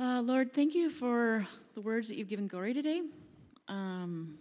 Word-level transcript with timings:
Uh, 0.00 0.22
Lord, 0.22 0.52
thank 0.52 0.76
you 0.76 0.90
for 0.90 1.44
the 1.74 1.80
words 1.80 2.06
that 2.06 2.16
you've 2.16 2.28
given 2.28 2.46
Gordy 2.46 2.72
today. 2.72 3.02
Um, 3.66 4.38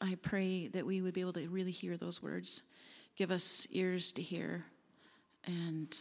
I 0.00 0.16
pray 0.22 0.68
that 0.68 0.86
we 0.86 1.02
would 1.02 1.14
be 1.14 1.20
able 1.20 1.32
to 1.32 1.48
really 1.48 1.72
hear 1.72 1.96
those 1.96 2.22
words. 2.22 2.62
Give 3.16 3.32
us 3.32 3.66
ears 3.72 4.12
to 4.12 4.22
hear 4.22 4.64
and 5.44 5.96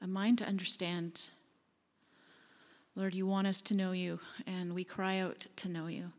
a 0.00 0.06
mind 0.06 0.38
to 0.38 0.46
understand. 0.46 1.28
Lord, 2.96 3.14
you 3.14 3.26
want 3.26 3.48
us 3.48 3.60
to 3.60 3.74
know 3.74 3.92
you, 3.92 4.18
and 4.46 4.74
we 4.74 4.82
cry 4.82 5.18
out 5.18 5.46
to 5.56 5.68
know 5.68 5.88
you 5.88 6.10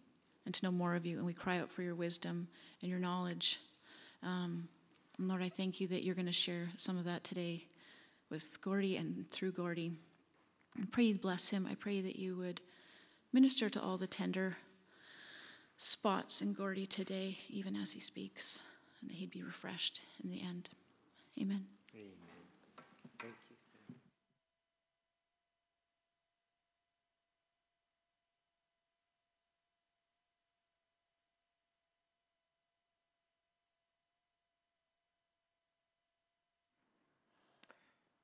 and 0.45 0.53
to 0.53 0.63
know 0.63 0.71
more 0.71 0.93
of 0.93 1.07
you, 1.07 1.17
and 1.17 1.25
we 1.25 1.33
cry 1.33 1.57
out 1.57 1.71
for 1.71 1.81
your 1.81 1.95
wisdom 1.95 2.47
and 2.83 2.91
your 2.91 2.99
knowledge. 2.99 3.59
Um, 4.21 4.67
and 5.17 5.27
Lord, 5.27 5.41
I 5.41 5.49
thank 5.49 5.81
you 5.81 5.87
that 5.87 6.03
you're 6.03 6.13
going 6.13 6.27
to 6.27 6.31
share 6.31 6.69
some 6.77 6.95
of 6.95 7.05
that 7.05 7.23
today 7.23 7.65
with 8.29 8.61
Gordy 8.61 8.97
and 8.97 9.27
through 9.31 9.53
Gordy. 9.53 9.93
I 10.79 10.85
pray 10.91 11.05
you 11.05 11.15
bless 11.15 11.49
him. 11.49 11.67
I 11.69 11.75
pray 11.75 12.01
that 12.01 12.15
you 12.17 12.35
would 12.37 12.61
minister 13.31 13.69
to 13.69 13.81
all 13.81 13.97
the 13.97 14.07
tender 14.07 14.57
spots 15.77 16.41
in 16.41 16.53
Gordy 16.53 16.85
today, 16.85 17.37
even 17.49 17.75
as 17.75 17.91
he 17.93 17.99
speaks, 17.99 18.61
and 19.01 19.09
that 19.09 19.15
he'd 19.15 19.31
be 19.31 19.43
refreshed 19.43 20.01
in 20.23 20.29
the 20.29 20.41
end. 20.41 20.69
Amen. 21.39 21.65
Amen. 21.93 22.13
Thank 23.19 23.33
you, 23.49 23.55
Sam. 23.71 23.95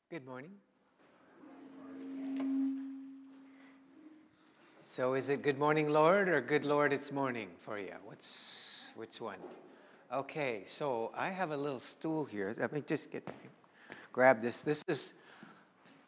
Good 0.09 0.25
morning. 0.25 0.51
So 4.91 5.13
is 5.13 5.29
it 5.29 5.43
good 5.43 5.59
morning, 5.59 5.89
Lord, 5.89 6.29
or 6.29 6.41
good 6.41 6.65
Lord, 6.65 6.91
it's 6.91 7.11
morning 7.11 7.49
for 7.61 7.77
you? 7.77 7.93
What's 8.05 8.89
which 8.95 9.21
one? 9.21 9.37
Okay, 10.11 10.63
so 10.65 11.11
I 11.15 11.29
have 11.29 11.51
a 11.51 11.55
little 11.55 11.79
stool 11.79 12.25
here. 12.25 12.55
Let 12.57 12.73
me 12.73 12.81
just 12.81 13.11
get 13.11 13.29
grab 14.11 14.41
this. 14.41 14.63
This 14.63 14.83
is 14.87 15.13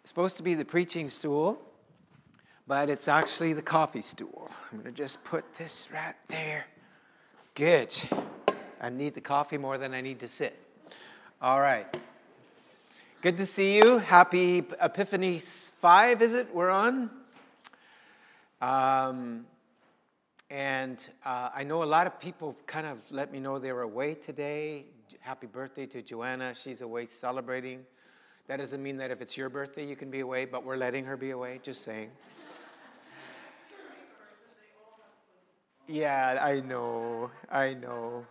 supposed 0.04 0.36
to 0.38 0.44
be 0.44 0.56
the 0.56 0.66
preaching 0.66 1.12
stool, 1.12 1.62
but 2.66 2.90
it's 2.90 3.08
actually 3.08 3.54
the 3.54 3.62
coffee 3.62 4.02
stool. 4.02 4.50
I'm 4.72 4.82
to 4.82 4.92
just 4.92 5.24
put 5.24 5.46
this 5.60 5.88
right 5.94 6.16
there. 6.28 6.66
Good. 7.54 7.96
I 8.82 8.90
need 8.90 9.14
the 9.14 9.22
coffee 9.22 9.60
more 9.60 9.78
than 9.78 9.94
I 9.94 10.02
need 10.02 10.20
to 10.22 10.28
sit. 10.28 10.58
All 11.40 11.62
right. 11.62 11.86
Good 13.22 13.38
to 13.38 13.46
see 13.46 13.78
you. 13.78 14.00
Happy 14.00 14.64
Epiphany 14.82 15.38
5, 15.38 16.24
is 16.24 16.34
it? 16.34 16.52
We're 16.52 16.72
on? 16.72 17.21
Um, 18.62 19.48
and 20.52 21.04
uh, 21.26 21.50
I 21.56 21.64
know 21.64 21.82
a 21.82 21.86
lot 21.86 22.06
of 22.06 22.20
people 22.20 22.56
kind 22.68 22.86
of 22.86 23.00
let 23.10 23.32
me 23.32 23.40
know 23.40 23.58
they're 23.58 23.82
away 23.82 24.14
today. 24.14 24.86
Happy 25.20 25.48
birthday 25.48 25.88
to 25.88 26.02
Joanna. 26.02 26.54
She's 26.54 26.82
away 26.82 27.08
celebrating. 27.20 27.84
That 28.48 28.58
doesn't 28.58 28.84
mean 28.84 28.98
that 28.98 29.10
if 29.10 29.22
it's 29.22 29.36
your 29.36 29.50
birthday, 29.50 29.88
you 29.88 29.96
can 29.96 30.12
be 30.12 30.20
away, 30.20 30.46
but 30.46 30.64
we're 30.64 30.76
letting 30.76 31.06
her 31.06 31.18
be 31.18 31.32
away, 31.32 31.60
just 31.64 31.84
saying. 31.84 32.12
Yeah, 35.88 36.38
I 36.42 36.60
know. 36.60 37.32
I 37.50 37.74
know. 37.74 38.26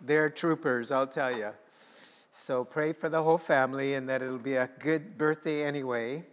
They're 0.00 0.30
troopers, 0.30 0.90
I'll 0.90 1.06
tell 1.06 1.36
you. 1.36 1.50
So 2.32 2.64
pray 2.64 2.92
for 2.92 3.08
the 3.08 3.22
whole 3.22 3.38
family 3.38 3.94
and 3.94 4.08
that 4.08 4.22
it'll 4.22 4.38
be 4.38 4.56
a 4.56 4.68
good 4.78 5.16
birthday 5.16 5.64
anyway. 5.64 6.24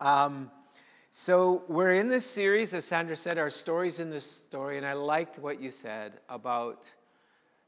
Um, 0.00 0.50
so, 1.16 1.62
we're 1.68 1.94
in 1.94 2.08
this 2.08 2.26
series, 2.26 2.74
as 2.74 2.84
Sandra 2.84 3.14
said, 3.14 3.38
our 3.38 3.48
stories 3.48 4.00
in 4.00 4.10
this 4.10 4.28
story, 4.28 4.78
and 4.78 4.84
I 4.84 4.94
liked 4.94 5.38
what 5.38 5.62
you 5.62 5.70
said 5.70 6.14
about 6.28 6.82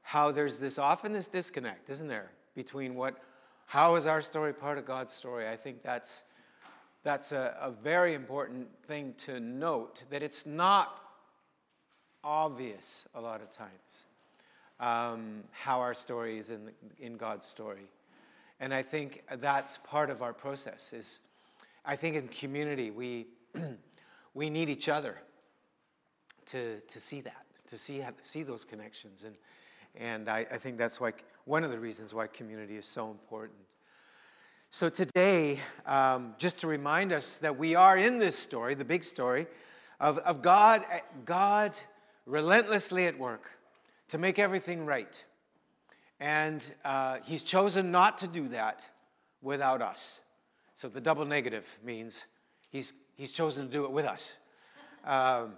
how 0.03 0.33
there's 0.33 0.59
this 0.59 0.81
often 0.81 1.13
this 1.13 1.29
disconnect, 1.29 1.89
isn't 1.89 2.09
there, 2.09 2.33
between 2.57 2.97
what, 2.97 3.23
how 3.67 3.95
is 3.95 4.09
our 4.09 4.21
story 4.21 4.53
part 4.53 4.79
of 4.79 4.85
God's 4.85 5.15
story? 5.15 5.49
I 5.49 5.55
think 5.55 5.85
that's, 5.85 6.25
that's 7.05 7.31
a, 7.31 7.57
a 7.61 7.71
very 7.71 8.15
important 8.15 8.67
thing 8.89 9.15
to 9.19 9.39
note, 9.39 10.03
that 10.11 10.25
it's 10.25 10.45
not 10.45 10.99
obvious 12.25 13.07
a 13.15 13.21
lot 13.21 13.41
of 13.43 13.53
times 13.53 13.71
um, 14.81 15.45
how 15.53 15.79
our 15.79 15.95
story 15.95 16.39
is 16.39 16.51
in, 16.51 16.73
in 16.99 17.17
God's 17.17 17.47
story. 17.47 17.87
And 18.59 18.75
I 18.75 18.83
think 18.83 19.23
that's 19.39 19.79
part 19.85 20.11
of 20.11 20.21
our 20.21 20.33
process 20.33 20.93
is, 20.93 21.21
I 21.85 21.95
think 21.95 22.17
in 22.17 22.27
community, 22.27 22.91
we, 22.91 23.29
we 24.35 24.51
need 24.51 24.69
each 24.69 24.89
other 24.89 25.19
to, 26.47 26.81
to 26.81 27.01
see 27.01 27.21
that, 27.23 27.45
to 27.69 27.79
see, 27.79 28.05
see 28.23 28.43
those 28.43 28.65
connections. 28.65 29.25
And, 29.25 29.35
and 29.95 30.29
I, 30.29 30.47
I 30.51 30.59
think 30.59 30.79
that's 30.79 31.01
why, 31.01 31.13
one 31.45 31.65
of 31.65 31.71
the 31.71 31.79
reasons 31.79 32.13
why 32.15 32.27
community 32.27 32.77
is 32.77 32.87
so 32.87 33.11
important. 33.11 33.59
So 34.71 34.89
today, 34.89 35.61
um, 35.87 36.35
just 36.39 36.59
to 36.61 36.67
remind 36.67 37.13
us 37.13 37.37
that 37.37 37.57
we 37.57 37.75
are 37.75 37.97
in 37.97 38.19
this 38.19 38.37
story, 38.37 38.75
the 38.75 38.85
big 38.85 39.05
story, 39.05 39.47
of, 40.01 40.19
of 40.19 40.43
God, 40.43 40.85
God 41.25 41.73
relentlessly 42.27 43.07
at 43.07 43.19
work 43.19 43.51
to 44.09 44.19
make 44.19 44.39
everything 44.39 44.85
right. 44.85 45.25
And 46.21 46.63
uh, 46.85 47.19
He's 47.25 47.43
chosen 47.43 47.91
not 47.91 48.19
to 48.19 48.27
do 48.27 48.49
that 48.49 48.81
without 49.41 49.83
us. 49.83 50.21
So 50.77 50.89
the 50.89 51.01
double 51.01 51.25
negative 51.25 51.65
means 51.85 52.25
He's 52.71 52.93
He's 53.17 53.33
chosen 53.33 53.67
to 53.67 53.73
do 53.73 53.85
it 53.85 53.91
with 53.91 54.05
us. 54.05 54.35
Um, 55.05 55.55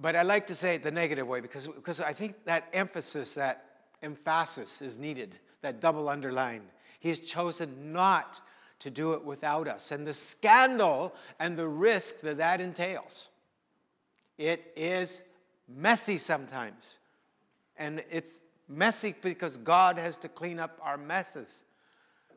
but 0.00 0.14
I 0.14 0.22
like 0.22 0.46
to 0.46 0.54
say 0.54 0.76
it 0.76 0.84
the 0.84 0.90
negative 0.90 1.26
way 1.26 1.40
because, 1.40 1.66
because 1.66 2.00
I 2.00 2.12
think 2.12 2.44
that 2.44 2.68
emphasis, 2.72 3.34
that 3.34 3.64
emphasis 4.02 4.80
is 4.80 4.96
needed, 4.96 5.36
that 5.62 5.80
double 5.80 6.08
underline. 6.08 6.62
He's 7.00 7.18
chosen 7.18 7.92
not 7.92 8.40
to 8.80 8.90
do 8.90 9.12
it 9.14 9.24
without 9.24 9.66
us. 9.66 9.90
And 9.90 10.06
the 10.06 10.12
scandal 10.12 11.14
and 11.40 11.58
the 11.58 11.66
risk 11.66 12.20
that 12.20 12.38
that 12.38 12.60
entails. 12.60 13.28
It 14.36 14.72
is 14.76 15.22
messy 15.68 16.16
sometimes. 16.16 16.98
And 17.76 18.04
it's 18.10 18.38
messy 18.68 19.14
because 19.20 19.56
God 19.56 19.98
has 19.98 20.16
to 20.18 20.28
clean 20.28 20.60
up 20.60 20.78
our 20.80 20.96
messes. 20.96 21.62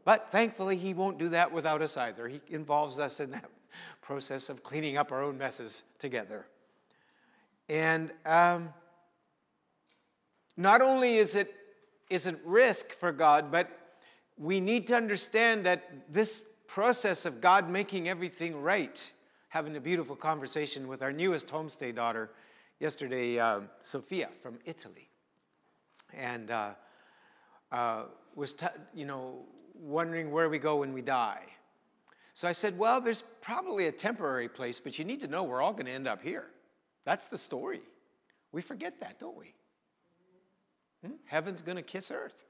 But 0.04 0.32
thankfully, 0.32 0.78
He 0.78 0.96
won't 0.96 1.20
do 1.20 1.30
that 1.30 1.52
without 1.52 1.84
us 1.84 1.96
either. 1.96 2.28
He 2.28 2.42
involves 2.50 3.00
us 3.00 3.20
in 3.20 3.32
that 3.32 3.46
process 4.12 4.50
of 4.50 4.62
cleaning 4.62 4.98
up 4.98 5.10
our 5.14 5.24
own 5.24 5.38
messes 5.38 5.84
together. 5.98 6.46
And 7.70 8.12
um, 8.26 8.74
not 10.58 10.82
only 10.82 11.16
is 11.16 11.38
it, 11.38 11.56
is 12.10 12.26
it 12.26 12.38
risk 12.44 12.92
for 13.00 13.14
God, 13.14 13.54
but 13.54 13.70
we 14.38 14.60
need 14.60 14.86
to 14.88 14.96
understand 14.96 15.66
that 15.66 15.90
this 16.12 16.44
process 16.68 17.26
of 17.26 17.40
God 17.40 17.70
making 17.70 18.10
everything 18.10 18.62
right, 18.62 19.10
having 19.48 19.78
a 19.78 19.80
beautiful 19.80 20.18
conversation 20.18 20.90
with 20.90 21.02
our 21.02 21.14
newest 21.14 21.48
homestay 21.48 21.96
daughter 21.96 22.32
yesterday, 22.82 23.40
uh, 23.40 23.62
Sophia 23.80 24.28
from 24.44 24.60
Italy. 24.66 25.08
And 26.14 26.52
uh, 26.52 26.72
uh, 27.72 28.04
was, 28.36 28.52
t- 28.52 28.66
you 28.94 29.06
know, 29.06 29.46
wondering 29.74 30.32
where 30.32 30.50
we 30.50 30.60
go 30.60 30.76
when 30.76 30.92
we 30.92 31.02
die. 31.02 31.44
So 32.42 32.48
I 32.48 32.54
said, 32.54 32.76
Well, 32.80 33.02
there's 33.02 33.22
probably 33.42 33.86
a 33.86 33.92
temporary 33.92 34.50
place, 34.50 34.80
but 34.80 34.98
you 34.98 35.06
need 35.06 35.20
to 35.20 35.28
know 35.28 35.44
we're 35.44 35.62
all 35.62 35.74
going 35.74 35.86
to 35.86 35.92
end 35.92 36.08
up 36.08 36.24
here. 36.24 36.48
That's 37.06 37.28
the 37.28 37.38
story. 37.38 37.82
We 38.52 38.64
forget 38.64 39.00
that, 39.02 39.20
don't 39.20 39.38
we? 39.38 39.54
Hmm? 41.06 41.14
Heaven's 41.26 41.62
going 41.62 41.76
to 41.76 41.84
kiss 41.84 42.10
earth, 42.10 42.42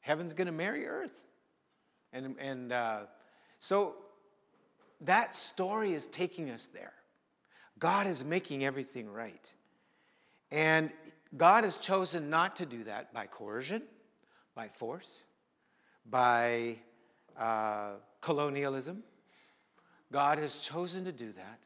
heaven's 0.00 0.34
going 0.34 0.46
to 0.46 0.52
marry 0.52 0.88
earth. 0.88 1.22
And, 2.12 2.34
and 2.40 2.72
uh, 2.72 3.02
so 3.60 3.94
that 5.02 5.36
story 5.36 5.94
is 5.94 6.06
taking 6.06 6.50
us 6.50 6.68
there. 6.74 6.94
God 7.78 8.08
is 8.08 8.24
making 8.24 8.64
everything 8.64 9.08
right. 9.08 9.44
And 10.50 10.90
God 11.36 11.62
has 11.62 11.76
chosen 11.76 12.28
not 12.28 12.56
to 12.56 12.66
do 12.66 12.82
that 12.84 13.14
by 13.14 13.26
coercion, 13.26 13.82
by 14.56 14.66
force, 14.66 15.22
by 16.10 16.78
uh, 17.38 17.90
colonialism, 18.20 19.04
God 20.12 20.38
has 20.38 20.60
chosen 20.60 21.04
to 21.04 21.12
do 21.12 21.32
that 21.32 21.58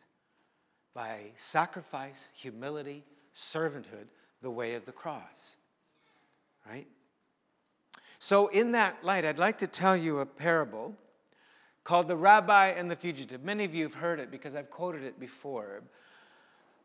by 0.95 1.19
sacrifice, 1.37 2.31
humility, 2.35 3.05
servanthood, 3.35 4.09
the 4.43 4.51
way 4.51 4.75
of 4.75 4.85
the 4.85 4.93
cross. 4.93 5.57
Right? 6.69 6.87
So, 8.19 8.49
in 8.49 8.73
that 8.73 9.03
light, 9.03 9.25
I'd 9.25 9.39
like 9.39 9.59
to 9.59 9.67
tell 9.67 9.97
you 9.97 10.21
a 10.21 10.27
parable 10.27 10.95
called 11.85 12.09
The 12.09 12.17
Rabbi 12.17 12.69
and 12.69 12.91
the 12.91 12.97
Fugitive. 12.97 13.43
Many 13.43 13.65
of 13.65 13.75
you 13.75 13.83
have 13.85 13.95
heard 13.95 14.21
it 14.21 14.31
because 14.31 14.55
I've 14.55 14.71
quoted 14.71 15.03
it 15.03 15.19
before. 15.19 15.83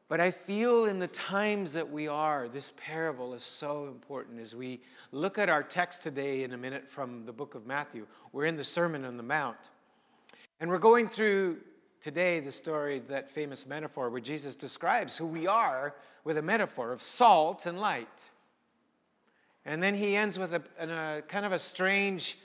But 0.09 0.21
I 0.21 0.31
feel 0.31 0.85
in 0.85 0.99
the 0.99 1.07
times 1.07 1.73
that 1.73 1.91
we 1.91 2.07
are, 2.07 2.47
this 2.47 2.71
parable 2.77 3.33
is 3.33 3.43
so 3.43 3.87
important 3.87 4.39
as 4.39 4.55
we 4.55 4.79
look 5.11 5.37
at 5.37 5.49
our 5.49 5.61
text 5.61 6.01
today 6.01 6.43
in 6.43 6.53
a 6.53 6.57
minute 6.57 6.89
from 6.89 7.25
the 7.25 7.33
book 7.33 7.55
of 7.55 7.67
Matthew. 7.67 8.07
We're 8.31 8.45
in 8.45 8.55
the 8.55 8.63
Sermon 8.63 9.03
on 9.03 9.17
the 9.17 9.23
Mount. 9.23 9.57
And 10.59 10.69
we're 10.69 10.79
going 10.79 11.07
through 11.07 11.57
today 12.01 12.39
the 12.39 12.51
story, 12.51 12.99
that 13.09 13.29
famous 13.29 13.67
metaphor 13.67 14.09
where 14.09 14.21
Jesus 14.21 14.55
describes 14.55 15.17
who 15.17 15.27
we 15.27 15.45
are 15.45 15.95
with 16.23 16.37
a 16.37 16.41
metaphor 16.41 16.91
of 16.91 17.01
salt 17.01 17.65
and 17.65 17.79
light. 17.79 18.07
And 19.65 19.83
then 19.83 19.93
he 19.93 20.15
ends 20.15 20.39
with 20.39 20.53
a, 20.53 20.61
a 20.79 21.21
kind 21.23 21.45
of 21.45 21.51
a 21.51 21.59
strange 21.59 22.37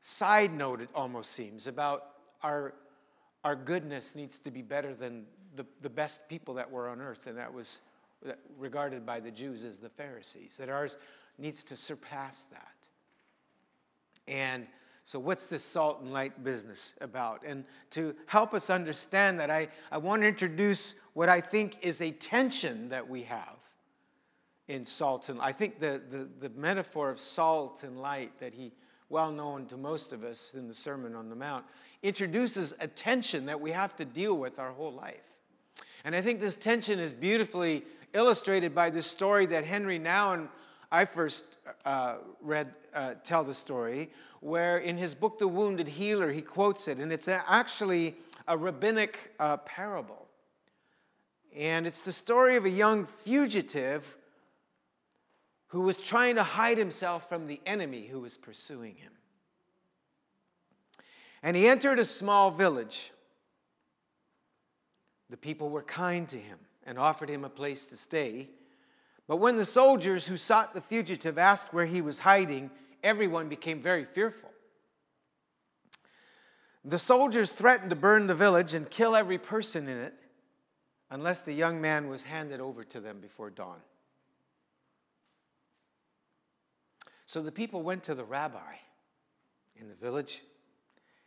side 0.00 0.54
note, 0.54 0.80
it 0.80 0.88
almost 0.94 1.32
seems, 1.32 1.66
about 1.66 2.06
our, 2.42 2.74
our 3.44 3.56
goodness 3.56 4.14
needs 4.14 4.38
to 4.38 4.50
be 4.50 4.62
better 4.62 4.94
than 4.94 5.24
the, 5.56 5.66
the 5.82 5.90
best 5.90 6.20
people 6.28 6.54
that 6.54 6.70
were 6.70 6.88
on 6.88 7.00
earth, 7.00 7.26
and 7.26 7.36
that 7.36 7.52
was 7.52 7.80
regarded 8.58 9.04
by 9.04 9.20
the 9.20 9.30
Jews 9.30 9.64
as 9.64 9.78
the 9.78 9.88
Pharisees, 9.88 10.54
that 10.58 10.68
ours 10.68 10.96
needs 11.38 11.64
to 11.64 11.76
surpass 11.76 12.44
that. 12.50 12.88
And 14.28 14.66
so, 15.02 15.18
what's 15.18 15.46
this 15.46 15.64
salt 15.64 16.02
and 16.02 16.12
light 16.12 16.44
business 16.44 16.92
about? 17.00 17.42
And 17.44 17.64
to 17.90 18.14
help 18.26 18.54
us 18.54 18.70
understand 18.70 19.40
that, 19.40 19.50
I, 19.50 19.68
I 19.90 19.98
want 19.98 20.22
to 20.22 20.28
introduce 20.28 20.94
what 21.14 21.28
I 21.28 21.40
think 21.40 21.76
is 21.82 22.00
a 22.00 22.10
tension 22.10 22.90
that 22.90 23.08
we 23.08 23.22
have 23.24 23.56
in 24.68 24.84
salt 24.84 25.28
and 25.28 25.40
I 25.40 25.50
think 25.50 25.80
the, 25.80 26.00
the, 26.10 26.28
the 26.38 26.48
metaphor 26.50 27.10
of 27.10 27.18
salt 27.18 27.82
and 27.82 28.00
light 28.00 28.38
that 28.38 28.54
he, 28.54 28.70
well 29.08 29.32
known 29.32 29.66
to 29.66 29.76
most 29.76 30.12
of 30.12 30.22
us 30.22 30.52
in 30.54 30.68
the 30.68 30.74
Sermon 30.74 31.16
on 31.16 31.28
the 31.28 31.34
Mount, 31.34 31.64
introduces 32.04 32.72
a 32.78 32.86
tension 32.86 33.46
that 33.46 33.60
we 33.60 33.72
have 33.72 33.96
to 33.96 34.04
deal 34.04 34.36
with 34.38 34.60
our 34.60 34.70
whole 34.70 34.92
life. 34.92 35.16
And 36.04 36.14
I 36.14 36.22
think 36.22 36.40
this 36.40 36.54
tension 36.54 37.00
is 37.00 37.12
beautifully 37.12 37.84
illustrated 38.14 38.72
by 38.72 38.90
this 38.90 39.06
story 39.06 39.46
that 39.46 39.64
Henry 39.64 39.98
Nouwen 39.98 40.48
I 40.92 41.04
first 41.04 41.58
uh, 41.84 42.16
read, 42.40 42.74
uh, 42.94 43.14
tell 43.24 43.44
the 43.44 43.54
story, 43.54 44.10
where 44.40 44.78
in 44.78 44.96
his 44.96 45.14
book, 45.14 45.38
The 45.38 45.46
Wounded 45.46 45.86
Healer, 45.86 46.32
he 46.32 46.42
quotes 46.42 46.88
it, 46.88 46.98
and 46.98 47.12
it's 47.12 47.28
actually 47.28 48.16
a 48.48 48.56
rabbinic 48.56 49.32
uh, 49.38 49.58
parable. 49.58 50.26
And 51.54 51.86
it's 51.86 52.04
the 52.04 52.12
story 52.12 52.56
of 52.56 52.64
a 52.64 52.70
young 52.70 53.06
fugitive 53.06 54.16
who 55.68 55.82
was 55.82 55.98
trying 55.98 56.34
to 56.34 56.42
hide 56.42 56.78
himself 56.78 57.28
from 57.28 57.46
the 57.46 57.60
enemy 57.64 58.06
who 58.06 58.20
was 58.20 58.36
pursuing 58.36 58.96
him. 58.96 59.12
And 61.42 61.56
he 61.56 61.68
entered 61.68 62.00
a 62.00 62.04
small 62.04 62.50
village. 62.50 63.12
The 65.30 65.36
people 65.36 65.70
were 65.70 65.82
kind 65.82 66.28
to 66.28 66.36
him 66.36 66.58
and 66.84 66.98
offered 66.98 67.30
him 67.30 67.44
a 67.44 67.48
place 67.48 67.86
to 67.86 67.96
stay. 67.96 68.48
But 69.30 69.36
when 69.36 69.56
the 69.56 69.64
soldiers 69.64 70.26
who 70.26 70.36
sought 70.36 70.74
the 70.74 70.80
fugitive 70.80 71.38
asked 71.38 71.72
where 71.72 71.86
he 71.86 72.02
was 72.02 72.18
hiding, 72.18 72.68
everyone 73.00 73.48
became 73.48 73.80
very 73.80 74.04
fearful. 74.04 74.50
The 76.84 76.98
soldiers 76.98 77.52
threatened 77.52 77.90
to 77.90 77.96
burn 77.96 78.26
the 78.26 78.34
village 78.34 78.74
and 78.74 78.90
kill 78.90 79.14
every 79.14 79.38
person 79.38 79.88
in 79.88 79.98
it 79.98 80.14
unless 81.12 81.42
the 81.42 81.52
young 81.52 81.80
man 81.80 82.08
was 82.08 82.24
handed 82.24 82.58
over 82.58 82.82
to 82.82 82.98
them 82.98 83.20
before 83.20 83.50
dawn. 83.50 83.76
So 87.24 87.40
the 87.40 87.52
people 87.52 87.84
went 87.84 88.02
to 88.02 88.16
the 88.16 88.24
rabbi 88.24 88.74
in 89.76 89.86
the 89.86 89.94
village 89.94 90.42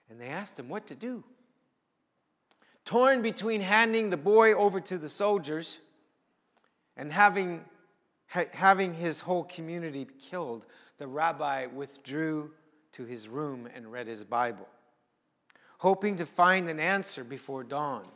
and 0.09 0.19
they 0.19 0.27
asked 0.27 0.59
him 0.59 0.67
what 0.67 0.87
to 0.87 0.95
do. 0.95 1.23
Torn 2.83 3.21
between 3.21 3.61
handing 3.61 4.09
the 4.09 4.17
boy 4.17 4.53
over 4.53 4.81
to 4.81 4.97
the 4.97 5.07
soldiers 5.07 5.79
and 6.97 7.09
having 7.09 7.63
having 8.51 8.93
his 8.93 9.19
whole 9.21 9.43
community 9.43 10.07
killed, 10.29 10.65
the 10.97 11.07
rabbi 11.07 11.67
withdrew 11.67 12.51
to 12.93 13.05
his 13.05 13.27
room 13.27 13.67
and 13.73 13.91
read 13.91 14.07
his 14.07 14.23
Bible, 14.23 14.67
hoping 15.79 16.15
to 16.17 16.25
find 16.25 16.69
an 16.69 16.79
answer 16.79 17.23
before 17.23 17.63
dawn. 17.63 18.07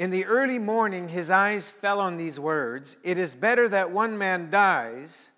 In 0.00 0.08
the 0.08 0.24
early 0.24 0.58
morning, 0.58 1.10
his 1.10 1.28
eyes 1.28 1.70
fell 1.70 2.00
on 2.00 2.16
these 2.16 2.40
words 2.40 2.96
It 3.02 3.18
is 3.18 3.34
better 3.34 3.68
that 3.68 3.90
one 3.90 4.16
man 4.16 4.48
dies 4.50 5.28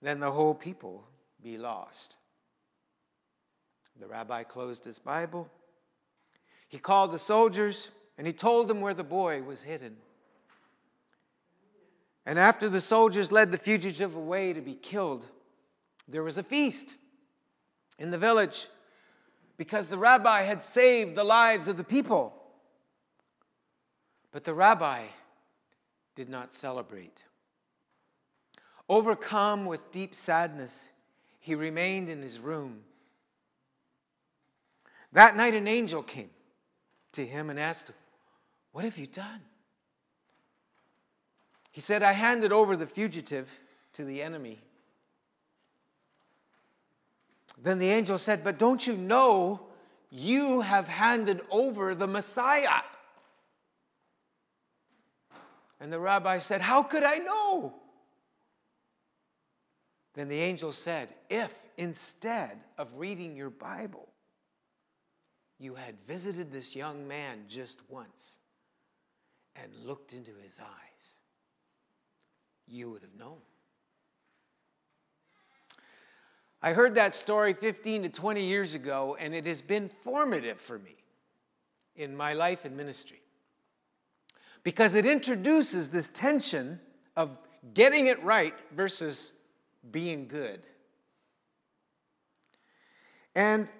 than 0.00 0.20
the 0.20 0.30
whole 0.30 0.54
people 0.54 1.04
be 1.42 1.58
lost. 1.58 2.16
The 4.00 4.06
rabbi 4.06 4.42
closed 4.42 4.86
his 4.86 4.98
Bible. 4.98 5.50
He 6.68 6.78
called 6.78 7.12
the 7.12 7.18
soldiers 7.18 7.90
and 8.16 8.26
he 8.26 8.32
told 8.32 8.68
them 8.68 8.80
where 8.80 8.94
the 8.94 9.04
boy 9.04 9.42
was 9.42 9.62
hidden. 9.62 9.96
And 12.26 12.38
after 12.38 12.68
the 12.68 12.80
soldiers 12.80 13.30
led 13.30 13.52
the 13.52 13.58
fugitive 13.58 14.16
away 14.16 14.52
to 14.52 14.60
be 14.60 14.74
killed, 14.74 15.24
there 16.08 16.22
was 16.22 16.38
a 16.38 16.42
feast 16.42 16.96
in 17.98 18.10
the 18.10 18.18
village 18.18 18.68
because 19.56 19.88
the 19.88 19.98
rabbi 19.98 20.42
had 20.42 20.62
saved 20.62 21.14
the 21.14 21.24
lives 21.24 21.68
of 21.68 21.76
the 21.76 21.84
people. 21.84 22.34
But 24.32 24.44
the 24.44 24.54
rabbi 24.54 25.04
did 26.16 26.28
not 26.28 26.54
celebrate. 26.54 27.22
Overcome 28.88 29.66
with 29.66 29.92
deep 29.92 30.14
sadness, 30.14 30.88
he 31.40 31.54
remained 31.54 32.08
in 32.08 32.20
his 32.20 32.38
room. 32.38 32.80
That 35.12 35.36
night, 35.36 35.54
an 35.54 35.68
angel 35.68 36.02
came 36.02 36.30
to 37.12 37.24
him 37.24 37.48
and 37.48 37.58
asked 37.58 37.90
What 38.72 38.84
have 38.84 38.98
you 38.98 39.06
done? 39.06 39.40
He 41.74 41.80
said, 41.80 42.04
I 42.04 42.12
handed 42.12 42.52
over 42.52 42.76
the 42.76 42.86
fugitive 42.86 43.50
to 43.94 44.04
the 44.04 44.22
enemy. 44.22 44.60
Then 47.60 47.80
the 47.80 47.88
angel 47.88 48.16
said, 48.16 48.44
But 48.44 48.60
don't 48.60 48.86
you 48.86 48.96
know 48.96 49.66
you 50.08 50.60
have 50.60 50.86
handed 50.86 51.40
over 51.50 51.96
the 51.96 52.06
Messiah? 52.06 52.82
And 55.80 55.92
the 55.92 55.98
rabbi 55.98 56.38
said, 56.38 56.60
How 56.60 56.84
could 56.84 57.02
I 57.02 57.16
know? 57.16 57.74
Then 60.14 60.28
the 60.28 60.38
angel 60.38 60.72
said, 60.72 61.12
If 61.28 61.52
instead 61.76 62.60
of 62.78 62.86
reading 62.94 63.34
your 63.34 63.50
Bible, 63.50 64.08
you 65.58 65.74
had 65.74 65.96
visited 66.06 66.52
this 66.52 66.76
young 66.76 67.08
man 67.08 67.46
just 67.48 67.80
once 67.88 68.38
and 69.56 69.74
looked 69.84 70.12
into 70.12 70.30
his 70.40 70.60
eyes, 70.60 71.14
you 72.66 72.90
would 72.90 73.02
have 73.02 73.14
known. 73.18 73.38
I 76.62 76.72
heard 76.72 76.94
that 76.94 77.14
story 77.14 77.52
15 77.52 78.04
to 78.04 78.08
20 78.08 78.46
years 78.46 78.74
ago, 78.74 79.16
and 79.20 79.34
it 79.34 79.44
has 79.46 79.60
been 79.60 79.90
formative 80.02 80.58
for 80.58 80.78
me 80.78 80.96
in 81.94 82.16
my 82.16 82.32
life 82.32 82.64
and 82.64 82.76
ministry 82.76 83.20
because 84.62 84.94
it 84.94 85.04
introduces 85.04 85.88
this 85.88 86.08
tension 86.14 86.80
of 87.16 87.36
getting 87.74 88.06
it 88.06 88.22
right 88.24 88.54
versus 88.74 89.32
being 89.90 90.26
good. 90.26 90.66
And 93.34 93.70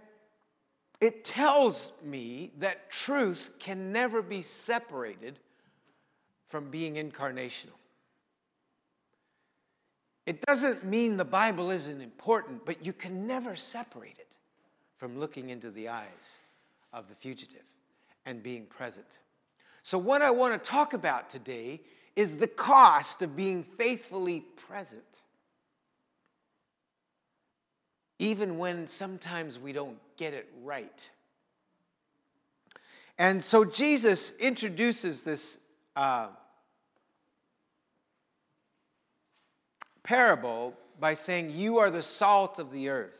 it 1.01 1.25
tells 1.25 1.93
me 2.03 2.53
that 2.59 2.91
truth 2.91 3.51
can 3.59 3.93
never 3.93 4.23
be 4.23 4.43
separated 4.43 5.39
from 6.49 6.71
being 6.71 6.95
incarnational. 6.95 7.79
It 10.27 10.41
doesn't 10.47 10.85
mean 10.85 11.17
the 11.17 11.25
Bible 11.25 11.71
isn't 11.71 12.01
important, 12.01 12.65
but 12.65 12.85
you 12.85 12.93
can 12.93 13.27
never 13.27 13.57
separate 13.57 14.19
it 14.19 14.37
from 14.97 15.19
looking 15.19 15.51
into 15.51 15.71
the 15.71 15.89
eyes 15.89 16.41
of 16.93 17.09
the 17.09 17.15
fugitive 17.15 17.67
and 18.25 18.43
being 18.43 18.65
present. 18.65 19.07
So, 19.83 19.99
what 19.99 20.23
I 20.23 20.31
want 20.31 20.63
to 20.63 20.71
talk 20.71 20.95
about 20.95 21.29
today 21.29 21.83
is 22.17 22.37
the 22.37 22.47
cost 22.47 23.21
of 23.21 23.37
being 23.37 23.63
faithfully 23.63 24.41
present, 24.41 25.03
even 28.19 28.57
when 28.57 28.87
sometimes 28.87 29.59
we 29.59 29.73
don't 29.73 29.99
get 30.17 30.33
it 30.33 30.49
right. 30.63 31.11
And 33.19 33.45
so, 33.45 33.65
Jesus 33.65 34.33
introduces 34.41 35.21
this. 35.21 35.59
Uh, 35.95 36.29
parable 40.05 40.75
by 41.01 41.15
saying, 41.15 41.51
You 41.51 41.79
are 41.79 41.91
the 41.91 42.03
salt 42.03 42.61
of 42.61 42.71
the 42.71 42.89
earth. 42.89 43.11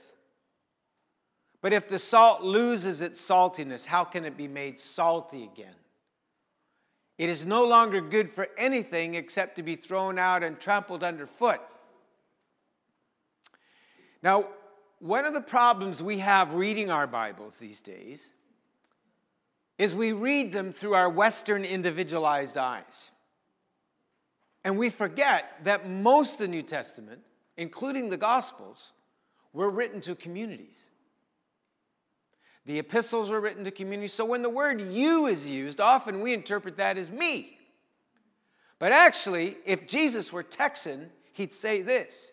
But 1.61 1.73
if 1.73 1.89
the 1.89 1.99
salt 1.99 2.43
loses 2.43 3.01
its 3.01 3.27
saltiness, 3.27 3.87
how 3.87 4.05
can 4.05 4.25
it 4.25 4.37
be 4.37 4.47
made 4.47 4.79
salty 4.79 5.45
again? 5.45 5.75
It 7.17 7.29
is 7.29 7.47
no 7.47 7.65
longer 7.65 8.01
good 8.01 8.33
for 8.33 8.49
anything 8.59 9.15
except 9.15 9.57
to 9.57 9.63
be 9.63 9.77
thrown 9.77 10.19
out 10.19 10.43
and 10.43 10.61
trampled 10.61 11.03
underfoot. 11.03 11.61
Now, 14.23 14.49
one 14.99 15.25
of 15.25 15.35
the 15.35 15.41
problems 15.41 16.03
we 16.03 16.19
have 16.19 16.55
reading 16.55 16.91
our 16.91 17.07
Bibles 17.07 17.59
these 17.59 17.81
days 17.81 18.31
is 19.79 19.95
we 19.95 20.13
read 20.13 20.53
them 20.53 20.73
through 20.73 20.95
our 20.95 21.09
Western 21.09 21.65
individualized 21.65 22.57
eyes. 22.57 23.11
And 24.65 24.79
we 24.79 24.89
forget 24.89 25.59
that 25.65 25.89
most 25.89 26.35
of 26.35 26.39
the 26.39 26.49
New 26.49 26.63
Testament, 26.63 27.21
including 27.57 28.09
the 28.09 28.17
Gospels, 28.17 28.93
were 29.53 29.71
written 29.71 30.01
to 30.03 30.15
communities. 30.15 30.89
The 32.67 32.79
epistles 32.79 33.29
were 33.29 33.41
written 33.41 33.65
to 33.65 33.71
communities. 33.71 34.15
So 34.15 34.25
when 34.25 34.41
the 34.41 34.49
word 34.49 34.81
you 34.81 35.27
is 35.27 35.47
used, 35.47 35.81
often 35.81 36.23
we 36.23 36.33
interpret 36.33 36.79
that 36.79 36.97
as 36.97 37.11
me. 37.11 37.59
But 38.79 38.91
actually, 38.91 39.59
if 39.67 39.87
Jesus 39.87 40.33
were 40.33 40.43
Texan, 40.43 41.11
he'd 41.33 41.53
say 41.53 41.83
this 41.83 42.31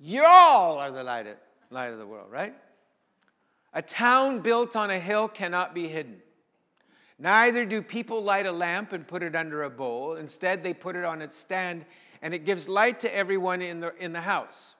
Y'all 0.00 0.78
are 0.78 0.90
the 0.90 1.04
light 1.04 1.26
of, 1.28 1.36
light 1.70 1.92
of 1.92 1.98
the 1.98 2.06
world, 2.06 2.30
right? 2.30 2.54
A 3.72 3.82
town 3.82 4.40
built 4.40 4.74
on 4.74 4.90
a 4.90 4.98
hill 4.98 5.28
cannot 5.28 5.74
be 5.74 5.86
hidden. 5.88 6.20
Neither 7.18 7.64
do 7.64 7.82
people 7.82 8.22
light 8.22 8.46
a 8.46 8.52
lamp 8.52 8.92
and 8.92 9.06
put 9.06 9.22
it 9.22 9.34
under 9.34 9.64
a 9.64 9.70
bowl. 9.70 10.14
Instead, 10.14 10.62
they 10.62 10.72
put 10.72 10.94
it 10.94 11.04
on 11.04 11.20
its 11.20 11.36
stand, 11.36 11.84
and 12.22 12.32
it 12.32 12.44
gives 12.44 12.68
light 12.68 13.00
to 13.00 13.14
everyone 13.14 13.60
in 13.60 13.80
the, 13.80 13.94
in 13.96 14.12
the 14.12 14.20
house. 14.20 14.74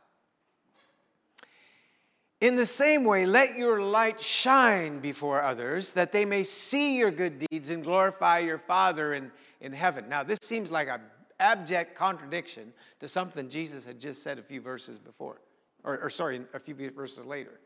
In 2.41 2.55
the 2.55 2.67
same 2.67 3.03
way, 3.03 3.27
let 3.27 3.57
your 3.57 3.83
light 3.83 4.21
shine 4.21 5.01
before 5.01 5.43
others, 5.43 5.91
that 5.93 6.13
they 6.13 6.25
may 6.25 6.45
see 6.45 6.97
your 6.97 7.11
good 7.11 7.45
deeds 7.51 7.71
and 7.71 7.83
glorify 7.83 8.39
your 8.39 8.59
Father 8.59 9.15
in, 9.15 9.33
in 9.61 9.73
heaven. 9.73 10.09
Now, 10.09 10.23
this 10.23 10.39
seems 10.45 10.71
like 10.71 10.87
an 10.87 11.01
abject 11.41 11.97
contradiction 11.97 12.73
to 13.01 13.09
something 13.09 13.49
Jesus 13.49 13.85
had 13.85 13.99
just 13.99 14.23
said 14.23 14.39
a 14.39 14.43
few 14.43 14.61
verses 14.61 15.01
before, 15.01 15.41
or, 15.83 15.99
or 15.99 16.11
sorry, 16.11 16.43
a 16.55 16.61
few 16.61 16.75
verses 16.93 17.25
later. 17.25 17.59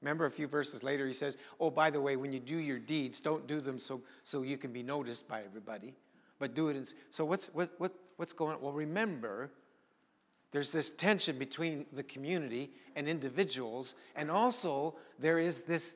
Remember, 0.00 0.26
a 0.26 0.30
few 0.30 0.46
verses 0.46 0.82
later, 0.82 1.06
he 1.06 1.12
says, 1.12 1.36
Oh, 1.58 1.70
by 1.70 1.90
the 1.90 2.00
way, 2.00 2.16
when 2.16 2.32
you 2.32 2.40
do 2.40 2.56
your 2.56 2.78
deeds, 2.78 3.20
don't 3.20 3.46
do 3.46 3.60
them 3.60 3.78
so, 3.78 4.00
so 4.22 4.42
you 4.42 4.56
can 4.56 4.72
be 4.72 4.82
noticed 4.82 5.26
by 5.26 5.42
everybody, 5.42 5.94
but 6.38 6.54
do 6.54 6.68
it. 6.68 6.76
In, 6.76 6.86
so, 7.10 7.24
what's, 7.24 7.46
what, 7.48 7.70
what, 7.78 7.92
what's 8.16 8.32
going 8.32 8.54
on? 8.54 8.62
Well, 8.62 8.72
remember, 8.72 9.50
there's 10.52 10.72
this 10.72 10.90
tension 10.90 11.38
between 11.38 11.86
the 11.92 12.02
community 12.02 12.70
and 12.96 13.08
individuals, 13.08 13.94
and 14.14 14.30
also 14.30 14.94
there 15.18 15.38
is 15.38 15.62
this 15.62 15.94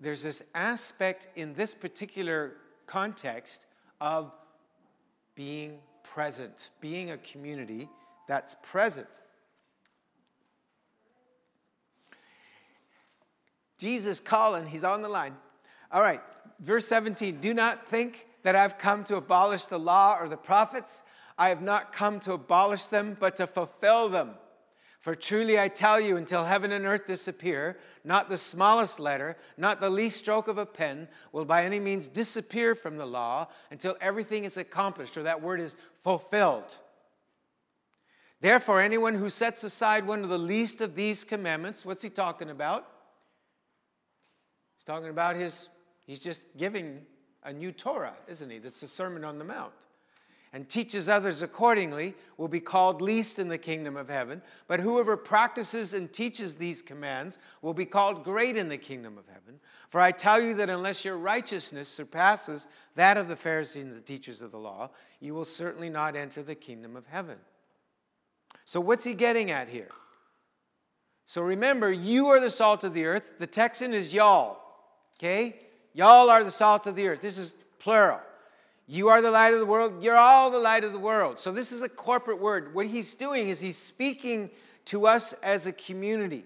there's 0.00 0.22
this 0.22 0.42
aspect 0.54 1.26
in 1.36 1.54
this 1.54 1.74
particular 1.74 2.52
context 2.86 3.66
of 4.00 4.32
being 5.34 5.78
present, 6.04 6.70
being 6.80 7.10
a 7.10 7.18
community 7.18 7.88
that's 8.28 8.54
present. 8.62 9.08
Jesus 13.78 14.20
calling, 14.20 14.66
he's 14.66 14.84
on 14.84 15.02
the 15.02 15.08
line. 15.08 15.36
All 15.90 16.02
right, 16.02 16.20
verse 16.60 16.86
17 16.88 17.40
Do 17.40 17.54
not 17.54 17.88
think 17.88 18.26
that 18.42 18.56
I've 18.56 18.78
come 18.78 19.04
to 19.04 19.16
abolish 19.16 19.64
the 19.66 19.78
law 19.78 20.18
or 20.20 20.28
the 20.28 20.36
prophets. 20.36 21.02
I 21.38 21.48
have 21.48 21.62
not 21.62 21.92
come 21.92 22.18
to 22.20 22.32
abolish 22.32 22.86
them, 22.86 23.16
but 23.18 23.36
to 23.36 23.46
fulfill 23.46 24.08
them. 24.08 24.34
For 25.00 25.14
truly 25.14 25.58
I 25.58 25.68
tell 25.68 26.00
you, 26.00 26.16
until 26.16 26.44
heaven 26.44 26.72
and 26.72 26.84
earth 26.84 27.06
disappear, 27.06 27.78
not 28.02 28.28
the 28.28 28.36
smallest 28.36 28.98
letter, 28.98 29.36
not 29.56 29.80
the 29.80 29.88
least 29.88 30.18
stroke 30.18 30.48
of 30.48 30.58
a 30.58 30.66
pen 30.66 31.06
will 31.30 31.44
by 31.44 31.64
any 31.64 31.78
means 31.78 32.08
disappear 32.08 32.74
from 32.74 32.96
the 32.96 33.06
law 33.06 33.46
until 33.70 33.96
everything 34.00 34.44
is 34.44 34.56
accomplished, 34.56 35.16
or 35.16 35.22
that 35.22 35.40
word 35.40 35.60
is 35.60 35.76
fulfilled. 36.02 36.64
Therefore, 38.40 38.80
anyone 38.80 39.14
who 39.14 39.30
sets 39.30 39.62
aside 39.62 40.06
one 40.06 40.24
of 40.24 40.30
the 40.30 40.38
least 40.38 40.80
of 40.80 40.96
these 40.96 41.22
commandments, 41.22 41.84
what's 41.84 42.02
he 42.02 42.10
talking 42.10 42.50
about? 42.50 42.86
Talking 44.88 45.10
about 45.10 45.36
his, 45.36 45.68
he's 46.06 46.18
just 46.18 46.40
giving 46.56 47.02
a 47.44 47.52
new 47.52 47.72
Torah, 47.72 48.14
isn't 48.26 48.48
he? 48.48 48.58
That's 48.58 48.80
the 48.80 48.88
Sermon 48.88 49.22
on 49.22 49.38
the 49.38 49.44
Mount 49.44 49.74
and 50.52 50.66
teaches 50.66 51.10
others 51.10 51.42
accordingly 51.42 52.14
will 52.38 52.48
be 52.48 52.60
called 52.60 53.02
least 53.02 53.38
in 53.38 53.48
the 53.48 53.58
kingdom 53.58 53.98
of 53.98 54.08
heaven. 54.08 54.40
But 54.66 54.80
whoever 54.80 55.14
practices 55.14 55.92
and 55.92 56.10
teaches 56.10 56.54
these 56.54 56.80
commands 56.80 57.38
will 57.60 57.74
be 57.74 57.84
called 57.84 58.24
great 58.24 58.56
in 58.56 58.70
the 58.70 58.78
kingdom 58.78 59.18
of 59.18 59.26
heaven. 59.26 59.60
For 59.90 60.00
I 60.00 60.10
tell 60.10 60.40
you 60.40 60.54
that 60.54 60.70
unless 60.70 61.04
your 61.04 61.18
righteousness 61.18 61.90
surpasses 61.90 62.66
that 62.94 63.18
of 63.18 63.28
the 63.28 63.36
Pharisees 63.36 63.84
and 63.84 63.94
the 63.94 64.00
teachers 64.00 64.40
of 64.40 64.50
the 64.50 64.58
law, 64.58 64.88
you 65.20 65.34
will 65.34 65.44
certainly 65.44 65.90
not 65.90 66.16
enter 66.16 66.42
the 66.42 66.54
kingdom 66.54 66.96
of 66.96 67.06
heaven. 67.06 67.36
So, 68.64 68.80
what's 68.80 69.04
he 69.04 69.12
getting 69.12 69.50
at 69.50 69.68
here? 69.68 69.90
So, 71.26 71.42
remember, 71.42 71.92
you 71.92 72.28
are 72.28 72.40
the 72.40 72.48
salt 72.48 72.84
of 72.84 72.94
the 72.94 73.04
earth. 73.04 73.34
The 73.38 73.46
Texan 73.46 73.92
is 73.92 74.14
y'all. 74.14 74.67
Okay? 75.18 75.56
Y'all 75.94 76.30
are 76.30 76.44
the 76.44 76.50
salt 76.50 76.86
of 76.86 76.94
the 76.94 77.08
earth. 77.08 77.20
This 77.20 77.38
is 77.38 77.54
plural. 77.78 78.20
You 78.86 79.08
are 79.08 79.20
the 79.20 79.30
light 79.30 79.52
of 79.52 79.60
the 79.60 79.66
world. 79.66 80.02
You're 80.02 80.16
all 80.16 80.50
the 80.50 80.58
light 80.58 80.84
of 80.84 80.92
the 80.92 80.98
world. 80.98 81.38
So, 81.38 81.52
this 81.52 81.72
is 81.72 81.82
a 81.82 81.88
corporate 81.88 82.40
word. 82.40 82.74
What 82.74 82.86
he's 82.86 83.14
doing 83.14 83.48
is 83.48 83.60
he's 83.60 83.76
speaking 83.76 84.50
to 84.86 85.06
us 85.06 85.34
as 85.42 85.66
a 85.66 85.72
community. 85.72 86.44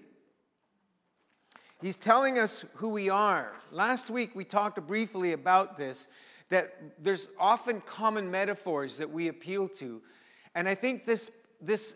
He's 1.81 1.95
telling 1.95 2.39
us 2.39 2.65
who 2.75 2.89
we 2.89 3.09
are. 3.09 3.53
Last 3.71 4.09
week, 4.09 4.35
we 4.35 4.43
talked 4.43 4.85
briefly 4.87 5.33
about 5.33 5.77
this 5.77 6.07
that 6.49 6.73
there's 7.01 7.29
often 7.39 7.81
common 7.81 8.29
metaphors 8.29 8.97
that 8.97 9.09
we 9.09 9.27
appeal 9.27 9.67
to. 9.67 10.01
And 10.55 10.69
I 10.69 10.75
think 10.75 11.05
this, 11.05 11.31
this, 11.61 11.95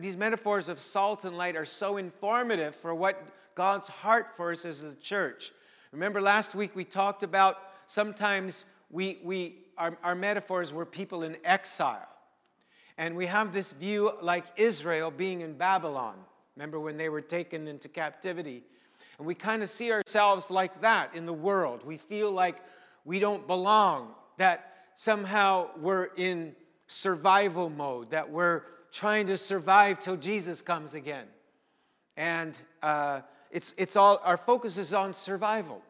these 0.00 0.16
metaphors 0.16 0.68
of 0.68 0.80
salt 0.80 1.24
and 1.24 1.36
light 1.36 1.56
are 1.56 1.66
so 1.66 1.98
informative 1.98 2.74
for 2.74 2.94
what 2.94 3.22
God's 3.54 3.88
heart 3.88 4.28
for 4.36 4.52
us 4.52 4.64
as 4.64 4.82
a 4.82 4.94
church. 4.94 5.52
Remember, 5.92 6.22
last 6.22 6.54
week 6.54 6.74
we 6.74 6.84
talked 6.84 7.22
about 7.22 7.58
sometimes 7.86 8.64
we, 8.90 9.18
we 9.22 9.56
our, 9.76 9.96
our 10.02 10.14
metaphors 10.14 10.72
were 10.72 10.86
people 10.86 11.22
in 11.22 11.36
exile. 11.44 12.08
And 12.96 13.16
we 13.16 13.26
have 13.26 13.52
this 13.52 13.72
view 13.72 14.12
like 14.20 14.44
Israel 14.56 15.10
being 15.10 15.42
in 15.42 15.54
Babylon. 15.54 16.14
Remember 16.56 16.80
when 16.80 16.96
they 16.96 17.08
were 17.08 17.20
taken 17.20 17.68
into 17.68 17.88
captivity? 17.88 18.62
And 19.18 19.26
we 19.26 19.34
kind 19.34 19.62
of 19.62 19.70
see 19.70 19.92
ourselves 19.92 20.50
like 20.50 20.80
that 20.80 21.14
in 21.14 21.26
the 21.26 21.32
world. 21.32 21.84
We 21.84 21.98
feel 21.98 22.30
like 22.30 22.56
we 23.04 23.18
don't 23.18 23.46
belong, 23.46 24.10
that 24.38 24.72
somehow 24.96 25.68
we're 25.78 26.04
in 26.16 26.54
survival 26.86 27.68
mode, 27.68 28.10
that 28.10 28.30
we're 28.30 28.62
trying 28.92 29.26
to 29.26 29.36
survive 29.36 30.00
till 30.00 30.16
Jesus 30.16 30.62
comes 30.62 30.94
again. 30.94 31.26
And 32.16 32.54
uh, 32.82 33.20
it's, 33.52 33.74
it's 33.76 33.96
all, 33.96 34.20
our 34.24 34.38
focus 34.38 34.78
is 34.78 34.94
on 34.94 35.12
survival. 35.12 35.82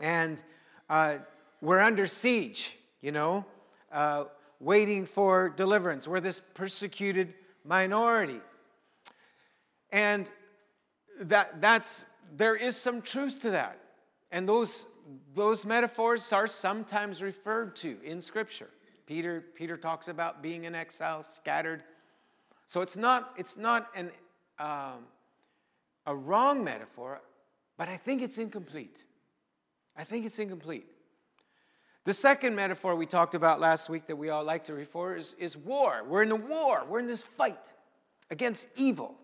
And 0.00 0.42
uh, 0.88 1.18
we're 1.60 1.80
under 1.80 2.06
siege, 2.06 2.76
you 3.02 3.12
know, 3.12 3.44
uh, 3.92 4.24
waiting 4.58 5.04
for 5.04 5.50
deliverance. 5.50 6.08
We're 6.08 6.20
this 6.20 6.40
persecuted 6.54 7.34
minority. 7.64 8.40
And 9.92 10.26
that, 11.20 11.60
that's, 11.60 12.04
there 12.34 12.56
is 12.56 12.76
some 12.76 13.02
truth 13.02 13.42
to 13.42 13.50
that. 13.50 13.78
And 14.32 14.48
those, 14.48 14.86
those 15.34 15.66
metaphors 15.66 16.32
are 16.32 16.46
sometimes 16.46 17.22
referred 17.22 17.76
to 17.76 17.98
in 18.02 18.22
Scripture. 18.22 18.70
Peter, 19.06 19.44
Peter 19.54 19.76
talks 19.76 20.08
about 20.08 20.42
being 20.42 20.64
in 20.64 20.74
exile, 20.74 21.22
scattered. 21.22 21.82
So 22.68 22.80
it's 22.80 22.96
not, 22.96 23.34
it's 23.36 23.56
not 23.56 23.88
an, 23.94 24.10
um, 24.58 25.04
a 26.08 26.16
wrong 26.16 26.64
metaphor, 26.64 27.20
but 27.76 27.88
I 27.88 27.98
think 27.98 28.22
it's 28.22 28.38
incomplete. 28.38 29.04
I 29.94 30.04
think 30.04 30.24
it's 30.24 30.38
incomplete. 30.38 30.86
The 32.06 32.14
second 32.14 32.56
metaphor 32.56 32.96
we 32.96 33.04
talked 33.04 33.34
about 33.34 33.60
last 33.60 33.90
week 33.90 34.06
that 34.06 34.16
we 34.16 34.30
all 34.30 34.42
like 34.42 34.64
to 34.64 34.72
refer 34.72 35.16
is, 35.16 35.36
is 35.38 35.54
war. 35.54 36.02
We're 36.08 36.22
in 36.22 36.30
a 36.30 36.36
war. 36.36 36.86
We're 36.88 37.00
in 37.00 37.06
this 37.06 37.22
fight 37.22 37.60
against 38.30 38.68
evil. 38.74 39.16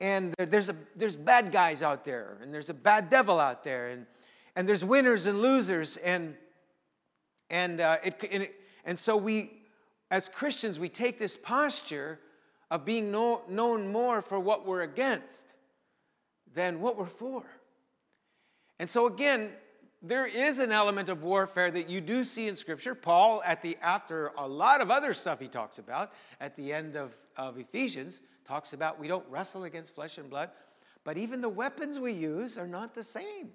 And 0.00 0.34
there's, 0.38 0.70
a, 0.70 0.76
there's 0.96 1.16
bad 1.16 1.52
guys 1.52 1.82
out 1.82 2.06
there, 2.06 2.38
and 2.40 2.52
there's 2.52 2.70
a 2.70 2.74
bad 2.74 3.10
devil 3.10 3.38
out 3.38 3.62
there, 3.62 3.88
and, 3.88 4.06
and 4.54 4.66
there's 4.66 4.84
winners 4.84 5.26
and 5.26 5.42
losers. 5.42 5.98
And, 5.98 6.34
and, 7.50 7.78
uh, 7.82 7.98
it, 8.02 8.24
and, 8.32 8.42
it, 8.44 8.54
and 8.86 8.98
so 8.98 9.18
we, 9.18 9.52
as 10.10 10.30
Christians, 10.30 10.78
we 10.78 10.88
take 10.88 11.18
this 11.18 11.36
posture 11.36 12.20
of 12.70 12.86
being 12.86 13.10
know, 13.10 13.42
known 13.50 13.92
more 13.92 14.22
for 14.22 14.40
what 14.40 14.66
we're 14.66 14.82
against 14.82 15.44
than 16.56 16.80
what 16.80 16.98
we're 16.98 17.06
for. 17.06 17.44
And 18.80 18.90
so, 18.90 19.06
again, 19.06 19.50
there 20.02 20.26
is 20.26 20.58
an 20.58 20.72
element 20.72 21.08
of 21.08 21.22
warfare 21.22 21.70
that 21.70 21.88
you 21.88 22.00
do 22.00 22.24
see 22.24 22.48
in 22.48 22.56
Scripture. 22.56 22.94
Paul, 22.94 23.42
at 23.44 23.62
the 23.62 23.76
after 23.80 24.32
a 24.38 24.48
lot 24.48 24.80
of 24.80 24.90
other 24.90 25.14
stuff 25.14 25.38
he 25.38 25.48
talks 25.48 25.78
about, 25.78 26.12
at 26.40 26.56
the 26.56 26.72
end 26.72 26.96
of, 26.96 27.16
of 27.36 27.58
Ephesians, 27.58 28.20
talks 28.44 28.72
about 28.72 28.98
we 28.98 29.06
don't 29.06 29.28
wrestle 29.28 29.64
against 29.64 29.94
flesh 29.94 30.18
and 30.18 30.28
blood, 30.30 30.50
but 31.04 31.16
even 31.16 31.40
the 31.40 31.48
weapons 31.48 31.98
we 31.98 32.12
use 32.12 32.58
are 32.58 32.66
not 32.66 32.94
the 32.94 33.04
same. 33.04 33.50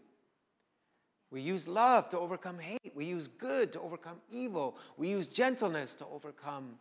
We 1.31 1.41
use 1.41 1.67
love 1.67 2.09
to 2.09 2.19
overcome 2.19 2.59
hate. 2.59 2.91
We 2.93 3.05
use 3.05 3.27
good 3.27 3.71
to 3.73 3.81
overcome 3.81 4.17
evil. 4.29 4.77
We 4.97 5.09
use 5.09 5.27
gentleness 5.27 5.95
to 5.95 6.05
overcome 6.07 6.73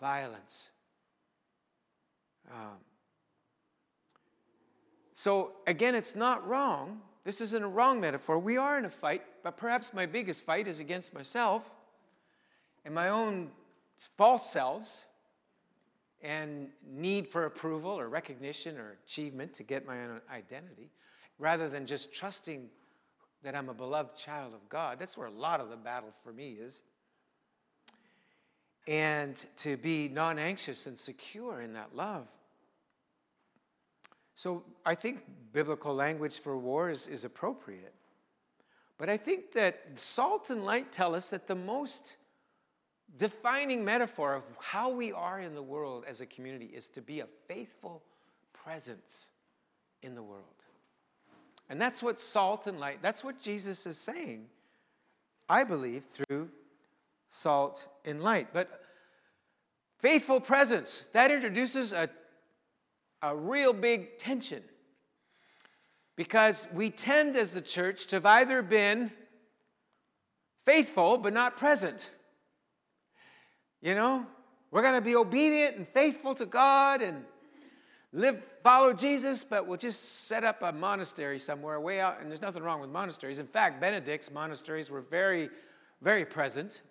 violence. 0.00 0.70
Um, 2.50 2.76
so, 5.20 5.52
again, 5.66 5.94
it's 5.94 6.14
not 6.14 6.46
wrong 6.46 7.00
this 7.24 7.40
isn't 7.40 7.62
a 7.62 7.68
wrong 7.68 8.00
metaphor. 8.00 8.38
We 8.38 8.56
are 8.56 8.78
in 8.78 8.84
a 8.84 8.90
fight, 8.90 9.22
but 9.42 9.56
perhaps 9.56 9.92
my 9.92 10.06
biggest 10.06 10.44
fight 10.44 10.66
is 10.66 10.80
against 10.80 11.12
myself 11.12 11.70
and 12.84 12.94
my 12.94 13.10
own 13.10 13.50
false 14.16 14.50
selves 14.50 15.04
and 16.22 16.68
need 16.86 17.28
for 17.28 17.44
approval 17.44 17.90
or 17.90 18.08
recognition 18.08 18.78
or 18.78 18.96
achievement 19.04 19.54
to 19.54 19.62
get 19.62 19.86
my 19.86 20.02
own 20.04 20.20
identity. 20.32 20.90
rather 21.38 21.70
than 21.70 21.86
just 21.86 22.12
trusting 22.12 22.68
that 23.42 23.54
I'm 23.54 23.70
a 23.70 23.74
beloved 23.74 24.14
child 24.14 24.52
of 24.52 24.68
God. 24.68 24.98
That's 24.98 25.16
where 25.16 25.26
a 25.26 25.30
lot 25.32 25.60
of 25.60 25.70
the 25.70 25.76
battle 25.76 26.12
for 26.22 26.34
me 26.34 26.58
is. 26.60 26.82
And 28.86 29.42
to 29.58 29.78
be 29.78 30.08
non 30.08 30.38
anxious 30.38 30.86
and 30.86 30.98
secure 30.98 31.62
in 31.62 31.72
that 31.72 31.96
love. 31.96 32.26
So 34.34 34.64
I 34.84 34.94
think 34.94 35.20
biblical 35.52 35.94
language 35.94 36.40
for 36.40 36.56
war 36.56 36.90
is, 36.90 37.06
is 37.06 37.24
appropriate. 37.24 37.94
But 38.98 39.08
I 39.08 39.16
think 39.16 39.52
that 39.52 39.80
salt 39.94 40.50
and 40.50 40.64
light 40.64 40.92
tell 40.92 41.14
us 41.14 41.30
that 41.30 41.46
the 41.46 41.54
most 41.54 42.16
defining 43.18 43.84
metaphor 43.84 44.34
of 44.34 44.42
how 44.58 44.90
we 44.90 45.12
are 45.12 45.40
in 45.40 45.54
the 45.54 45.62
world 45.62 46.04
as 46.06 46.20
a 46.20 46.26
community 46.26 46.66
is 46.66 46.86
to 46.88 47.00
be 47.00 47.20
a 47.20 47.26
faithful 47.48 48.02
presence 48.52 49.28
in 50.02 50.14
the 50.14 50.22
world. 50.22 50.44
And 51.68 51.80
that's 51.80 52.02
what 52.02 52.20
salt 52.20 52.66
and 52.66 52.78
light, 52.78 53.00
that's 53.00 53.22
what 53.22 53.40
Jesus 53.40 53.86
is 53.86 53.96
saying, 53.96 54.46
I 55.48 55.64
believe, 55.64 56.04
through 56.04 56.50
salt 57.28 57.88
and 58.04 58.22
light. 58.22 58.48
But 58.52 58.68
faithful 59.98 60.40
presence, 60.40 61.02
that 61.12 61.30
introduces 61.30 61.92
a, 61.92 62.10
a 63.22 63.36
real 63.36 63.72
big 63.72 64.18
tension. 64.18 64.62
Because 66.16 66.66
we 66.72 66.90
tend 66.90 67.36
as 67.36 67.52
the 67.52 67.60
church 67.60 68.06
to 68.08 68.16
have 68.16 68.26
either 68.26 68.62
been 68.62 69.10
faithful 70.66 71.18
but 71.18 71.32
not 71.32 71.56
present. 71.56 72.10
You 73.80 73.94
know, 73.94 74.26
we're 74.70 74.82
going 74.82 74.94
to 74.94 75.00
be 75.00 75.16
obedient 75.16 75.76
and 75.76 75.88
faithful 75.88 76.34
to 76.34 76.46
God 76.46 77.00
and 77.00 77.24
live, 78.12 78.42
follow 78.62 78.92
Jesus, 78.92 79.42
but 79.42 79.66
we'll 79.66 79.78
just 79.78 80.26
set 80.26 80.44
up 80.44 80.62
a 80.62 80.72
monastery 80.72 81.38
somewhere 81.38 81.80
way 81.80 82.00
out. 82.00 82.20
And 82.20 82.30
there's 82.30 82.42
nothing 82.42 82.62
wrong 82.62 82.80
with 82.80 82.90
monasteries. 82.90 83.38
In 83.38 83.46
fact, 83.46 83.80
Benedict's 83.80 84.30
monasteries 84.30 84.90
were 84.90 85.00
very, 85.00 85.48
very 86.02 86.24
present. 86.24 86.82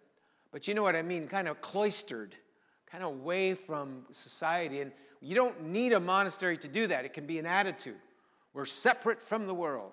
But 0.52 0.68
you 0.68 0.74
know 0.74 0.82
what 0.82 0.96
I 0.96 1.02
mean? 1.02 1.28
Kind 1.28 1.48
of 1.48 1.62
cloistered, 1.62 2.36
kind 2.92 3.04
of 3.04 3.12
away 3.12 3.54
from 3.54 4.04
society. 4.12 4.82
And 4.82 4.92
you 5.22 5.36
don't 5.36 5.64
need 5.66 5.94
a 5.94 6.00
monastery 6.00 6.58
to 6.58 6.68
do 6.68 6.88
that, 6.88 7.06
it 7.06 7.14
can 7.14 7.26
be 7.26 7.40
an 7.40 7.46
attitude. 7.46 7.98
We're 8.54 8.66
separate 8.66 9.22
from 9.22 9.48
the 9.48 9.54
world, 9.54 9.92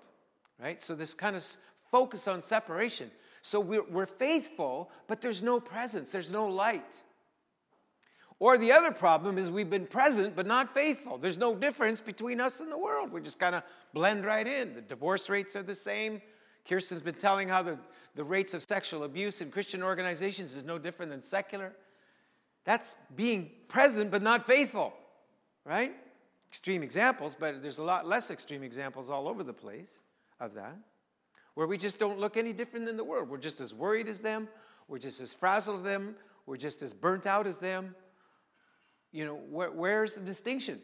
right? 0.60 0.82
So, 0.82 0.94
this 0.94 1.14
kind 1.14 1.36
of 1.36 1.46
focus 1.90 2.26
on 2.28 2.42
separation. 2.42 3.10
So, 3.42 3.60
we're, 3.60 3.84
we're 3.84 4.06
faithful, 4.06 4.90
but 5.06 5.20
there's 5.20 5.42
no 5.42 5.60
presence, 5.60 6.10
there's 6.10 6.32
no 6.32 6.46
light. 6.46 7.02
Or 8.38 8.58
the 8.58 8.72
other 8.72 8.92
problem 8.92 9.38
is 9.38 9.50
we've 9.50 9.70
been 9.70 9.86
present 9.86 10.36
but 10.36 10.46
not 10.46 10.74
faithful. 10.74 11.16
There's 11.16 11.38
no 11.38 11.54
difference 11.54 12.00
between 12.00 12.40
us 12.40 12.60
and 12.60 12.70
the 12.70 12.76
world. 12.76 13.10
We 13.10 13.22
just 13.22 13.38
kind 13.38 13.54
of 13.54 13.62
blend 13.94 14.26
right 14.26 14.46
in. 14.46 14.74
The 14.74 14.82
divorce 14.82 15.30
rates 15.30 15.56
are 15.56 15.62
the 15.62 15.74
same. 15.74 16.20
Kirsten's 16.68 17.00
been 17.00 17.14
telling 17.14 17.48
how 17.48 17.62
the, 17.62 17.78
the 18.14 18.24
rates 18.24 18.52
of 18.52 18.62
sexual 18.62 19.04
abuse 19.04 19.40
in 19.40 19.50
Christian 19.50 19.82
organizations 19.82 20.54
is 20.54 20.64
no 20.64 20.78
different 20.78 21.12
than 21.12 21.22
secular. 21.22 21.72
That's 22.64 22.94
being 23.14 23.50
present 23.68 24.10
but 24.10 24.22
not 24.22 24.46
faithful, 24.46 24.92
right? 25.66 25.92
Extreme 26.48 26.82
examples, 26.82 27.36
but 27.38 27.60
there's 27.60 27.78
a 27.78 27.84
lot 27.84 28.06
less 28.06 28.30
extreme 28.30 28.62
examples 28.62 29.10
all 29.10 29.28
over 29.28 29.42
the 29.42 29.52
place 29.52 30.00
of 30.40 30.54
that, 30.54 30.76
where 31.54 31.66
we 31.66 31.76
just 31.76 31.98
don't 31.98 32.18
look 32.18 32.36
any 32.36 32.52
different 32.52 32.86
than 32.86 32.96
the 32.96 33.04
world. 33.04 33.28
We're 33.28 33.36
just 33.36 33.60
as 33.60 33.74
worried 33.74 34.08
as 34.08 34.20
them, 34.20 34.48
we're 34.88 34.98
just 34.98 35.20
as 35.20 35.34
frazzled 35.34 35.80
as 35.80 35.84
them, 35.84 36.14
we're 36.46 36.56
just 36.56 36.80
as 36.82 36.94
burnt 36.94 37.26
out 37.26 37.46
as 37.46 37.58
them 37.58 37.94
you 39.16 39.24
know, 39.24 39.36
where, 39.50 39.70
where's 39.70 40.12
the 40.12 40.20
distinction? 40.20 40.78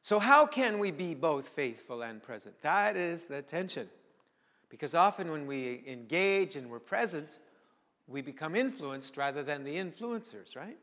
So, 0.00 0.18
how 0.18 0.46
can 0.46 0.78
we 0.78 0.90
be 0.90 1.12
both 1.14 1.48
faithful 1.48 2.02
and 2.02 2.22
present? 2.22 2.54
That 2.62 2.96
is 2.96 3.26
the 3.26 3.42
tension. 3.42 3.88
Because 4.70 4.94
often 4.94 5.30
when 5.30 5.46
we 5.46 5.84
engage 5.86 6.56
and 6.56 6.70
we're 6.70 6.78
present, 6.78 7.38
we 8.06 8.22
become 8.22 8.56
influenced 8.56 9.18
rather 9.18 9.42
than 9.42 9.64
the 9.64 9.76
influencers, 9.76 10.56
right? 10.56 10.78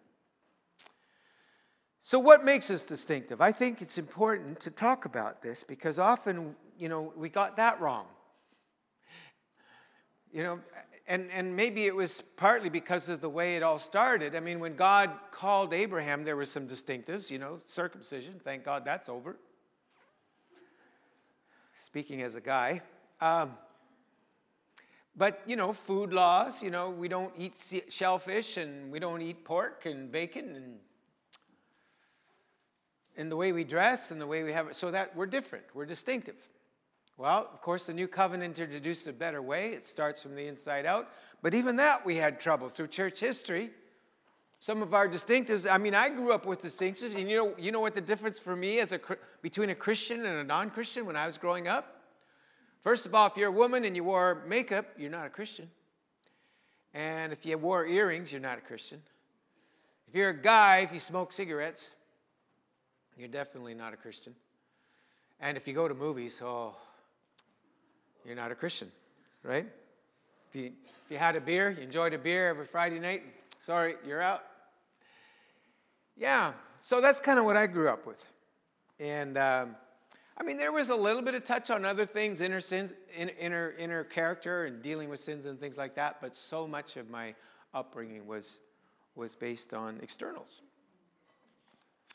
So, 2.03 2.17
what 2.17 2.43
makes 2.43 2.71
us 2.71 2.81
distinctive? 2.81 3.41
I 3.41 3.51
think 3.51 3.81
it's 3.81 3.99
important 3.99 4.59
to 4.61 4.71
talk 4.71 5.05
about 5.05 5.43
this 5.43 5.63
because 5.63 5.99
often, 5.99 6.55
you 6.77 6.89
know, 6.89 7.13
we 7.15 7.29
got 7.29 7.57
that 7.57 7.79
wrong. 7.79 8.05
You 10.33 10.43
know, 10.43 10.59
and, 11.05 11.29
and 11.31 11.55
maybe 11.55 11.85
it 11.85 11.95
was 11.95 12.21
partly 12.37 12.69
because 12.69 13.07
of 13.07 13.21
the 13.21 13.29
way 13.29 13.55
it 13.55 13.61
all 13.61 13.77
started. 13.77 14.35
I 14.35 14.39
mean, 14.39 14.59
when 14.59 14.75
God 14.75 15.11
called 15.29 15.73
Abraham, 15.73 16.23
there 16.23 16.35
were 16.35 16.45
some 16.45 16.67
distinctives, 16.67 17.29
you 17.29 17.37
know, 17.37 17.59
circumcision. 17.65 18.41
Thank 18.43 18.63
God 18.63 18.83
that's 18.83 19.07
over. 19.07 19.37
Speaking 21.85 22.23
as 22.23 22.33
a 22.33 22.41
guy. 22.41 22.81
Um, 23.19 23.51
but, 25.15 25.41
you 25.45 25.55
know, 25.55 25.73
food 25.73 26.13
laws, 26.13 26.63
you 26.63 26.71
know, 26.71 26.89
we 26.89 27.09
don't 27.09 27.33
eat 27.37 27.83
shellfish 27.89 28.57
and 28.57 28.91
we 28.91 28.97
don't 28.97 29.21
eat 29.21 29.43
pork 29.43 29.85
and 29.85 30.11
bacon 30.11 30.55
and 30.55 30.79
in 33.17 33.29
the 33.29 33.35
way 33.35 33.51
we 33.51 33.63
dress 33.63 34.11
and 34.11 34.19
the 34.19 34.27
way 34.27 34.43
we 34.43 34.53
have 34.53 34.67
it. 34.67 34.75
So 34.75 34.91
that 34.91 35.15
we're 35.15 35.25
different, 35.25 35.65
we're 35.73 35.85
distinctive. 35.85 36.35
Well, 37.17 37.49
of 37.53 37.61
course, 37.61 37.85
the 37.85 37.93
new 37.93 38.07
covenant 38.07 38.57
introduced 38.57 39.05
a 39.05 39.13
better 39.13 39.41
way. 39.41 39.73
It 39.73 39.85
starts 39.85 40.23
from 40.23 40.35
the 40.35 40.47
inside 40.47 40.85
out. 40.85 41.09
But 41.43 41.53
even 41.53 41.75
that, 41.75 42.05
we 42.05 42.15
had 42.15 42.39
trouble 42.39 42.69
through 42.69 42.87
church 42.87 43.19
history. 43.19 43.69
Some 44.59 44.81
of 44.81 44.93
our 44.93 45.07
distinctives, 45.07 45.69
I 45.69 45.77
mean, 45.77 45.95
I 45.95 46.09
grew 46.09 46.33
up 46.33 46.45
with 46.45 46.61
distinctives, 46.61 47.15
and 47.15 47.29
you 47.29 47.37
know, 47.37 47.53
you 47.57 47.71
know 47.71 47.79
what 47.79 47.95
the 47.95 48.01
difference 48.01 48.39
for 48.39 48.55
me 48.55 48.79
as 48.79 48.91
a, 48.91 48.99
between 49.41 49.71
a 49.71 49.75
Christian 49.75 50.25
and 50.25 50.37
a 50.37 50.43
non 50.43 50.69
Christian 50.69 51.05
when 51.05 51.15
I 51.15 51.25
was 51.25 51.37
growing 51.37 51.67
up? 51.67 52.01
First 52.83 53.05
of 53.05 53.13
all, 53.13 53.27
if 53.27 53.37
you're 53.37 53.49
a 53.49 53.51
woman 53.51 53.85
and 53.85 53.95
you 53.95 54.03
wore 54.03 54.43
makeup, 54.47 54.85
you're 54.97 55.11
not 55.11 55.25
a 55.25 55.29
Christian. 55.29 55.69
And 56.93 57.31
if 57.31 57.45
you 57.45 57.57
wore 57.57 57.85
earrings, 57.85 58.31
you're 58.31 58.41
not 58.41 58.57
a 58.57 58.61
Christian. 58.61 59.01
If 60.07 60.15
you're 60.15 60.29
a 60.29 60.41
guy, 60.41 60.79
if 60.79 60.91
you 60.91 60.99
smoke 60.99 61.31
cigarettes, 61.31 61.89
you're 63.17 63.27
definitely 63.27 63.73
not 63.73 63.93
a 63.93 63.97
Christian. 63.97 64.35
And 65.39 65.57
if 65.57 65.67
you 65.67 65.73
go 65.73 65.87
to 65.87 65.93
movies, 65.93 66.39
oh, 66.41 66.75
you're 68.25 68.35
not 68.35 68.51
a 68.51 68.55
Christian, 68.55 68.91
right? 69.43 69.67
If 70.49 70.55
you, 70.55 70.65
if 71.05 71.11
you 71.11 71.17
had 71.17 71.35
a 71.35 71.41
beer, 71.41 71.71
you 71.71 71.81
enjoyed 71.81 72.13
a 72.13 72.17
beer 72.17 72.49
every 72.49 72.65
Friday 72.65 72.99
night, 72.99 73.23
sorry, 73.65 73.95
you're 74.05 74.21
out. 74.21 74.43
Yeah, 76.17 76.53
so 76.81 77.01
that's 77.01 77.19
kind 77.19 77.39
of 77.39 77.45
what 77.45 77.57
I 77.57 77.67
grew 77.67 77.89
up 77.89 78.05
with. 78.05 78.23
And 78.99 79.37
um, 79.37 79.75
I 80.37 80.43
mean, 80.43 80.57
there 80.57 80.71
was 80.71 80.89
a 80.89 80.95
little 80.95 81.21
bit 81.21 81.35
of 81.35 81.45
touch 81.45 81.71
on 81.71 81.85
other 81.85 82.05
things, 82.05 82.41
inner, 82.41 82.61
sins, 82.61 82.91
inner, 83.15 83.73
inner 83.77 84.03
character 84.03 84.65
and 84.65 84.81
dealing 84.81 85.09
with 85.09 85.19
sins 85.19 85.45
and 85.45 85.59
things 85.59 85.77
like 85.77 85.95
that, 85.95 86.17
but 86.21 86.35
so 86.35 86.67
much 86.67 86.97
of 86.97 87.09
my 87.09 87.33
upbringing 87.73 88.27
was, 88.27 88.59
was 89.15 89.35
based 89.35 89.73
on 89.73 89.99
externals. 90.01 90.61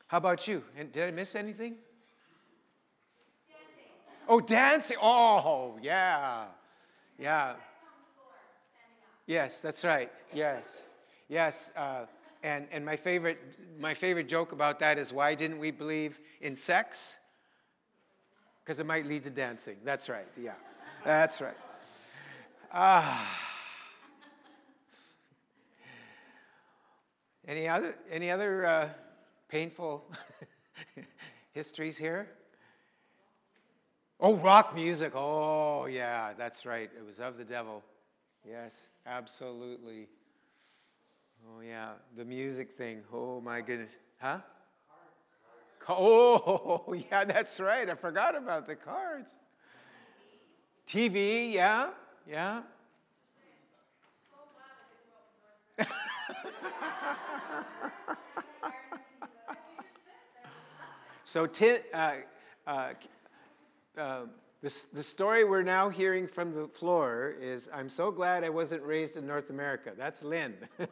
How 0.08 0.18
about 0.18 0.46
you? 0.46 0.62
Did 0.92 1.02
I 1.02 1.10
miss 1.10 1.34
anything? 1.34 1.76
Oh, 4.28 4.40
dancing. 4.40 4.98
Oh, 5.00 5.76
yeah. 5.82 6.44
Yeah. 7.18 7.54
Yes, 9.26 9.60
that's 9.60 9.84
right. 9.84 10.10
Yes. 10.32 10.64
Yes. 11.28 11.72
Uh, 11.76 12.06
and, 12.42 12.66
and 12.70 12.84
my, 12.84 12.96
favorite, 12.96 13.40
my 13.78 13.94
favorite 13.94 14.28
joke 14.28 14.52
about 14.52 14.78
that 14.80 14.98
is 14.98 15.12
why 15.12 15.34
didn't 15.34 15.58
we 15.58 15.70
believe 15.70 16.20
in 16.40 16.54
sex? 16.54 17.14
Because 18.64 18.78
it 18.78 18.86
might 18.86 19.06
lead 19.06 19.24
to 19.24 19.30
dancing. 19.30 19.76
That's 19.84 20.08
right. 20.08 20.28
Yeah. 20.40 20.52
That's 21.04 21.40
right. 21.40 21.56
Ah. 22.72 23.28
Any 27.48 27.68
other, 27.68 27.94
any 28.10 28.30
other 28.30 28.66
uh, 28.66 28.88
painful 29.48 30.04
histories 31.52 31.96
here? 31.96 32.28
Oh, 34.18 34.36
rock 34.36 34.74
music. 34.74 35.12
Oh, 35.14 35.86
yeah, 35.86 36.32
that's 36.38 36.64
right. 36.64 36.90
It 36.96 37.04
was 37.04 37.20
of 37.20 37.36
the 37.36 37.44
devil. 37.44 37.82
Yes, 38.48 38.86
absolutely. 39.06 40.08
Oh, 41.46 41.60
yeah, 41.60 41.90
the 42.16 42.24
music 42.24 42.76
thing. 42.78 43.02
Oh, 43.12 43.40
my 43.40 43.60
goodness. 43.60 43.90
Huh? 44.18 44.38
Oh, 45.88 46.94
yeah, 47.10 47.24
that's 47.24 47.60
right. 47.60 47.88
I 47.88 47.94
forgot 47.94 48.36
about 48.36 48.66
the 48.66 48.74
cards. 48.74 49.32
TV, 50.88 51.52
yeah, 51.52 51.90
yeah. 52.28 52.62
so, 61.26 61.46
t- 61.46 61.78
uh, 61.92 62.12
uh, 62.66 62.92
uh, 63.98 64.20
the, 64.62 64.84
the 64.92 65.02
story 65.02 65.44
we're 65.44 65.62
now 65.62 65.88
hearing 65.88 66.28
from 66.28 66.54
the 66.54 66.68
floor 66.68 67.34
is 67.40 67.68
I'm 67.74 67.88
so 67.88 68.12
glad 68.12 68.44
I 68.44 68.48
wasn't 68.48 68.82
raised 68.84 69.16
in 69.16 69.26
North 69.26 69.50
America. 69.50 69.90
That's 69.98 70.22
Lynn. 70.22 70.54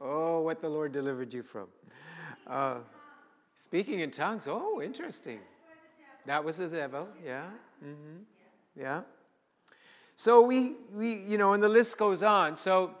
oh, 0.00 0.40
what 0.40 0.60
the 0.60 0.68
Lord 0.68 0.90
delivered 0.92 1.32
you 1.32 1.44
from. 1.44 1.68
Uh, 2.46 2.80
Speaking 3.64 4.00
in 4.00 4.10
tongues. 4.10 4.46
Oh, 4.46 4.82
interesting. 4.82 5.40
That 6.26 6.44
was 6.44 6.58
the 6.58 6.68
devil. 6.68 7.08
Yeah. 7.24 7.46
Mm-hmm. 7.84 8.80
Yeah. 8.80 9.02
So 10.16 10.42
we, 10.42 10.74
we, 10.92 11.14
you 11.14 11.38
know, 11.38 11.54
and 11.54 11.62
the 11.62 11.68
list 11.68 11.98
goes 11.98 12.22
on. 12.22 12.56
So, 12.56 12.92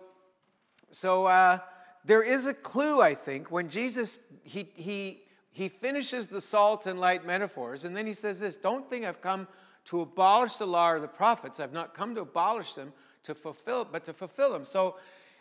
so 0.90 1.26
uh, 1.26 1.58
there 2.04 2.22
is 2.22 2.46
a 2.46 2.54
clue, 2.54 3.00
I 3.00 3.14
think, 3.14 3.50
when 3.50 3.68
Jesus 3.68 4.18
he 4.42 4.68
he 4.74 5.22
he 5.50 5.68
finishes 5.68 6.26
the 6.26 6.40
salt 6.40 6.86
and 6.86 7.00
light 7.00 7.24
metaphors, 7.26 7.84
and 7.84 7.96
then 7.96 8.06
he 8.06 8.14
says 8.14 8.40
this: 8.40 8.56
"Don't 8.56 8.88
think 8.88 9.04
I've 9.04 9.20
come 9.20 9.48
to 9.86 10.00
abolish 10.00 10.54
the 10.54 10.66
law 10.66 10.94
of 10.94 11.02
the 11.02 11.08
prophets. 11.08 11.60
I've 11.60 11.72
not 11.72 11.94
come 11.94 12.14
to 12.14 12.22
abolish 12.22 12.74
them, 12.74 12.92
to 13.24 13.34
fulfill, 13.34 13.84
but 13.84 14.04
to 14.04 14.12
fulfill 14.12 14.52
them." 14.52 14.64
So. 14.64 14.96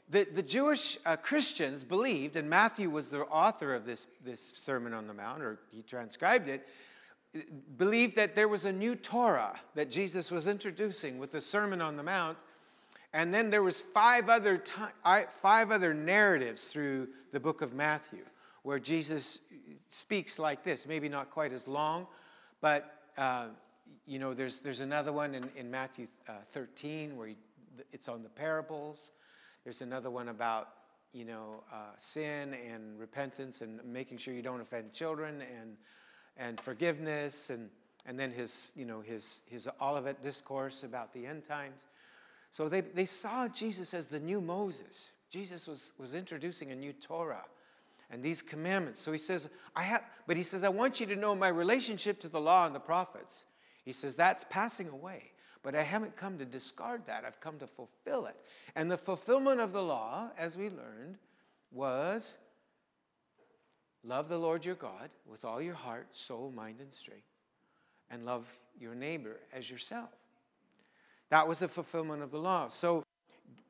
The, 0.10 0.26
the 0.26 0.44
Jewish 0.44 0.98
uh, 1.06 1.16
Christians 1.16 1.86
believed, 1.86 2.36
and 2.36 2.50
Matthew 2.50 2.90
was 2.90 3.10
the 3.10 3.22
author 3.22 3.74
of 3.74 3.86
this, 3.86 4.06
this 4.24 4.52
Sermon 4.54 4.94
on 4.94 5.08
the 5.08 5.14
Mount, 5.14 5.42
or 5.42 5.60
he 5.72 5.82
transcribed 5.82 6.50
it, 6.50 6.68
believed 7.78 8.16
that 8.18 8.36
there 8.36 8.48
was 8.48 8.66
a 8.66 8.72
new 8.72 8.96
Torah 8.96 9.60
that 9.76 9.90
Jesus 9.90 10.30
was 10.30 10.48
introducing 10.48 11.18
with 11.18 11.32
the 11.32 11.42
Sermon 11.42 11.82
on 11.82 11.96
the 11.96 12.04
Mount. 12.04 12.38
And 13.14 13.34
then 13.34 13.50
there 13.50 13.62
was 13.62 13.80
five 13.80 14.28
other, 14.28 14.64
five 15.42 15.72
other 15.72 15.94
narratives 15.94 16.66
through 16.66 17.10
the 17.32 17.40
book 17.40 17.62
of 17.62 17.74
Matthew 17.74 18.24
where 18.64 18.80
Jesus 18.80 19.40
speaks 19.90 20.40
like 20.40 20.64
this, 20.64 20.88
maybe 20.88 21.10
not 21.10 21.30
quite 21.30 21.52
as 21.52 21.68
long, 21.68 22.08
but 22.62 23.02
uh, 23.18 23.48
you 24.08 24.18
know, 24.18 24.34
there's, 24.34 24.60
there's 24.60 24.80
another 24.80 25.14
one 25.14 25.36
in, 25.36 25.44
in 25.56 25.70
Matthew 25.70 26.08
uh, 26.28 26.34
13 26.52 27.16
where 27.16 27.28
he, 27.28 27.38
it's 27.92 28.08
on 28.08 28.24
the 28.24 28.30
parables. 28.30 29.12
There's 29.64 29.82
another 29.82 30.10
one 30.10 30.30
about, 30.30 30.70
you 31.12 31.26
know, 31.26 31.64
uh, 31.72 31.92
sin 31.98 32.56
and 32.56 33.00
repentance 33.00 33.62
and 33.62 33.80
making 33.86 34.18
sure 34.18 34.34
you 34.34 34.42
don't 34.42 34.62
offend 34.62 34.94
children 34.94 35.42
and 35.42 35.78
and 36.38 36.60
forgiveness 36.60 37.50
and, 37.50 37.70
and 38.06 38.20
then 38.20 38.32
his, 38.32 38.72
you 38.76 38.86
know, 38.86 39.02
his, 39.02 39.42
his 39.46 39.68
Olivet 39.82 40.22
discourse 40.22 40.84
about 40.84 41.14
the 41.14 41.26
end 41.26 41.48
times. 41.48 41.82
So 42.54 42.70
they, 42.70 42.82
they 42.82 43.06
saw 43.06 43.50
Jesus 43.50 43.94
as 43.94 44.08
the 44.08 44.20
new 44.20 44.40
Moses. 44.40 45.10
Jesus 45.30 45.68
was, 45.68 45.92
was 45.98 46.16
introducing 46.16 46.72
a 46.72 46.76
new 46.76 46.94
Torah 46.94 47.44
and 48.10 48.24
these 48.24 48.42
commandments. 48.42 49.02
So 49.02 49.12
he 49.12 49.18
says, 49.18 49.50
I 49.76 49.84
have, 49.84 50.04
but 50.28 50.38
he 50.38 50.44
says, 50.44 50.64
I 50.64 50.70
want 50.70 51.02
you 51.02 51.06
to 51.08 51.16
know 51.16 51.36
my 51.36 51.50
relationship 51.50 52.22
to 52.22 52.30
the 52.30 52.40
law 52.40 52.66
and 52.66 52.74
the 52.74 52.80
prophets. 52.80 53.46
He 53.84 53.92
says, 53.92 54.16
that's 54.16 54.46
passing 54.50 54.88
away. 54.88 55.32
But 55.64 55.76
I 55.76 55.84
haven't 55.84 56.16
come 56.16 56.38
to 56.38 56.46
discard 56.46 57.08
that. 57.08 57.26
I've 57.26 57.40
come 57.42 57.58
to 57.60 57.68
fulfill 57.68 58.28
it. 58.28 58.36
And 58.76 58.90
the 58.90 58.98
fulfillment 58.98 59.60
of 59.60 59.74
the 59.74 59.82
law, 59.82 60.30
as 60.38 60.56
we 60.56 60.70
learned, 60.70 61.18
was 61.72 62.38
Love 64.04 64.28
the 64.28 64.38
Lord 64.38 64.66
your 64.66 64.76
God 64.76 65.10
with 65.26 65.46
all 65.46 65.62
your 65.62 65.76
heart, 65.76 66.08
soul, 66.12 66.52
mind, 66.54 66.82
and 66.82 66.94
strength, 66.94 67.24
and 68.10 68.26
love 68.26 68.46
your 68.78 68.96
neighbor 68.96 69.40
as 69.54 69.70
yourself. 69.70 70.10
That 71.30 71.48
was 71.48 71.60
the 71.60 71.68
fulfillment 71.68 72.22
of 72.22 72.32
the 72.32 72.38
law. 72.38 72.68
So, 72.68 73.04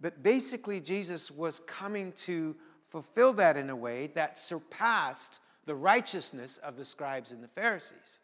but 0.02 0.22
basically, 0.22 0.80
Jesus 0.80 1.32
was 1.32 1.62
coming 1.62 2.12
to 2.24 2.56
fulfill 2.90 3.34
that 3.34 3.58
in 3.58 3.70
a 3.70 3.76
way 3.76 4.08
that 4.16 4.38
surpassed 4.38 5.40
the 5.66 5.76
righteousness 5.76 6.60
of 6.64 6.78
the 6.78 6.86
scribes 6.86 7.32
and 7.32 7.44
the 7.44 7.48
Pharisees. 7.48 8.20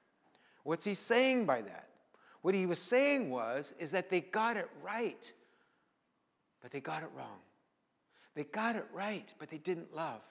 What's 0.63 0.85
he 0.85 0.93
saying 0.93 1.45
by 1.45 1.61
that? 1.61 1.87
What 2.41 2.53
he 2.53 2.65
was 2.65 2.79
saying 2.79 3.29
was 3.29 3.73
is 3.79 3.91
that 3.91 4.09
they 4.09 4.21
got 4.21 4.57
it 4.57 4.69
right, 4.83 5.31
but 6.61 6.71
they 6.71 6.79
got 6.79 7.03
it 7.03 7.09
wrong. 7.15 7.39
They 8.35 8.43
got 8.43 8.75
it 8.75 8.85
right, 8.93 9.33
but 9.39 9.49
they 9.49 9.57
didn't 9.57 9.95
love. 9.95 10.21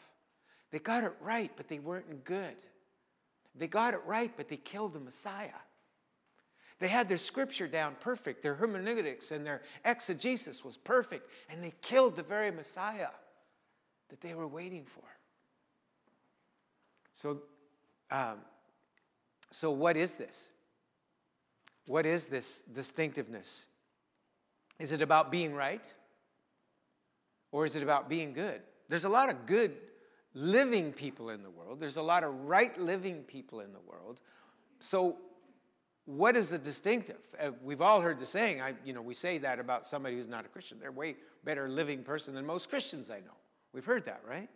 They 0.70 0.78
got 0.78 1.04
it 1.04 1.14
right, 1.20 1.50
but 1.56 1.68
they 1.68 1.78
weren't 1.78 2.24
good. 2.24 2.56
They 3.54 3.66
got 3.66 3.94
it 3.94 4.00
right, 4.06 4.32
but 4.36 4.48
they 4.48 4.56
killed 4.56 4.94
the 4.94 5.00
Messiah. 5.00 5.48
They 6.78 6.88
had 6.88 7.08
their 7.08 7.18
scripture 7.18 7.66
down 7.66 7.96
perfect, 8.00 8.42
their 8.42 8.54
hermeneutics 8.54 9.30
and 9.32 9.44
their 9.44 9.62
exegesis 9.84 10.64
was 10.64 10.76
perfect, 10.76 11.28
and 11.50 11.62
they 11.62 11.72
killed 11.82 12.14
the 12.14 12.22
very 12.22 12.50
Messiah 12.50 13.08
that 14.10 14.20
they 14.20 14.34
were 14.34 14.46
waiting 14.46 14.84
for. 14.84 15.04
So, 17.14 17.42
um, 18.10 18.38
so 19.50 19.72
what 19.72 19.96
is 19.96 20.14
this? 20.14 20.44
What 21.86 22.06
is 22.06 22.26
this 22.26 22.60
distinctiveness? 22.72 23.66
Is 24.78 24.92
it 24.92 25.02
about 25.02 25.32
being 25.32 25.54
right? 25.54 25.92
Or 27.50 27.64
is 27.64 27.74
it 27.74 27.82
about 27.82 28.08
being 28.08 28.34
good? 28.34 28.60
There's 28.88 29.04
a 29.04 29.08
lot 29.08 29.30
of 29.30 29.46
good 29.46 29.74
living 30.34 30.92
people 30.92 31.30
in 31.30 31.42
the 31.42 31.50
world. 31.50 31.80
There's 31.80 31.96
a 31.96 32.02
lot 32.02 32.22
of 32.22 32.32
right 32.44 32.78
living 32.78 33.22
people 33.22 33.60
in 33.60 33.72
the 33.72 33.80
world. 33.80 34.20
So, 34.78 35.16
what 36.08 36.36
is 36.36 36.48
the 36.48 36.56
distinctive? 36.56 37.18
Uh, 37.38 37.50
we've 37.62 37.82
all 37.82 38.00
heard 38.00 38.18
the 38.18 38.24
saying, 38.24 38.62
I, 38.62 38.72
you 38.82 38.94
know, 38.94 39.02
we 39.02 39.12
say 39.12 39.36
that 39.36 39.58
about 39.58 39.86
somebody 39.86 40.16
who's 40.16 40.26
not 40.26 40.46
a 40.46 40.48
Christian. 40.48 40.78
They're 40.80 40.88
a 40.88 40.92
way 40.92 41.16
better 41.44 41.68
living 41.68 42.02
person 42.02 42.32
than 42.32 42.46
most 42.46 42.70
Christians 42.70 43.10
I 43.10 43.18
know. 43.18 43.36
We've 43.74 43.84
heard 43.84 44.06
that, 44.06 44.22
right? 44.26 44.48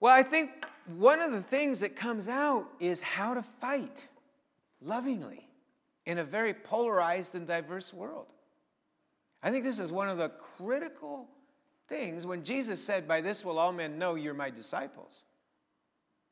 Well, 0.00 0.14
I 0.14 0.22
think 0.22 0.50
one 0.96 1.20
of 1.20 1.32
the 1.32 1.42
things 1.42 1.80
that 1.80 1.94
comes 1.94 2.26
out 2.26 2.68
is 2.80 3.02
how 3.02 3.34
to 3.34 3.42
fight 3.42 4.08
lovingly 4.80 5.46
in 6.06 6.16
a 6.16 6.24
very 6.24 6.54
polarized 6.54 7.34
and 7.34 7.46
diverse 7.46 7.92
world. 7.92 8.28
I 9.42 9.50
think 9.50 9.62
this 9.62 9.78
is 9.78 9.92
one 9.92 10.08
of 10.08 10.16
the 10.16 10.30
critical 10.30 11.28
things 11.86 12.24
when 12.24 12.44
Jesus 12.44 12.82
said, 12.82 13.06
By 13.06 13.20
this 13.20 13.44
will 13.44 13.58
all 13.58 13.72
men 13.72 13.98
know 13.98 14.14
you're 14.14 14.32
my 14.32 14.48
disciples. 14.48 15.22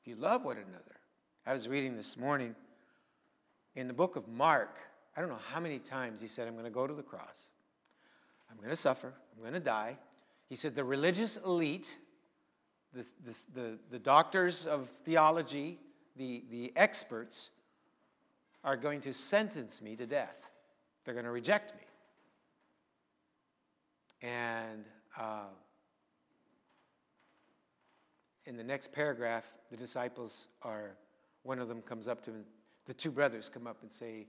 If 0.01 0.09
you 0.09 0.17
love 0.17 0.47
one 0.47 0.57
another. 0.57 0.97
I 1.45 1.53
was 1.53 1.69
reading 1.69 1.97
this 1.97 2.17
morning 2.17 2.55
in 3.75 3.89
the 3.89 3.95
book 3.95 4.17
of 4.17 4.29
Mark. 4.29 4.79
I 5.17 5.21
don't 5.21 5.31
know 5.31 5.39
how 5.53 5.61
many 5.61 5.79
times 5.79 6.21
he 6.21 6.29
said, 6.29 6.47
I'm 6.47 6.55
going 6.55 6.65
to 6.65 6.71
go 6.71 6.87
to 6.87 6.95
the 6.95 7.03
cross. 7.03 7.47
I'm 8.51 8.57
going 8.57 8.71
to 8.71 8.77
suffer. 8.77 9.13
I'm 9.35 9.43
going 9.43 9.55
to 9.55 9.61
die. 9.61 9.97
He 10.49 10.57
said, 10.57 10.75
The 10.75 10.85
religious 10.85 11.37
elite, 11.39 11.97
the, 12.93 13.05
the, 13.25 13.39
the, 13.55 13.79
the 13.91 13.99
doctors 13.99 14.67
of 14.67 14.89
theology, 15.05 15.79
the, 16.17 16.45
the 16.51 16.73
experts, 16.77 17.51
are 18.65 18.77
going 18.77 19.01
to 19.03 19.13
sentence 19.13 19.83
me 19.83 19.97
to 19.97 20.07
death. 20.07 20.49
They're 21.05 21.15
going 21.15 21.25
to 21.25 21.33
reject 21.33 21.73
me. 21.75 21.81
And 24.29 24.85
uh, 25.19 25.49
in 28.47 28.57
the 28.57 28.63
next 28.63 28.93
paragraph, 28.93 29.45
the 29.71 29.77
disciples 29.77 30.49
are, 30.63 30.97
one 31.43 31.59
of 31.59 31.69
them 31.69 31.83
comes 31.83 32.07
up 32.07 32.25
to 32.27 32.31
him, 32.31 32.45
the 32.87 32.95
two 32.95 33.11
brothers 33.11 33.49
come 33.49 33.67
up 33.67 33.79
and 33.83 33.91
say, 33.91 34.27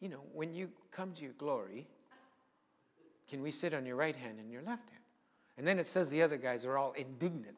You 0.00 0.08
know, 0.08 0.22
when 0.32 0.54
you 0.54 0.70
come 0.90 1.12
to 1.14 1.22
your 1.22 1.32
glory, 1.34 1.86
can 3.28 3.42
we 3.42 3.50
sit 3.50 3.74
on 3.74 3.86
your 3.86 3.96
right 3.96 4.16
hand 4.16 4.38
and 4.38 4.50
your 4.50 4.62
left 4.62 4.88
hand? 4.90 5.02
And 5.56 5.66
then 5.66 5.78
it 5.78 5.86
says 5.86 6.08
the 6.08 6.22
other 6.22 6.36
guys 6.36 6.64
are 6.64 6.78
all 6.78 6.92
indignant. 6.92 7.56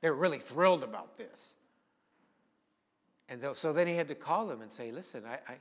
They're 0.00 0.14
really 0.14 0.38
thrilled 0.38 0.84
about 0.84 1.16
this. 1.16 1.54
And 3.28 3.44
so 3.54 3.72
then 3.72 3.86
he 3.86 3.96
had 3.96 4.08
to 4.08 4.14
call 4.14 4.46
them 4.46 4.60
and 4.60 4.70
say, 4.70 4.90
Listen, 4.92 5.24
I, 5.26 5.34
I 5.52 5.56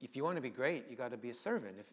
if 0.00 0.16
you 0.16 0.24
want 0.24 0.36
to 0.36 0.42
be 0.42 0.50
great, 0.50 0.84
you 0.90 0.96
got 0.96 1.10
to 1.12 1.16
be 1.16 1.30
a 1.30 1.34
servant. 1.34 1.76
If, 1.78 1.86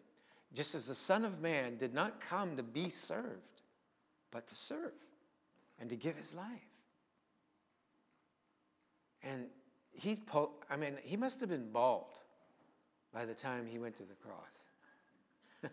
just 0.54 0.74
as 0.74 0.86
the 0.86 0.94
Son 0.94 1.24
of 1.24 1.40
Man 1.40 1.76
did 1.78 1.94
not 1.94 2.20
come 2.20 2.56
to 2.56 2.62
be 2.62 2.90
served, 2.90 3.62
but 4.30 4.46
to 4.48 4.54
serve 4.54 4.92
and 5.80 5.88
to 5.90 5.96
give 5.96 6.16
his 6.16 6.34
life. 6.34 6.46
And 9.22 9.46
he, 9.94 10.18
I 10.70 10.76
mean, 10.76 10.94
he 11.02 11.16
must 11.16 11.40
have 11.40 11.48
been 11.48 11.70
bald 11.70 12.06
by 13.12 13.24
the 13.24 13.34
time 13.34 13.66
he 13.66 13.78
went 13.78 13.96
to 13.96 14.02
the 14.02 14.14
cross. 14.14 15.70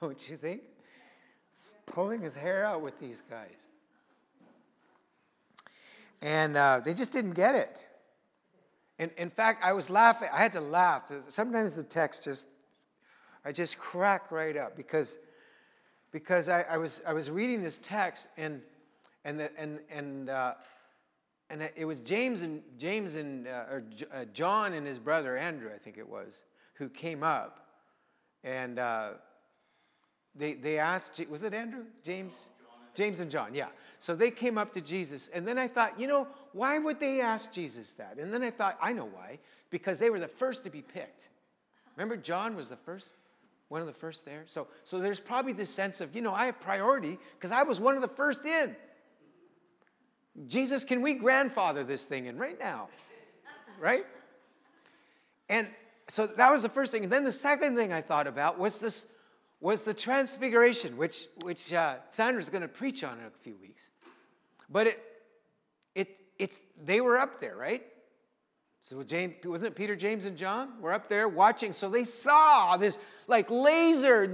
Don't 0.00 0.28
you 0.28 0.36
think? 0.36 0.62
Pulling 1.86 2.22
his 2.22 2.34
hair 2.34 2.64
out 2.64 2.82
with 2.82 2.98
these 3.00 3.22
guys. 3.28 3.66
And 6.22 6.56
uh, 6.56 6.80
they 6.84 6.94
just 6.94 7.12
didn't 7.12 7.34
get 7.34 7.54
it. 7.54 7.76
And 8.98 9.10
in 9.16 9.30
fact, 9.30 9.62
I 9.64 9.72
was 9.72 9.88
laughing. 9.88 10.28
I 10.32 10.38
had 10.38 10.52
to 10.54 10.60
laugh. 10.60 11.10
Sometimes 11.28 11.76
the 11.76 11.84
text 11.84 12.24
just 12.24 12.46
I 13.48 13.52
just 13.52 13.78
crack 13.78 14.30
right 14.30 14.56
up 14.56 14.76
because, 14.76 15.18
because 16.12 16.48
I, 16.48 16.62
I, 16.62 16.76
was, 16.76 17.00
I 17.06 17.14
was 17.14 17.30
reading 17.30 17.62
this 17.62 17.80
text 17.82 18.28
and, 18.36 18.60
and, 19.24 19.40
the, 19.40 19.50
and, 19.58 19.78
and, 19.90 20.28
uh, 20.28 20.52
and 21.50 21.68
it 21.76 21.84
was 21.84 22.00
James 22.00 22.42
and, 22.42 22.62
James 22.78 23.14
and 23.14 23.46
uh, 23.46 23.50
or 23.70 23.84
uh, 24.12 24.24
John 24.32 24.74
and 24.74 24.86
his 24.86 24.98
brother 24.98 25.36
Andrew, 25.36 25.70
I 25.74 25.78
think 25.78 25.98
it 25.98 26.08
was, 26.08 26.44
who 26.74 26.88
came 26.88 27.22
up 27.22 27.66
and 28.44 28.78
uh, 28.78 29.10
they, 30.34 30.54
they 30.54 30.78
asked, 30.78 31.20
was 31.28 31.42
it 31.42 31.54
Andrew? 31.54 31.84
James? 32.04 32.46
James 32.94 33.20
and 33.20 33.30
John, 33.30 33.54
yeah. 33.54 33.68
So 34.00 34.14
they 34.14 34.30
came 34.30 34.58
up 34.58 34.74
to 34.74 34.80
Jesus, 34.80 35.30
and 35.32 35.46
then 35.46 35.58
I 35.58 35.68
thought, 35.68 35.98
you 36.00 36.06
know, 36.06 36.26
why 36.52 36.78
would 36.78 36.98
they 36.98 37.20
ask 37.20 37.52
Jesus 37.52 37.92
that? 37.92 38.18
And 38.18 38.32
then 38.32 38.42
I 38.42 38.50
thought, 38.50 38.76
I 38.82 38.92
know 38.92 39.04
why. 39.04 39.38
Because 39.70 39.98
they 39.98 40.10
were 40.10 40.18
the 40.18 40.28
first 40.28 40.64
to 40.64 40.70
be 40.70 40.82
picked. 40.82 41.28
Remember, 41.96 42.16
John 42.16 42.56
was 42.56 42.68
the 42.68 42.76
first 42.76 43.14
one 43.68 43.80
of 43.80 43.86
the 43.86 43.92
first 43.92 44.24
there. 44.24 44.42
So, 44.46 44.66
so 44.82 44.98
there's 44.98 45.20
probably 45.20 45.52
this 45.52 45.70
sense 45.70 46.00
of, 46.00 46.16
you 46.16 46.22
know, 46.22 46.32
I 46.32 46.46
have 46.46 46.58
priority 46.58 47.18
because 47.36 47.50
I 47.50 47.62
was 47.62 47.78
one 47.78 47.94
of 47.94 48.02
the 48.02 48.08
first 48.08 48.44
in. 48.44 48.74
Jesus, 50.46 50.84
can 50.84 51.02
we 51.02 51.14
grandfather 51.14 51.84
this 51.84 52.04
thing 52.04 52.26
in 52.26 52.38
right 52.38 52.58
now? 52.58 52.88
Right? 53.80 54.04
And 55.48 55.66
so 56.08 56.26
that 56.26 56.50
was 56.50 56.62
the 56.62 56.68
first 56.68 56.92
thing. 56.92 57.04
And 57.04 57.12
then 57.12 57.24
the 57.24 57.32
second 57.32 57.76
thing 57.76 57.92
I 57.92 58.02
thought 58.02 58.26
about 58.26 58.58
was 58.58 58.78
this 58.78 59.06
was 59.60 59.82
the 59.82 59.94
transfiguration, 59.94 60.96
which 60.96 61.26
which 61.42 61.72
uh, 61.72 61.96
Sandra's 62.10 62.48
going 62.48 62.62
to 62.62 62.68
preach 62.68 63.02
on 63.02 63.18
in 63.18 63.24
a 63.24 63.30
few 63.42 63.56
weeks. 63.56 63.90
But 64.70 64.88
it 64.88 65.02
it 65.94 66.16
it's 66.38 66.60
they 66.84 67.00
were 67.00 67.18
up 67.18 67.40
there, 67.40 67.56
right? 67.56 67.84
So 68.80 69.02
James 69.02 69.34
wasn't 69.44 69.72
it 69.72 69.76
Peter, 69.76 69.96
James, 69.96 70.24
and 70.24 70.36
John? 70.36 70.80
We're 70.80 70.92
up 70.92 71.08
there 71.08 71.28
watching. 71.28 71.72
So 71.72 71.90
they 71.90 72.04
saw 72.04 72.76
this 72.76 72.98
like 73.26 73.50
laser, 73.50 74.24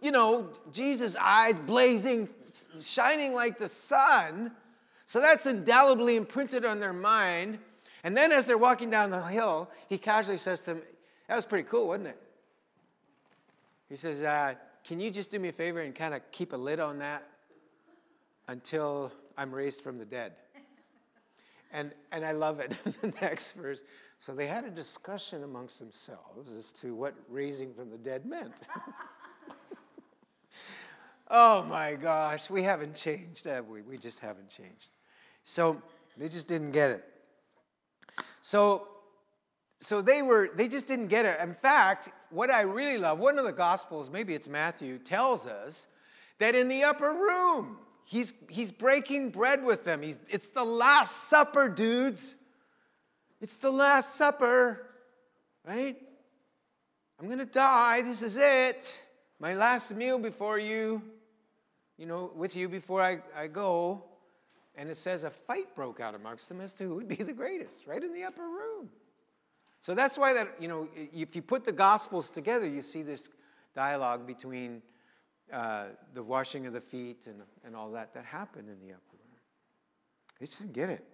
you 0.00 0.10
know, 0.10 0.50
Jesus' 0.72 1.16
eyes 1.16 1.58
blazing, 1.58 2.28
shining 2.80 3.32
like 3.32 3.58
the 3.58 3.68
sun. 3.68 4.52
So 5.12 5.20
that's 5.20 5.44
indelibly 5.44 6.16
imprinted 6.16 6.64
on 6.64 6.80
their 6.80 6.94
mind. 6.94 7.58
And 8.02 8.16
then 8.16 8.32
as 8.32 8.46
they're 8.46 8.56
walking 8.56 8.88
down 8.88 9.10
the 9.10 9.22
hill, 9.22 9.68
he 9.90 9.98
casually 9.98 10.38
says 10.38 10.60
to 10.60 10.72
them, 10.72 10.82
That 11.28 11.36
was 11.36 11.44
pretty 11.44 11.68
cool, 11.68 11.88
wasn't 11.88 12.06
it? 12.06 12.22
He 13.90 13.96
says, 13.96 14.22
uh, 14.22 14.54
Can 14.82 15.00
you 15.00 15.10
just 15.10 15.30
do 15.30 15.38
me 15.38 15.48
a 15.50 15.52
favor 15.52 15.82
and 15.82 15.94
kind 15.94 16.14
of 16.14 16.22
keep 16.30 16.54
a 16.54 16.56
lid 16.56 16.80
on 16.80 16.98
that 17.00 17.28
until 18.48 19.12
I'm 19.36 19.52
raised 19.52 19.82
from 19.82 19.98
the 19.98 20.06
dead? 20.06 20.32
And, 21.74 21.92
and 22.10 22.24
I 22.24 22.32
love 22.32 22.60
it, 22.60 22.72
the 23.02 23.12
next 23.20 23.52
verse. 23.52 23.84
So 24.18 24.34
they 24.34 24.46
had 24.46 24.64
a 24.64 24.70
discussion 24.70 25.44
amongst 25.44 25.78
themselves 25.78 26.54
as 26.54 26.72
to 26.80 26.94
what 26.94 27.12
raising 27.28 27.74
from 27.74 27.90
the 27.90 27.98
dead 27.98 28.24
meant. 28.24 28.54
oh 31.30 31.64
my 31.64 31.96
gosh, 31.96 32.48
we 32.48 32.62
haven't 32.62 32.94
changed, 32.94 33.44
have 33.44 33.68
we? 33.68 33.82
We 33.82 33.98
just 33.98 34.18
haven't 34.18 34.48
changed. 34.48 34.88
So 35.44 35.82
they 36.16 36.28
just 36.28 36.46
didn't 36.46 36.72
get 36.72 36.90
it. 36.90 37.04
So, 38.40 38.88
so 39.80 40.02
they 40.02 40.22
were, 40.22 40.50
they 40.54 40.68
just 40.68 40.86
didn't 40.86 41.08
get 41.08 41.24
it. 41.26 41.38
In 41.40 41.54
fact, 41.54 42.08
what 42.30 42.50
I 42.50 42.62
really 42.62 42.98
love, 42.98 43.18
one 43.18 43.38
of 43.38 43.44
the 43.44 43.52
Gospels, 43.52 44.10
maybe 44.10 44.34
it's 44.34 44.48
Matthew, 44.48 44.98
tells 44.98 45.46
us 45.46 45.86
that 46.38 46.54
in 46.54 46.68
the 46.68 46.84
upper 46.84 47.12
room, 47.12 47.78
he's, 48.04 48.34
he's 48.48 48.70
breaking 48.70 49.30
bread 49.30 49.64
with 49.64 49.84
them. 49.84 50.02
He's, 50.02 50.18
it's 50.28 50.48
the 50.48 50.64
Last 50.64 51.28
Supper, 51.28 51.68
dudes. 51.68 52.34
It's 53.40 53.56
the 53.56 53.70
Last 53.70 54.16
Supper, 54.16 54.86
right? 55.66 55.96
I'm 57.18 57.26
going 57.26 57.38
to 57.38 57.44
die. 57.44 58.02
This 58.02 58.22
is 58.22 58.36
it. 58.36 58.84
My 59.38 59.54
last 59.54 59.94
meal 59.94 60.18
before 60.18 60.58
you, 60.58 61.02
you 61.96 62.06
know, 62.06 62.32
with 62.34 62.56
you 62.56 62.68
before 62.68 63.02
I, 63.02 63.20
I 63.36 63.46
go. 63.46 64.04
And 64.74 64.88
it 64.88 64.96
says 64.96 65.24
a 65.24 65.30
fight 65.30 65.74
broke 65.74 66.00
out 66.00 66.14
amongst 66.14 66.48
them 66.48 66.60
as 66.60 66.72
to 66.74 66.84
who 66.84 66.94
would 66.94 67.08
be 67.08 67.16
the 67.16 67.32
greatest, 67.32 67.86
right 67.86 68.02
in 68.02 68.12
the 68.12 68.24
upper 68.24 68.42
room. 68.42 68.88
So 69.80 69.94
that's 69.94 70.16
why 70.16 70.32
that, 70.34 70.48
you 70.60 70.68
know, 70.68 70.88
if 70.94 71.34
you 71.34 71.42
put 71.42 71.64
the 71.64 71.72
Gospels 71.72 72.30
together, 72.30 72.66
you 72.66 72.82
see 72.82 73.02
this 73.02 73.28
dialogue 73.74 74.26
between 74.26 74.80
uh, 75.52 75.86
the 76.14 76.22
washing 76.22 76.66
of 76.66 76.72
the 76.72 76.80
feet 76.80 77.26
and, 77.26 77.42
and 77.64 77.76
all 77.76 77.90
that 77.92 78.14
that 78.14 78.24
happened 78.24 78.68
in 78.68 78.78
the 78.80 78.94
upper 78.94 79.12
room. 79.12 79.38
They 80.40 80.46
just 80.46 80.62
didn't 80.62 80.74
get 80.74 80.88
it. 80.88 81.04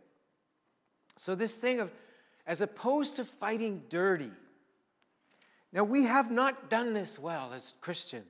So, 1.17 1.35
this 1.35 1.57
thing 1.57 1.81
of, 1.81 1.91
as 2.47 2.61
opposed 2.61 3.17
to 3.17 3.25
fighting 3.25 3.83
dirty, 3.89 4.31
now 5.73 5.85
we 5.85 6.05
have 6.05 6.31
not 6.31 6.71
done 6.71 6.95
this 6.95 7.19
well 7.19 7.53
as 7.53 7.75
Christians. 7.81 8.27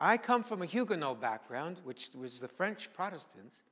I 0.00 0.16
come 0.16 0.42
from 0.42 0.62
a 0.62 0.66
Huguenot 0.66 1.20
background, 1.20 1.78
which 1.84 2.10
was 2.14 2.40
the 2.40 2.48
French 2.48 2.90
Protestants. 2.94 3.62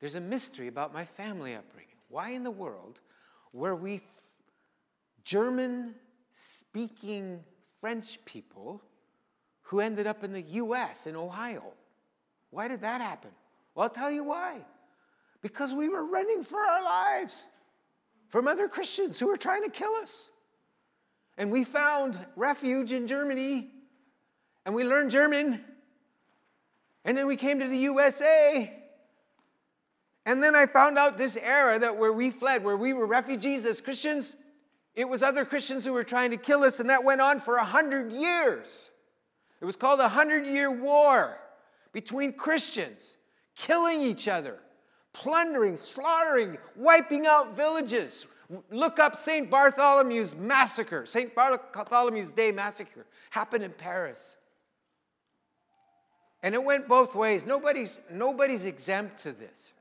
There's 0.00 0.14
a 0.14 0.20
mystery 0.20 0.68
about 0.68 0.94
my 0.94 1.04
family 1.04 1.54
upbringing. 1.54 1.94
Why 2.08 2.30
in 2.30 2.42
the 2.42 2.50
world 2.50 3.00
were 3.52 3.76
we 3.76 4.00
German 5.24 5.94
speaking 6.34 7.40
French 7.80 8.18
people 8.24 8.82
who 9.62 9.80
ended 9.80 10.06
up 10.06 10.24
in 10.24 10.32
the 10.32 10.42
US, 10.42 11.06
in 11.06 11.16
Ohio? 11.16 11.64
Why 12.50 12.66
did 12.66 12.80
that 12.80 13.00
happen? 13.00 13.30
Well, 13.74 13.84
I'll 13.84 13.94
tell 13.94 14.10
you 14.10 14.24
why. 14.24 14.58
Because 15.42 15.72
we 15.72 15.88
were 15.88 16.04
running 16.04 16.42
for 16.42 16.60
our 16.60 16.82
lives 16.82 17.44
from 18.28 18.48
other 18.48 18.68
Christians 18.68 19.18
who 19.18 19.26
were 19.26 19.36
trying 19.36 19.62
to 19.64 19.70
kill 19.70 19.94
us. 19.96 20.28
And 21.36 21.50
we 21.50 21.64
found 21.64 22.18
refuge 22.36 22.92
in 22.92 23.06
Germany 23.06 23.70
and 24.64 24.74
we 24.74 24.84
learned 24.84 25.10
German. 25.10 25.62
And 27.04 27.16
then 27.16 27.26
we 27.26 27.36
came 27.36 27.60
to 27.60 27.68
the 27.68 27.78
USA 27.78 28.79
and 30.30 30.40
then 30.40 30.54
I 30.54 30.66
found 30.66 30.96
out 30.96 31.18
this 31.18 31.36
era 31.36 31.76
that 31.80 31.96
where 31.96 32.12
we 32.12 32.30
fled, 32.30 32.62
where 32.62 32.76
we 32.76 32.92
were 32.92 33.04
refugees 33.04 33.66
as 33.66 33.80
Christians, 33.80 34.36
it 34.94 35.08
was 35.08 35.24
other 35.24 35.44
Christians 35.44 35.84
who 35.84 35.92
were 35.92 36.04
trying 36.04 36.30
to 36.30 36.36
kill 36.36 36.62
us, 36.62 36.78
and 36.78 36.88
that 36.88 37.02
went 37.02 37.20
on 37.20 37.40
for 37.40 37.56
a 37.56 37.64
hundred 37.64 38.12
years. 38.12 38.92
It 39.60 39.64
was 39.64 39.74
called 39.74 39.98
a 39.98 40.08
hundred 40.08 40.46
year 40.46 40.70
war 40.70 41.36
between 41.92 42.32
Christians, 42.32 43.16
killing 43.56 44.02
each 44.02 44.28
other, 44.28 44.58
plundering, 45.12 45.74
slaughtering, 45.74 46.58
wiping 46.76 47.26
out 47.26 47.56
villages. 47.56 48.28
Look 48.70 49.00
up 49.00 49.16
St. 49.16 49.50
Bartholomew's 49.50 50.36
massacre, 50.36 51.06
St. 51.06 51.34
Bartholomew's 51.34 52.30
Day 52.30 52.52
massacre, 52.52 53.04
happened 53.30 53.64
in 53.64 53.72
Paris. 53.72 54.36
And 56.40 56.54
it 56.54 56.62
went 56.62 56.86
both 56.86 57.16
ways. 57.16 57.44
Nobody's, 57.44 57.98
nobody's 58.12 58.64
exempt 58.64 59.24
to 59.24 59.32
this. 59.32 59.72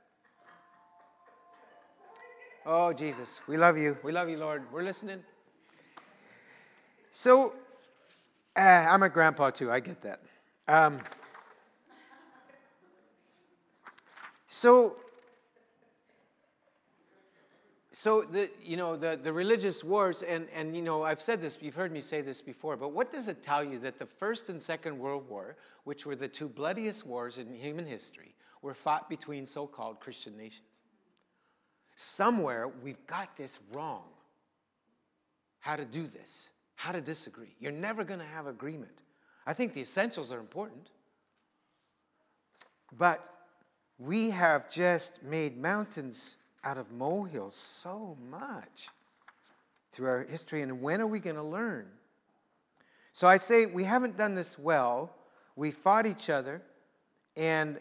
Oh, 2.72 2.94
Jesus, 2.94 3.40
we 3.48 3.58
love 3.58 3.80
you. 3.80 3.98
We 4.04 4.12
love 4.12 4.30
you, 4.30 4.38
Lord. 4.38 4.62
We're 4.72 4.84
listening. 4.84 5.24
So, 7.12 7.56
uh, 8.56 8.60
I'm 8.60 9.02
a 9.02 9.10
grandpa 9.10 9.50
too. 9.50 9.72
I 9.72 9.80
get 9.80 10.04
that. 10.04 10.22
Um, 10.68 11.00
so, 14.48 14.98
so 17.92 18.22
the 18.22 18.52
you 18.64 18.78
know 18.78 18.96
the, 18.96 19.20
the 19.20 19.34
religious 19.34 19.84
wars 19.84 20.22
and 20.22 20.48
and 20.54 20.76
you 20.76 20.84
know 20.84 21.02
I've 21.02 21.22
said 21.22 21.42
this. 21.42 21.58
You've 21.60 21.74
heard 21.74 21.92
me 21.92 22.02
say 22.02 22.22
this 22.22 22.40
before. 22.40 22.78
But 22.78 22.90
what 22.90 23.12
does 23.12 23.28
it 23.28 23.42
tell 23.42 23.64
you 23.64 23.80
that 23.80 23.98
the 23.98 24.06
first 24.06 24.48
and 24.50 24.62
second 24.62 25.00
World 25.00 25.28
War, 25.28 25.56
which 25.86 26.06
were 26.06 26.16
the 26.16 26.28
two 26.28 26.48
bloodiest 26.48 27.04
wars 27.04 27.40
in 27.40 27.52
human 27.52 27.88
history, 27.88 28.36
were 28.62 28.76
fought 28.76 29.10
between 29.10 29.48
so-called 29.48 30.00
Christian 30.00 30.38
nations? 30.38 30.69
Somewhere 32.02 32.70
we've 32.82 33.06
got 33.08 33.36
this 33.36 33.60
wrong. 33.74 34.06
How 35.60 35.76
to 35.76 35.84
do 35.84 36.08
this, 36.08 36.48
how 36.76 36.94
to 36.94 37.02
disagree. 37.02 37.54
You're 37.60 37.74
never 37.74 38.06
going 38.06 38.22
to 38.22 38.26
have 38.26 38.48
agreement. 38.48 39.02
I 39.46 39.52
think 39.52 39.74
the 39.74 39.82
essentials 39.82 40.32
are 40.32 40.40
important. 40.40 40.92
But 42.98 43.28
we 43.98 44.30
have 44.30 44.70
just 44.70 45.22
made 45.24 45.58
mountains 45.58 46.38
out 46.64 46.78
of 46.78 46.90
molehills 46.90 47.58
so 47.58 48.16
much 48.32 48.88
through 49.92 50.08
our 50.08 50.24
history. 50.24 50.62
And 50.62 50.82
when 50.82 51.02
are 51.02 51.08
we 51.08 51.20
going 51.20 51.36
to 51.36 51.44
learn? 51.44 51.86
So 53.12 53.28
I 53.28 53.36
say 53.36 53.66
we 53.66 53.84
haven't 53.84 54.16
done 54.16 54.36
this 54.36 54.58
well. 54.58 55.14
We 55.58 55.72
fought 55.72 56.08
each 56.08 56.30
other. 56.30 56.62
And 57.36 57.78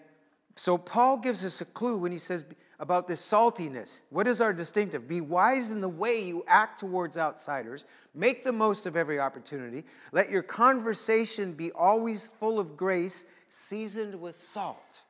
so 0.57 0.76
Paul 0.76 1.18
gives 1.18 1.44
us 1.44 1.61
a 1.61 1.64
clue 1.64 1.98
when 1.98 2.11
he 2.11 2.18
says, 2.18 2.44
about 2.81 3.09
this 3.09 3.21
saltiness. 3.21 4.03
What 4.11 4.29
is 4.29 4.41
our 4.41 4.53
distinctive? 4.53 5.09
Be 5.09 5.21
wise 5.21 5.71
in 5.71 5.81
the 5.81 5.88
way 5.88 6.23
you 6.23 6.45
act 6.47 6.79
towards 6.79 7.17
outsiders. 7.17 7.85
Make 8.14 8.45
the 8.45 8.53
most 8.53 8.87
of 8.87 8.97
every 8.97 9.19
opportunity. 9.19 9.85
Let 10.12 10.31
your 10.31 10.43
conversation 10.43 11.53
be 11.53 11.73
always 11.73 12.29
full 12.38 12.61
of 12.61 12.77
grace, 12.77 13.25
seasoned 13.49 14.21
with 14.21 14.37
salt, 14.37 15.03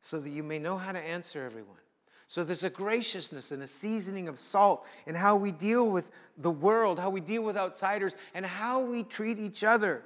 so 0.00 0.20
that 0.20 0.30
you 0.30 0.42
may 0.42 0.58
know 0.58 0.76
how 0.76 0.92
to 0.92 0.98
answer 1.00 1.44
everyone. 1.44 1.78
So 2.26 2.42
there's 2.42 2.64
a 2.64 2.70
graciousness 2.70 3.52
and 3.52 3.62
a 3.62 3.66
seasoning 3.66 4.28
of 4.28 4.38
salt 4.38 4.84
in 5.06 5.14
how 5.14 5.36
we 5.36 5.52
deal 5.52 5.90
with 5.90 6.10
the 6.36 6.50
world, 6.50 6.98
how 6.98 7.10
we 7.10 7.20
deal 7.20 7.42
with 7.42 7.56
outsiders, 7.56 8.16
and 8.34 8.44
how 8.44 8.80
we 8.80 9.02
treat 9.02 9.38
each 9.38 9.62
other. 9.62 10.02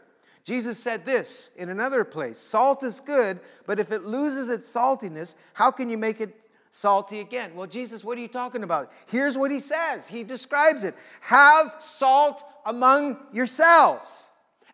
Jesus 0.49 0.79
said 0.79 1.05
this 1.05 1.51
in 1.57 1.69
another 1.69 2.05
place 2.05 2.39
Salt 2.39 2.83
is 2.83 3.01
good, 3.01 3.39
but 3.67 3.79
if 3.79 3.93
it 3.93 4.05
loses 4.05 4.49
its 4.49 4.73
saltiness, 4.73 5.35
how 5.53 5.71
can 5.71 5.91
you 5.91 5.99
make 5.99 6.23
it 6.23 6.35
salty 6.71 7.21
again? 7.21 7.55
Well, 7.55 7.67
Jesus, 7.67 8.03
what 8.03 8.17
are 8.17 8.23
you 8.23 8.29
talking 8.29 8.63
about? 8.63 8.91
Here's 9.09 9.37
what 9.37 9.51
he 9.51 9.59
says 9.59 10.09
He 10.09 10.25
describes 10.25 10.85
it 10.85 10.95
Have 11.21 11.75
salt 11.81 12.43
among 12.65 13.19
yourselves 13.31 14.29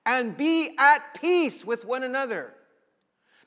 and 0.06 0.36
be 0.36 0.76
at 0.78 1.20
peace 1.20 1.64
with 1.64 1.84
one 1.84 2.04
another. 2.04 2.54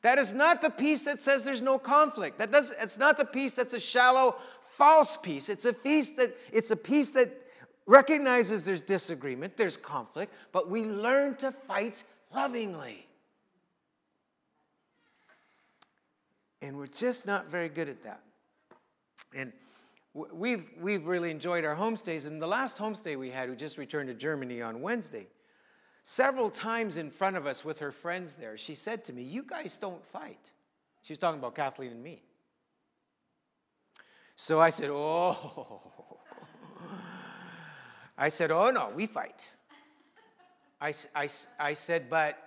That 0.02 0.18
is 0.18 0.34
not 0.34 0.62
the 0.62 0.70
peace 0.70 1.06
that 1.06 1.22
says 1.22 1.46
there's 1.46 1.62
no 1.62 1.80
conflict. 1.80 2.40
That 2.40 2.52
does, 2.52 2.74
it's 2.78 2.98
not 2.98 3.18
the 3.18 3.24
peace 3.24 3.54
that's 3.54 3.74
a 3.74 3.80
shallow, 3.80 4.36
false 4.76 5.18
peace. 5.24 5.48
It's 5.48 5.64
a 5.64 5.72
peace 5.72 6.10
that 6.18 6.36
it's 6.52 6.72
a 6.72 6.76
peace 6.76 7.12
that 7.12 7.34
recognizes 7.86 8.64
there's 8.64 8.82
disagreement, 8.82 9.56
there's 9.56 9.78
conflict, 9.78 10.34
but 10.52 10.70
we 10.70 10.84
learn 10.84 11.38
to 11.38 11.54
fight 11.54 12.04
lovingly. 12.34 13.08
And 16.62 16.78
we're 16.78 16.88
just 16.88 17.26
not 17.26 17.50
very 17.50 17.70
good 17.70 17.88
at 17.88 18.04
that. 18.04 18.22
And 19.36 19.54
we've, 20.14 20.66
we've 20.80 21.06
really 21.06 21.30
enjoyed 21.32 21.66
our 21.66 21.76
homestays. 21.76 22.26
And 22.26 22.42
the 22.42 22.48
last 22.48 22.78
homestay 22.78 23.18
we 23.18 23.30
had, 23.30 23.50
we 23.50 23.56
just 23.56 23.78
returned 23.78 24.08
to 24.08 24.14
Germany 24.14 24.62
on 24.62 24.82
Wednesday, 24.82 25.28
several 26.04 26.50
times 26.50 26.98
in 26.98 27.12
front 27.12 27.38
of 27.38 27.46
us 27.46 27.64
with 27.64 27.80
her 27.80 27.92
friends 27.92 28.34
there, 28.34 28.58
she 28.58 28.76
said 28.76 29.04
to 29.06 29.14
me, 29.14 29.24
You 29.24 29.44
guys 29.44 29.76
don't 29.76 30.04
fight. 30.06 30.52
She 31.04 31.14
was 31.14 31.20
talking 31.20 31.40
about 31.40 31.56
Kathleen 31.56 31.92
and 31.92 32.04
me. 32.04 32.22
So 34.36 34.60
I 34.60 34.70
said, 34.70 34.90
Oh. 34.92 36.18
I 38.18 38.30
said, 38.30 38.52
Oh, 38.52 38.72
no, 38.72 38.92
we 38.96 39.06
fight. 39.06 39.48
I, 40.80 40.94
I, 41.16 41.30
I 41.60 41.74
said, 41.74 42.10
But 42.10 42.38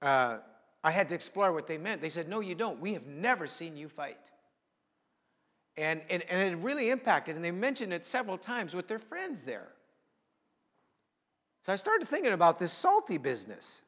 uh, 0.00 0.38
I 0.84 0.90
had 0.90 1.08
to 1.10 1.14
explore 1.14 1.52
what 1.52 1.66
they 1.66 1.78
meant. 1.78 2.00
They 2.00 2.08
said, 2.08 2.28
No, 2.28 2.40
you 2.40 2.54
don't. 2.54 2.80
We 2.80 2.92
have 2.94 3.06
never 3.06 3.46
seen 3.46 3.76
you 3.76 3.88
fight. 3.88 4.18
And, 5.76 6.02
and, 6.10 6.22
and 6.28 6.52
it 6.52 6.56
really 6.56 6.90
impacted, 6.90 7.34
and 7.34 7.44
they 7.44 7.50
mentioned 7.50 7.94
it 7.94 8.04
several 8.04 8.36
times 8.36 8.74
with 8.74 8.88
their 8.88 8.98
friends 8.98 9.42
there. 9.42 9.68
So 11.64 11.72
I 11.72 11.76
started 11.76 12.08
thinking 12.08 12.32
about 12.32 12.58
this 12.58 12.72
salty 12.72 13.18
business. 13.18 13.80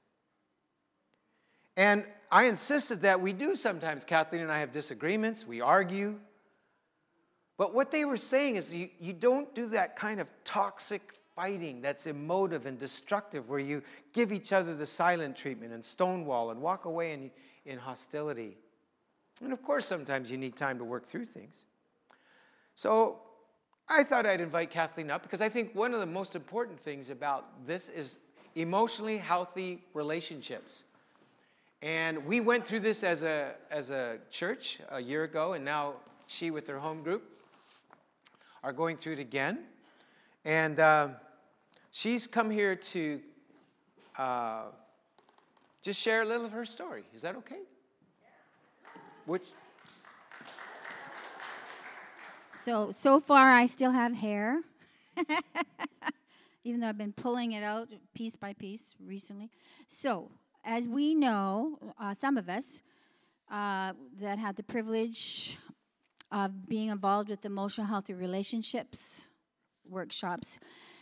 And 1.77 2.05
I 2.31 2.45
insisted 2.45 3.03
that 3.03 3.21
we 3.21 3.33
do 3.33 3.57
sometimes. 3.57 4.05
Kathleen 4.05 4.43
and 4.43 4.53
I 4.53 4.61
have 4.61 4.73
disagreements, 4.73 5.47
we 5.47 5.61
argue. 5.61 6.19
But 7.57 7.75
what 7.75 7.91
they 7.91 8.05
were 8.05 8.17
saying 8.17 8.57
is 8.57 8.73
you, 8.73 8.89
you 9.01 9.13
don't 9.13 9.53
do 9.55 9.69
that 9.71 9.97
kind 9.97 10.21
of 10.21 10.31
toxic 10.45 11.19
fighting 11.35 11.81
that's 11.81 12.07
emotive 12.07 12.67
and 12.67 12.79
destructive, 12.79 13.49
where 13.49 13.59
you 13.59 13.83
give 14.13 14.33
each 14.33 14.53
other 14.53 14.75
the 14.75 14.87
silent 14.87 15.37
treatment 15.37 15.73
and 15.73 15.85
stonewall 15.85 16.51
and 16.51 16.61
walk 16.61 16.85
away 16.85 17.13
in, 17.13 17.31
in 17.67 17.79
hostility. 17.79 18.57
And 19.43 19.53
of 19.53 19.63
course, 19.63 19.87
sometimes 19.87 20.31
you 20.31 20.39
need 20.39 20.57
time 20.57 20.79
to 20.79 20.85
work 20.85 21.07
through 21.07 21.27
things. 21.27 21.65
So 22.75 23.21
I 23.89 24.03
thought 24.05 24.27
I'd 24.27 24.41
invite 24.41 24.71
Kathleen 24.71 25.11
up 25.11 25.23
because 25.23 25.41
I 25.41 25.49
think 25.49 25.75
one 25.75 25.93
of 25.93 26.01
the 26.01 26.07
most 26.07 26.35
important 26.35 26.81
things 26.81 27.11
about 27.11 27.67
this 27.67 27.89
is 27.89 28.17
emotionally 28.55 29.19
healthy 29.19 29.83
relationships. 29.93 30.85
And 31.83 32.25
we 32.25 32.41
went 32.41 32.67
through 32.67 32.81
this 32.81 33.05
as 33.05 33.23
a, 33.23 33.53
as 33.71 33.91
a 33.91 34.19
church 34.31 34.79
a 34.91 35.01
year 35.01 35.25
ago, 35.25 35.53
and 35.53 35.65
now 35.65 35.95
she, 36.27 36.51
with 36.51 36.67
her 36.69 36.79
home 36.79 37.03
group, 37.03 37.23
are 38.63 38.73
going 38.73 38.97
through 38.97 39.15
it 39.15 39.19
again. 39.19 39.65
And 40.45 40.79
uh, 40.79 41.09
she's 41.91 42.27
come 42.27 42.51
here 42.51 42.77
to 42.77 43.21
uh, 44.19 44.63
just 45.83 46.01
share 46.01 46.23
a 46.23 46.25
little 46.25 46.45
of 46.45 46.53
her 46.53 46.65
story. 46.65 47.05
Is 47.15 47.23
that 47.23 47.37
okay? 47.37 47.61
Which, 49.27 49.45
So, 52.65 52.93
so 52.93 53.21
far, 53.21 53.53
I 53.53 53.67
still 53.67 53.91
have 53.91 54.15
hair, 54.15 54.63
even 56.65 56.81
though 56.81 56.89
I've 56.89 56.97
been 56.97 57.13
pulling 57.13 57.53
it 57.53 57.63
out 57.63 57.89
piece 58.15 58.37
by 58.37 58.55
piece 58.55 58.95
recently. 58.99 59.51
So, 59.87 60.31
as 60.65 60.89
we 60.89 61.15
know, 61.15 61.79
uh, 62.01 62.15
some 62.15 62.39
of 62.39 62.49
us 62.49 62.83
uh, 63.51 63.93
that 64.19 64.39
had 64.39 64.57
the 64.57 64.63
privilege 64.63 65.59
of 66.33 66.67
being 66.67 66.89
involved 66.89 67.29
with 67.29 67.45
emotional 67.45 67.87
healthy 67.87 68.15
relationships 68.15 69.27
workshops, 69.89 70.59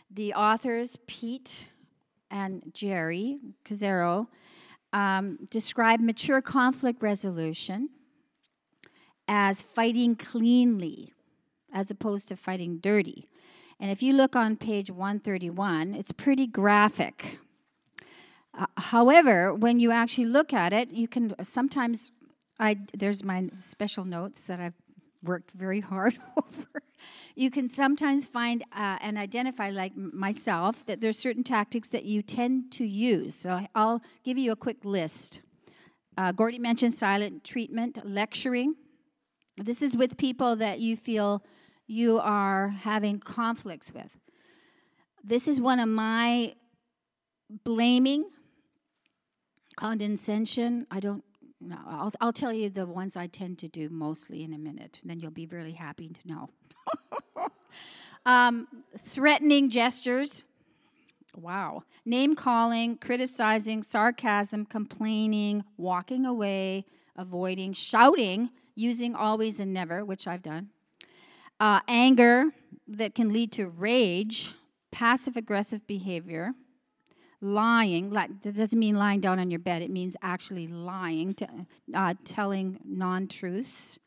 the 0.09 0.33
authors, 0.33 0.97
Pete 1.07 1.67
and 2.29 2.71
Geri 2.73 3.39
Scazzero, 3.65 4.27
um, 4.91 5.39
describe 5.49 5.99
mature 5.99 6.41
conflict 6.41 7.01
resolution 7.01 7.89
as 9.27 9.61
fighting 9.61 10.15
cleanly 10.15 11.13
as 11.73 11.89
opposed 11.89 12.27
to 12.27 12.35
fighting 12.35 12.77
dirty. 12.77 13.27
And 13.79 13.89
if 13.91 14.03
you 14.03 14.13
look 14.13 14.35
on 14.35 14.55
page 14.55 14.91
131, 14.91 15.95
it's 15.95 16.11
pretty 16.11 16.47
graphic. 16.47 17.39
Uh, 18.57 18.67
however, 18.77 19.53
when 19.53 19.79
you 19.79 19.91
actually 19.91 20.25
look 20.25 20.53
at 20.53 20.73
it, 20.73 20.91
you 20.91 21.07
can 21.07 21.33
sometimes 21.43 22.11
I 22.59 22.77
there's 22.93 23.23
my 23.23 23.49
special 23.59 24.05
notes 24.05 24.41
that 24.43 24.59
I've 24.59 24.75
worked 25.23 25.51
very 25.51 25.79
hard 25.79 26.17
over. 26.37 26.83
You 27.35 27.49
can 27.49 27.67
sometimes 27.67 28.25
find 28.25 28.63
uh, 28.71 28.97
and 29.01 29.17
identify, 29.17 29.69
like 29.69 29.95
myself, 29.95 30.85
that 30.85 31.01
there's 31.01 31.17
certain 31.17 31.43
tactics 31.43 31.89
that 31.89 32.05
you 32.05 32.21
tend 32.21 32.71
to 32.73 32.85
use. 32.85 33.35
So 33.35 33.65
I'll 33.73 34.01
give 34.23 34.37
you 34.37 34.51
a 34.51 34.55
quick 34.55 34.85
list. 34.85 35.41
Uh, 36.17 36.31
Gordy 36.31 36.59
mentioned 36.59 36.93
silent 36.93 37.43
treatment, 37.43 38.05
lecturing. 38.05 38.75
This 39.57 39.81
is 39.81 39.97
with 39.97 40.17
people 40.17 40.55
that 40.57 40.79
you 40.79 40.95
feel 40.95 41.43
you 41.87 42.19
are 42.19 42.69
having 42.69 43.19
conflicts 43.19 43.91
with. 43.93 44.19
This 45.23 45.47
is 45.47 45.59
one 45.59 45.79
of 45.79 45.89
my 45.89 46.53
blaming, 47.63 48.25
condescension. 49.75 50.85
I 50.91 50.99
don't 50.99 51.23
know. 51.69 51.79
I'll, 51.87 52.11
I'll 52.21 52.33
tell 52.33 52.53
you 52.53 52.69
the 52.69 52.85
ones 52.85 53.15
I 53.15 53.27
tend 53.27 53.57
to 53.59 53.67
do 53.67 53.89
mostly 53.89 54.43
in 54.43 54.53
a 54.53 54.57
minute, 54.57 54.99
then 55.03 55.19
you'll 55.19 55.31
be 55.31 55.45
really 55.45 55.73
happy 55.73 56.09
to 56.09 56.27
know. 56.27 56.49
um, 58.25 58.67
threatening 58.97 59.69
gestures. 59.69 60.43
Wow. 61.35 61.83
Name 62.05 62.35
calling, 62.35 62.97
criticizing, 62.97 63.83
sarcasm, 63.83 64.65
complaining, 64.65 65.63
walking 65.77 66.25
away, 66.25 66.85
avoiding, 67.15 67.73
shouting, 67.73 68.49
using 68.75 69.15
always 69.15 69.59
and 69.59 69.73
never, 69.73 70.05
which 70.05 70.27
I've 70.27 70.43
done, 70.43 70.69
uh, 71.59 71.79
anger 71.87 72.51
that 72.87 73.15
can 73.15 73.31
lead 73.31 73.51
to 73.53 73.67
rage, 73.67 74.53
passive 74.91 75.35
aggressive 75.35 75.85
behavior, 75.87 76.53
lying. 77.43 78.09
Like, 78.09 78.41
that 78.41 78.55
doesn't 78.55 78.79
mean 78.79 78.95
lying 78.95 79.19
down 79.19 79.39
on 79.39 79.51
your 79.51 79.59
bed, 79.59 79.81
it 79.81 79.91
means 79.91 80.15
actually 80.21 80.67
lying, 80.67 81.33
to, 81.35 81.47
uh, 81.93 82.15
telling 82.25 82.79
non 82.83 83.27
truths, 83.27 83.99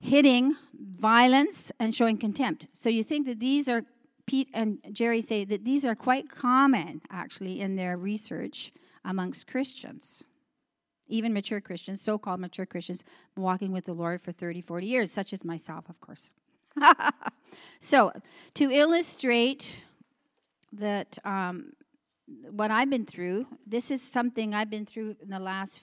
hitting, 0.00 0.56
violence, 0.74 1.72
and 1.78 1.94
showing 1.94 2.16
contempt. 2.16 2.68
So 2.72 2.88
you 2.88 3.02
think 3.02 3.26
that 3.26 3.40
these 3.40 3.68
are, 3.68 3.82
Pete 4.26 4.48
and 4.54 4.78
Geri 4.92 5.20
say 5.20 5.44
that 5.44 5.64
these 5.64 5.84
are 5.84 5.94
quite 5.94 6.30
common 6.30 7.02
actually 7.10 7.60
in 7.60 7.76
their 7.76 7.96
research 7.96 8.72
amongst 9.04 9.46
Christians 9.46 10.24
even 11.08 11.32
mature 11.32 11.60
Christians, 11.60 12.02
so 12.02 12.18
called 12.18 12.40
mature 12.40 12.66
Christians, 12.66 13.04
walking 13.36 13.72
with 13.72 13.84
the 13.84 13.92
Lord 13.92 14.20
for 14.20 14.32
30, 14.32 14.60
40 14.60 14.86
years, 14.86 15.12
such 15.12 15.32
as 15.32 15.44
myself, 15.44 15.88
of 15.88 16.00
course. 16.00 16.30
so, 17.80 18.12
to 18.54 18.70
illustrate 18.70 19.82
that 20.72 21.18
um, 21.24 21.72
what 22.50 22.70
I've 22.70 22.90
been 22.90 23.06
through, 23.06 23.46
this 23.66 23.90
is 23.90 24.02
something 24.02 24.54
I've 24.54 24.70
been 24.70 24.86
through 24.86 25.16
in 25.22 25.30
the 25.30 25.38
last 25.38 25.80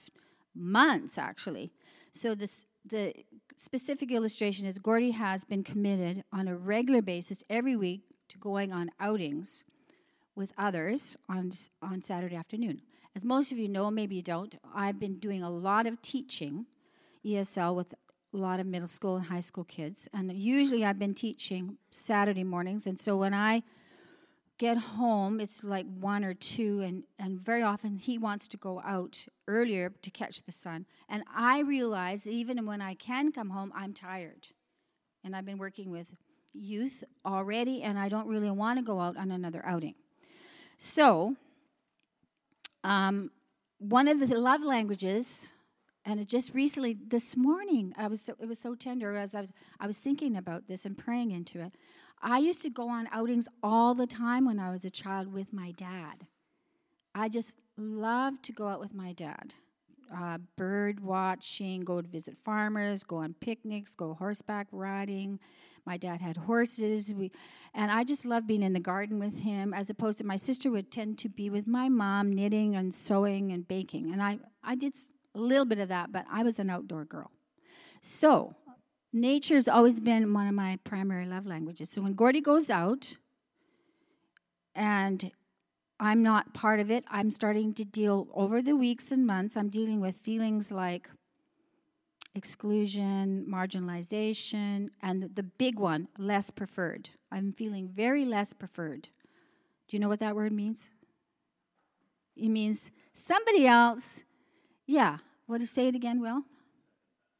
months, 0.54 1.18
actually. 1.18 1.72
So, 2.12 2.34
this 2.34 2.66
the 2.86 3.14
specific 3.56 4.12
illustration 4.12 4.66
is 4.66 4.78
Gordy 4.78 5.12
has 5.12 5.44
been 5.44 5.64
committed 5.64 6.24
on 6.32 6.48
a 6.48 6.56
regular 6.56 7.00
basis 7.00 7.42
every 7.48 7.76
week 7.76 8.02
to 8.28 8.38
going 8.38 8.72
on 8.72 8.90
outings 9.00 9.64
with 10.34 10.52
others 10.58 11.16
on 11.28 11.52
on 11.80 12.02
Saturday 12.02 12.36
afternoon. 12.36 12.82
As 13.16 13.24
most 13.24 13.52
of 13.52 13.58
you 13.58 13.68
know, 13.68 13.90
maybe 13.90 14.16
you 14.16 14.22
don't, 14.22 14.56
I've 14.74 14.98
been 14.98 15.18
doing 15.18 15.42
a 15.42 15.50
lot 15.50 15.86
of 15.86 16.02
teaching 16.02 16.66
ESL 17.24 17.74
with 17.76 17.94
a 18.32 18.36
lot 18.36 18.58
of 18.58 18.66
middle 18.66 18.88
school 18.88 19.16
and 19.16 19.26
high 19.26 19.40
school 19.40 19.62
kids. 19.64 20.08
And 20.12 20.32
usually 20.32 20.84
I've 20.84 20.98
been 20.98 21.14
teaching 21.14 21.78
Saturday 21.92 22.42
mornings. 22.42 22.86
And 22.86 22.98
so 22.98 23.16
when 23.16 23.32
I 23.32 23.62
get 24.64 24.78
home, 24.78 25.40
it's 25.40 25.62
like 25.62 25.84
one 26.00 26.24
or 26.24 26.32
two, 26.32 26.80
and, 26.80 27.04
and 27.18 27.38
very 27.38 27.62
often 27.62 27.98
he 27.98 28.16
wants 28.16 28.48
to 28.48 28.56
go 28.56 28.80
out 28.82 29.26
earlier 29.46 29.92
to 30.00 30.10
catch 30.10 30.40
the 30.46 30.52
sun. 30.52 30.86
And 31.06 31.22
I 31.36 31.60
realize 31.60 32.26
even 32.26 32.64
when 32.64 32.80
I 32.80 32.94
can 32.94 33.30
come 33.30 33.50
home, 33.50 33.70
I'm 33.76 33.92
tired. 33.92 34.48
And 35.22 35.36
I've 35.36 35.44
been 35.44 35.58
working 35.58 35.90
with 35.90 36.14
youth 36.54 37.04
already, 37.26 37.82
and 37.82 37.98
I 37.98 38.08
don't 38.08 38.26
really 38.26 38.50
want 38.50 38.78
to 38.78 38.84
go 38.84 39.00
out 39.00 39.18
on 39.18 39.30
another 39.30 39.62
outing. 39.66 39.96
So, 40.78 41.36
um, 42.82 43.32
one 43.78 44.08
of 44.08 44.18
the 44.18 44.26
love 44.38 44.62
languages 44.62 45.50
and 46.06 46.20
it 46.20 46.28
just 46.28 46.54
recently 46.54 46.96
this 47.08 47.36
morning 47.36 47.94
i 47.96 48.06
was 48.06 48.20
so, 48.20 48.34
it 48.38 48.46
was 48.46 48.58
so 48.58 48.74
tender 48.74 49.16
as 49.16 49.34
i 49.34 49.40
was 49.40 49.52
i 49.80 49.86
was 49.86 49.98
thinking 49.98 50.36
about 50.36 50.68
this 50.68 50.84
and 50.84 50.96
praying 50.96 51.30
into 51.30 51.60
it 51.60 51.72
i 52.24 52.38
used 52.38 52.62
to 52.62 52.70
go 52.70 52.88
on 52.88 53.08
outings 53.12 53.48
all 53.62 53.94
the 53.94 54.06
time 54.06 54.44
when 54.46 54.58
i 54.58 54.70
was 54.70 54.84
a 54.84 54.90
child 54.90 55.32
with 55.32 55.52
my 55.52 55.70
dad. 55.72 56.26
I 57.14 57.28
just 57.28 57.62
loved 57.76 58.42
to 58.44 58.52
go 58.52 58.66
out 58.66 58.80
with 58.80 58.92
my 58.92 59.12
dad. 59.12 59.54
Uh, 60.14 60.38
bird 60.56 61.00
watching 61.00 61.80
go 61.80 62.00
to 62.00 62.06
visit 62.06 62.36
farmers 62.36 63.02
go 63.02 63.16
on 63.16 63.34
picnics 63.40 63.94
go 63.94 64.14
horseback 64.14 64.66
riding. 64.70 65.38
My 65.86 65.96
dad 65.96 66.20
had 66.20 66.36
horses. 66.36 67.12
We, 67.12 67.30
and 67.74 67.90
i 67.90 68.04
just 68.04 68.24
loved 68.24 68.46
being 68.46 68.62
in 68.62 68.72
the 68.72 68.80
garden 68.80 69.18
with 69.18 69.40
him 69.40 69.72
as 69.72 69.90
opposed 69.90 70.18
to 70.18 70.24
my 70.24 70.36
sister 70.36 70.70
would 70.70 70.90
tend 70.90 71.18
to 71.18 71.28
be 71.28 71.50
with 71.50 71.66
my 71.66 71.88
mom 71.88 72.32
knitting 72.32 72.74
and 72.76 72.92
sewing 72.92 73.52
and 73.52 73.66
baking. 73.66 74.12
And 74.12 74.22
i, 74.22 74.38
I 74.62 74.74
did 74.74 74.94
a 75.34 75.40
little 75.40 75.64
bit 75.64 75.78
of 75.78 75.88
that, 75.88 76.12
but 76.12 76.26
I 76.30 76.42
was 76.42 76.58
an 76.58 76.70
outdoor 76.70 77.04
girl. 77.04 77.30
So, 78.00 78.54
nature's 79.14 79.68
always 79.68 80.00
been 80.00 80.34
one 80.34 80.48
of 80.48 80.54
my 80.54 80.78
primary 80.84 81.24
love 81.24 81.46
languages. 81.46 81.88
So, 81.88 82.02
when 82.02 82.14
Gordy 82.14 82.40
goes 82.40 82.68
out 82.68 83.16
and 84.74 85.30
I'm 86.00 86.22
not 86.22 86.52
part 86.52 86.80
of 86.80 86.90
it, 86.90 87.04
I'm 87.08 87.30
starting 87.30 87.72
to 87.74 87.84
deal 87.84 88.28
over 88.34 88.60
the 88.60 88.76
weeks 88.76 89.12
and 89.12 89.26
months, 89.26 89.56
I'm 89.56 89.70
dealing 89.70 90.00
with 90.00 90.16
feelings 90.16 90.70
like 90.72 91.08
exclusion, 92.34 93.46
marginalization, 93.48 94.90
and 95.00 95.30
the 95.34 95.44
big 95.44 95.78
one, 95.78 96.08
less 96.18 96.50
preferred. 96.50 97.10
I'm 97.30 97.52
feeling 97.52 97.88
very 97.88 98.24
less 98.24 98.52
preferred. 98.52 99.08
Do 99.88 99.96
you 99.96 100.00
know 100.00 100.08
what 100.08 100.18
that 100.18 100.34
word 100.34 100.52
means? 100.52 100.90
It 102.36 102.48
means 102.48 102.90
somebody 103.12 103.66
else, 103.66 104.24
yeah, 104.86 105.18
what 105.46 105.60
to 105.60 105.66
say 105.68 105.86
it 105.86 105.94
again, 105.94 106.20
Will? 106.20 106.42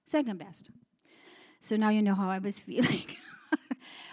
Second 0.05 0.39
best. 0.39 0.71
So 1.65 1.77
now 1.77 1.89
you 1.89 2.03
know 2.03 2.15
how 2.15 2.29
I 2.29 2.41
was 2.41 2.59
feeling. 2.69 3.07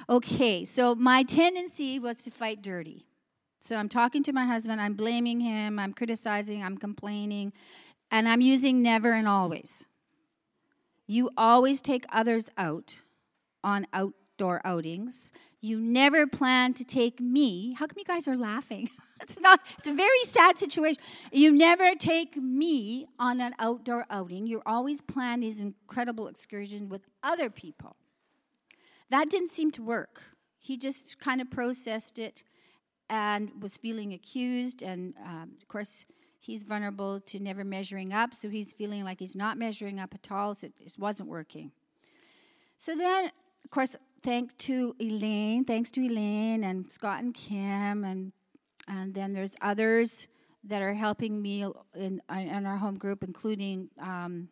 okay, 0.10 0.64
so 0.64 0.96
my 0.96 1.24
tendency 1.24 2.00
was 2.00 2.24
to 2.24 2.32
fight 2.32 2.62
dirty. 2.62 3.06
So 3.60 3.76
I'm 3.76 3.90
talking 3.90 4.24
to 4.24 4.32
my 4.32 4.46
husband, 4.46 4.80
I'm 4.80 4.94
blaming 4.94 5.42
him, 5.42 5.78
I'm 5.78 5.92
criticizing, 5.92 6.64
I'm 6.64 6.78
complaining, 6.78 7.52
and 8.10 8.30
I'm 8.30 8.40
using 8.40 8.82
never 8.82 9.12
and 9.12 9.28
always. 9.28 9.86
You 11.08 11.30
always 11.36 11.82
take 11.82 12.06
others 12.10 12.50
out 12.58 13.02
on 13.66 13.86
outdoor 13.92 14.62
outings. 14.64 15.34
You 15.62 15.80
never 15.80 16.26
plan 16.26 16.74
to 16.74 16.84
take 16.84 17.20
me. 17.20 17.74
How 17.74 17.86
come 17.86 17.98
you 17.98 18.04
guys 18.04 18.28
are 18.28 18.36
laughing? 18.36 18.90
it's 19.22 19.40
not 19.40 19.60
it's 19.78 19.88
a 19.88 19.94
very 19.94 20.24
sad 20.26 20.58
situation. 20.58 21.02
You 21.32 21.52
never 21.52 21.94
take 21.94 22.36
me 22.36 23.08
on 23.20 23.40
an 23.40 23.54
outdoor 23.60 24.08
outing. 24.10 24.48
You 24.48 24.64
always 24.66 25.02
plan 25.02 25.42
these 25.42 25.60
incredible 25.60 26.28
excursions 26.28 26.90
with 26.90 27.02
other 27.22 27.52
people. 27.52 27.96
That 29.12 29.30
didn't 29.30 29.50
seem 29.50 29.70
to 29.72 29.84
work. 29.84 30.22
He 30.58 30.78
just 30.78 31.20
kind 31.20 31.42
of 31.42 31.52
processed 31.52 32.18
it 32.18 32.44
and 33.10 33.52
was 33.62 33.78
feeling 33.78 34.14
accused 34.14 34.82
and 34.82 35.14
um, 35.24 35.52
of 35.62 35.68
course 35.68 36.06
he's 36.42 36.64
vulnerable 36.64 37.20
to 37.22 37.40
never 37.40 37.64
measuring 37.64 38.14
up, 38.14 38.34
so 38.36 38.50
he's 38.50 38.74
feeling 38.74 39.04
like 39.04 39.20
he's 39.20 39.36
not 39.36 39.58
measuring 39.58 40.00
up 40.00 40.14
at 40.14 40.32
all, 40.32 40.56
so 40.56 40.68
it 40.68 40.96
wasn't 40.98 41.30
working. 41.30 41.72
So 42.78 42.96
then, 42.96 43.32
of 43.64 43.70
course, 43.70 43.96
thanks 44.24 44.54
to 44.56 44.96
Elaine, 45.00 45.66
thanks 45.66 45.92
to 45.92 46.02
Elaine 46.02 46.64
and 46.64 46.92
Scott 46.92 47.24
and 47.24 47.34
Kim, 47.34 48.04
and 48.04 48.32
and 48.88 49.14
then 49.14 49.34
there's 49.34 49.56
others 49.62 50.28
that 50.64 50.82
are 50.82 50.94
helping 50.94 51.42
me 51.42 51.66
in, 51.96 52.22
in 52.30 52.66
our 52.66 52.78
home 52.78 52.98
group, 52.98 53.24
including 53.24 53.90
um, 54.00 54.50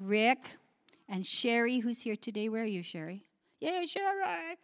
Rick 0.00 0.50
and 1.08 1.26
Sherry, 1.26 1.78
who's 1.78 2.00
here 2.00 2.16
today. 2.16 2.48
Where 2.48 2.62
are 2.62 2.66
you, 2.66 2.82
Sherry? 2.82 3.24
Yeah, 3.60 3.84
Sherry. 3.86 4.56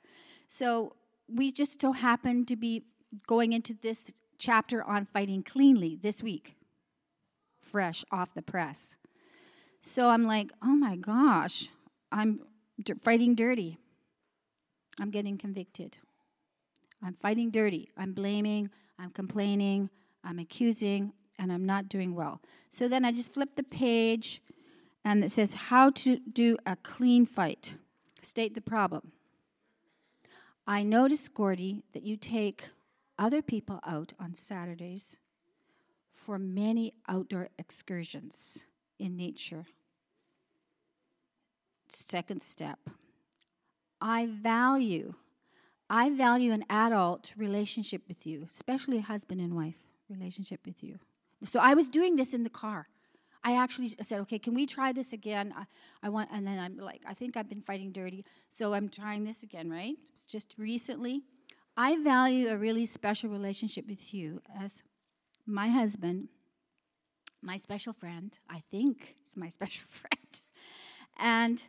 So 0.48 0.96
we 1.28 1.52
just 1.52 1.80
so 1.80 1.92
happen 1.92 2.44
to 2.46 2.56
be 2.56 2.84
going 3.26 3.52
into 3.52 3.74
this 3.74 4.04
chapter 4.38 4.82
on 4.82 5.06
fighting 5.06 5.42
cleanly 5.42 5.96
this 6.00 6.22
week 6.22 6.56
fresh 7.60 8.04
off 8.12 8.34
the 8.34 8.42
press. 8.42 8.96
So 9.80 10.10
I'm 10.10 10.26
like, 10.26 10.50
oh 10.62 10.76
my 10.76 10.96
gosh, 10.96 11.68
I'm 12.12 12.40
fighting 13.02 13.34
dirty. 13.34 13.78
I'm 15.00 15.10
getting 15.10 15.38
convicted. 15.38 15.98
I'm 17.02 17.14
fighting 17.14 17.50
dirty. 17.50 17.90
I'm 17.96 18.12
blaming, 18.12 18.70
I'm 18.98 19.10
complaining, 19.10 19.90
I'm 20.22 20.38
accusing, 20.38 21.12
and 21.38 21.52
I'm 21.52 21.66
not 21.66 21.88
doing 21.88 22.14
well. 22.14 22.40
So 22.70 22.88
then 22.88 23.04
I 23.04 23.12
just 23.12 23.32
flip 23.32 23.56
the 23.56 23.62
page 23.62 24.40
and 25.04 25.24
it 25.24 25.32
says 25.32 25.54
how 25.54 25.90
to 25.90 26.18
do 26.32 26.56
a 26.64 26.76
clean 26.76 27.26
fight. 27.26 27.76
State 28.20 28.54
the 28.54 28.60
problem. 28.60 29.12
I 30.66 30.84
notice, 30.84 31.26
Gordy, 31.26 31.82
that 31.92 32.04
you 32.04 32.16
take 32.16 32.68
other 33.18 33.42
people 33.42 33.80
out 33.84 34.12
on 34.20 34.34
Saturdays 34.34 35.16
for 36.14 36.38
many 36.38 36.94
outdoor 37.08 37.48
excursions 37.58 38.66
in 38.98 39.16
nature. 39.16 39.66
Second 41.88 42.42
step 42.42 42.78
I 44.02 44.26
value, 44.26 45.14
I 45.88 46.10
value 46.10 46.50
an 46.50 46.64
adult 46.68 47.32
relationship 47.36 48.02
with 48.08 48.26
you, 48.26 48.48
especially 48.50 48.98
a 48.98 49.02
husband 49.02 49.40
and 49.40 49.54
wife 49.54 49.76
relationship 50.10 50.60
with 50.66 50.82
you. 50.82 50.98
So 51.44 51.60
I 51.60 51.74
was 51.74 51.88
doing 51.88 52.16
this 52.16 52.34
in 52.34 52.42
the 52.42 52.50
car. 52.50 52.88
I 53.44 53.56
actually 53.56 53.94
said, 54.02 54.20
okay, 54.20 54.40
can 54.40 54.54
we 54.54 54.66
try 54.66 54.92
this 54.92 55.12
again? 55.12 55.54
I, 55.56 55.64
I, 56.02 56.08
want, 56.08 56.30
and 56.32 56.44
then 56.44 56.58
I'm 56.58 56.78
like, 56.78 57.02
I 57.06 57.14
think 57.14 57.36
I've 57.36 57.48
been 57.48 57.62
fighting 57.62 57.92
dirty, 57.92 58.24
so 58.50 58.74
I'm 58.74 58.88
trying 58.88 59.24
this 59.24 59.44
again, 59.44 59.70
right? 59.70 59.96
Just 60.26 60.54
recently. 60.58 61.22
I 61.76 61.96
value 62.02 62.48
a 62.48 62.56
really 62.56 62.86
special 62.86 63.30
relationship 63.30 63.86
with 63.88 64.12
you 64.12 64.42
as 64.60 64.82
my 65.46 65.68
husband, 65.68 66.28
my 67.40 67.56
special 67.56 67.92
friend, 67.92 68.36
I 68.50 68.58
think 68.58 69.16
is 69.24 69.36
my 69.36 69.48
special 69.58 69.86
friend, 69.88 70.40
and 71.18 71.62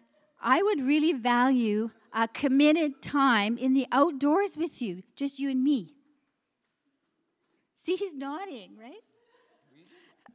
I 0.44 0.62
would 0.62 0.82
really 0.82 1.14
value 1.14 1.92
a 2.12 2.28
committed 2.28 3.02
time 3.02 3.58
in 3.58 3.74
the 3.74 3.88
outdoors 3.92 4.58
with 4.58 4.82
you, 4.82 5.02
just 5.16 5.40
you 5.40 5.50
and 5.50 5.64
me. 5.64 5.94
See, 7.86 7.96
he's 7.96 8.14
nodding, 8.14 8.78
right? 8.80 9.02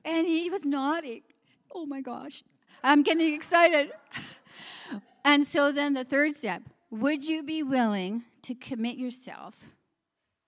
And 0.04 0.26
he 0.26 0.48
was 0.48 0.64
nodding. 0.64 1.22
Oh 1.74 1.84
my 1.84 2.00
gosh, 2.00 2.42
I'm 2.82 3.02
getting 3.02 3.34
excited. 3.34 3.92
and 5.24 5.46
so 5.46 5.72
then 5.72 5.92
the 5.92 6.04
third 6.04 6.34
step 6.34 6.62
would 6.90 7.28
you 7.28 7.42
be 7.42 7.62
willing 7.62 8.24
to 8.42 8.54
commit 8.54 8.96
yourself? 8.96 9.60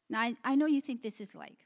Now, 0.09 0.21
I, 0.21 0.37
I 0.43 0.55
know 0.57 0.65
you 0.67 0.81
think 0.81 1.03
this 1.03 1.21
is 1.21 1.35
like 1.35 1.59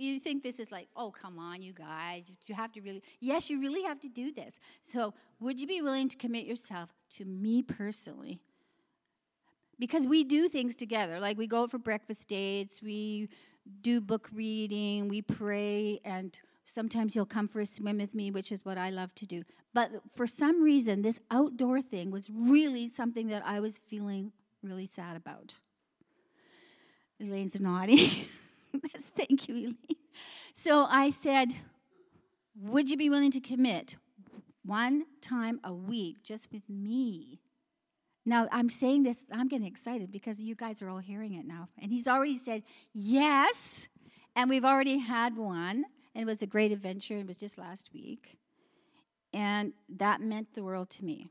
you 0.00 0.20
think 0.20 0.42
this 0.42 0.58
is 0.58 0.70
like, 0.72 0.88
oh, 0.96 1.10
come 1.10 1.38
on, 1.38 1.62
you 1.62 1.72
guys, 1.72 2.24
you 2.46 2.54
have 2.54 2.72
to 2.72 2.80
really, 2.80 3.02
yes, 3.20 3.50
you 3.50 3.60
really 3.60 3.82
have 3.82 4.00
to 4.00 4.08
do 4.08 4.32
this. 4.32 4.58
So, 4.82 5.14
would 5.40 5.60
you 5.60 5.66
be 5.66 5.82
willing 5.82 6.08
to 6.08 6.16
commit 6.16 6.46
yourself 6.46 6.90
to 7.16 7.24
me 7.24 7.62
personally? 7.62 8.40
Because 9.78 10.06
we 10.06 10.24
do 10.24 10.48
things 10.48 10.76
together. 10.76 11.18
Like 11.18 11.38
we 11.38 11.46
go 11.46 11.66
for 11.66 11.78
breakfast 11.78 12.28
dates, 12.28 12.82
we 12.82 13.30
do 13.80 14.00
book 14.00 14.28
reading, 14.32 15.08
we 15.08 15.22
pray, 15.22 16.00
and 16.04 16.38
sometimes 16.64 17.16
you'll 17.16 17.26
come 17.26 17.48
for 17.48 17.60
a 17.60 17.66
swim 17.66 17.98
with 17.98 18.14
me, 18.14 18.30
which 18.30 18.52
is 18.52 18.64
what 18.64 18.78
I 18.78 18.90
love 18.90 19.14
to 19.16 19.26
do. 19.26 19.42
But 19.72 19.90
for 20.14 20.26
some 20.26 20.62
reason, 20.62 21.02
this 21.02 21.20
outdoor 21.30 21.80
thing 21.80 22.10
was 22.10 22.28
really 22.30 22.88
something 22.88 23.28
that 23.28 23.42
I 23.46 23.60
was 23.60 23.78
feeling 23.78 24.32
really 24.62 24.86
sad 24.86 25.16
about. 25.16 25.54
Elaine's 27.20 27.60
nodding. 27.60 28.26
Thank 29.16 29.48
you, 29.48 29.54
Elaine. 29.54 29.76
So 30.54 30.86
I 30.88 31.10
said, 31.10 31.48
Would 32.60 32.90
you 32.90 32.96
be 32.96 33.10
willing 33.10 33.30
to 33.32 33.40
commit 33.40 33.96
one 34.64 35.04
time 35.20 35.60
a 35.64 35.72
week 35.72 36.22
just 36.22 36.48
with 36.52 36.68
me? 36.68 37.40
Now, 38.26 38.48
I'm 38.52 38.68
saying 38.68 39.04
this, 39.04 39.16
I'm 39.32 39.48
getting 39.48 39.66
excited 39.66 40.12
because 40.12 40.40
you 40.40 40.54
guys 40.54 40.82
are 40.82 40.90
all 40.90 40.98
hearing 40.98 41.34
it 41.34 41.46
now. 41.46 41.68
And 41.80 41.90
he's 41.90 42.06
already 42.06 42.36
said 42.36 42.62
yes. 42.92 43.88
And 44.36 44.50
we've 44.50 44.64
already 44.64 44.98
had 44.98 45.36
one. 45.36 45.84
And 46.14 46.22
it 46.22 46.26
was 46.26 46.42
a 46.42 46.46
great 46.46 46.70
adventure. 46.70 47.18
It 47.18 47.26
was 47.26 47.38
just 47.38 47.58
last 47.58 47.90
week. 47.92 48.36
And 49.32 49.72
that 49.88 50.20
meant 50.20 50.54
the 50.54 50.62
world 50.62 50.90
to 50.90 51.04
me. 51.04 51.28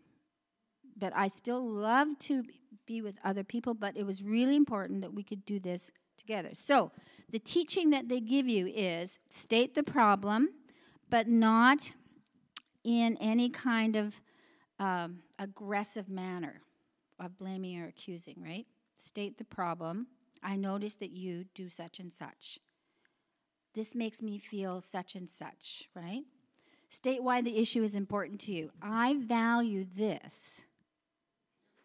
But 0.98 1.14
I 1.16 1.28
still 1.28 1.64
love 1.64 2.08
to 2.20 2.44
be 2.86 3.02
with 3.02 3.16
other 3.24 3.44
people, 3.44 3.74
but 3.74 3.96
it 3.96 4.06
was 4.06 4.24
really 4.24 4.56
important 4.56 5.02
that 5.02 5.14
we 5.14 5.24
could 5.24 5.46
do 5.46 5.60
this 5.60 5.92
together. 6.18 6.50
So, 6.54 6.92
the 7.32 7.40
teaching 7.40 7.92
that 7.92 8.10
they 8.10 8.20
give 8.20 8.48
you 8.48 8.68
is 8.68 9.20
state 9.30 9.76
the 9.76 9.84
problem, 9.84 10.50
but 11.10 11.28
not 11.28 11.92
in 12.84 13.18
any 13.18 13.50
kind 13.50 13.96
of 13.96 14.20
um, 14.80 15.20
aggressive 15.38 16.10
manner 16.10 16.62
of 17.20 17.38
blaming 17.38 17.80
or 17.80 17.88
accusing, 17.88 18.36
right? 18.44 18.66
State 18.96 19.38
the 19.38 19.44
problem. 19.44 20.08
I 20.42 20.56
notice 20.56 20.96
that 20.98 21.12
you 21.12 21.46
do 21.54 21.70
such 21.70 22.00
and 22.00 22.12
such. 22.12 22.60
This 23.74 23.94
makes 23.94 24.22
me 24.22 24.40
feel 24.40 24.82
such 24.82 25.16
and 25.16 25.30
such, 25.30 25.90
right? 25.94 26.24
State 26.88 27.22
why 27.22 27.42
the 27.42 27.58
issue 27.58 27.84
is 27.84 27.94
important 27.94 28.40
to 28.42 28.52
you. 28.52 28.72
I 28.82 29.16
value 29.20 29.86
this. 29.86 30.62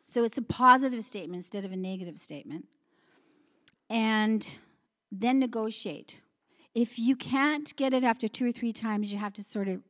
So 0.06 0.24
it's 0.24 0.38
a 0.38 0.42
positive 0.42 1.04
statement 1.04 1.38
instead 1.40 1.64
of 1.64 1.72
a 1.72 1.76
negative 1.76 2.18
statement. 2.18 2.66
And 3.90 4.46
then 5.20 5.38
negotiate. 5.38 6.20
If 6.74 6.98
you 6.98 7.16
can't 7.16 7.74
get 7.76 7.94
it 7.94 8.04
after 8.04 8.28
two 8.28 8.46
or 8.46 8.52
three 8.52 8.72
times, 8.72 9.12
you 9.12 9.18
have 9.18 9.32
to 9.34 9.42
sort 9.42 9.68
of, 9.68 9.82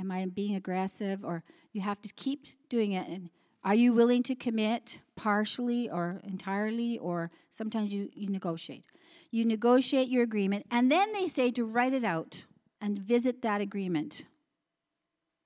am 0.00 0.10
I 0.10 0.26
being 0.26 0.54
aggressive? 0.54 1.24
Or 1.24 1.44
you 1.72 1.80
have 1.80 2.00
to 2.02 2.08
keep 2.08 2.46
doing 2.68 2.92
it. 2.92 3.06
And 3.08 3.30
are 3.62 3.74
you 3.74 3.92
willing 3.92 4.22
to 4.24 4.34
commit 4.34 5.00
partially 5.16 5.88
or 5.88 6.20
entirely? 6.24 6.98
Or 6.98 7.30
sometimes 7.50 7.92
you, 7.92 8.08
you 8.14 8.28
negotiate. 8.28 8.84
You 9.30 9.44
negotiate 9.44 10.08
your 10.08 10.22
agreement, 10.22 10.66
and 10.70 10.90
then 10.90 11.12
they 11.12 11.28
say 11.28 11.50
to 11.50 11.64
write 11.64 11.92
it 11.92 12.02
out 12.02 12.44
and 12.80 12.98
visit 12.98 13.42
that 13.42 13.60
agreement 13.60 14.24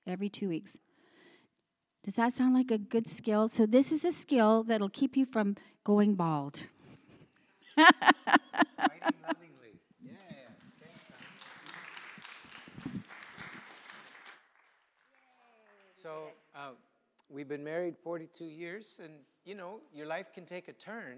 every 0.07 0.29
two 0.29 0.47
weeks. 0.47 0.77
Does 2.03 2.15
that 2.15 2.33
sound 2.33 2.53
like 2.53 2.71
a 2.71 2.77
good 2.77 3.07
skill? 3.07 3.49
So, 3.49 3.65
this 3.65 3.91
is 3.91 4.05
a 4.05 4.11
skill 4.13 4.63
that'll 4.63 4.89
keep 4.89 5.17
you 5.17 5.25
from 5.25 5.57
going 5.83 6.15
bald. 6.15 6.67
So, 16.03 16.27
uh, 16.53 16.71
we've 17.29 17.47
been 17.47 17.63
married 17.63 17.95
42 18.03 18.43
years, 18.43 18.99
and 19.01 19.13
you 19.45 19.55
know, 19.55 19.79
your 19.93 20.05
life 20.05 20.33
can 20.33 20.45
take 20.45 20.67
a 20.67 20.73
turn, 20.73 21.17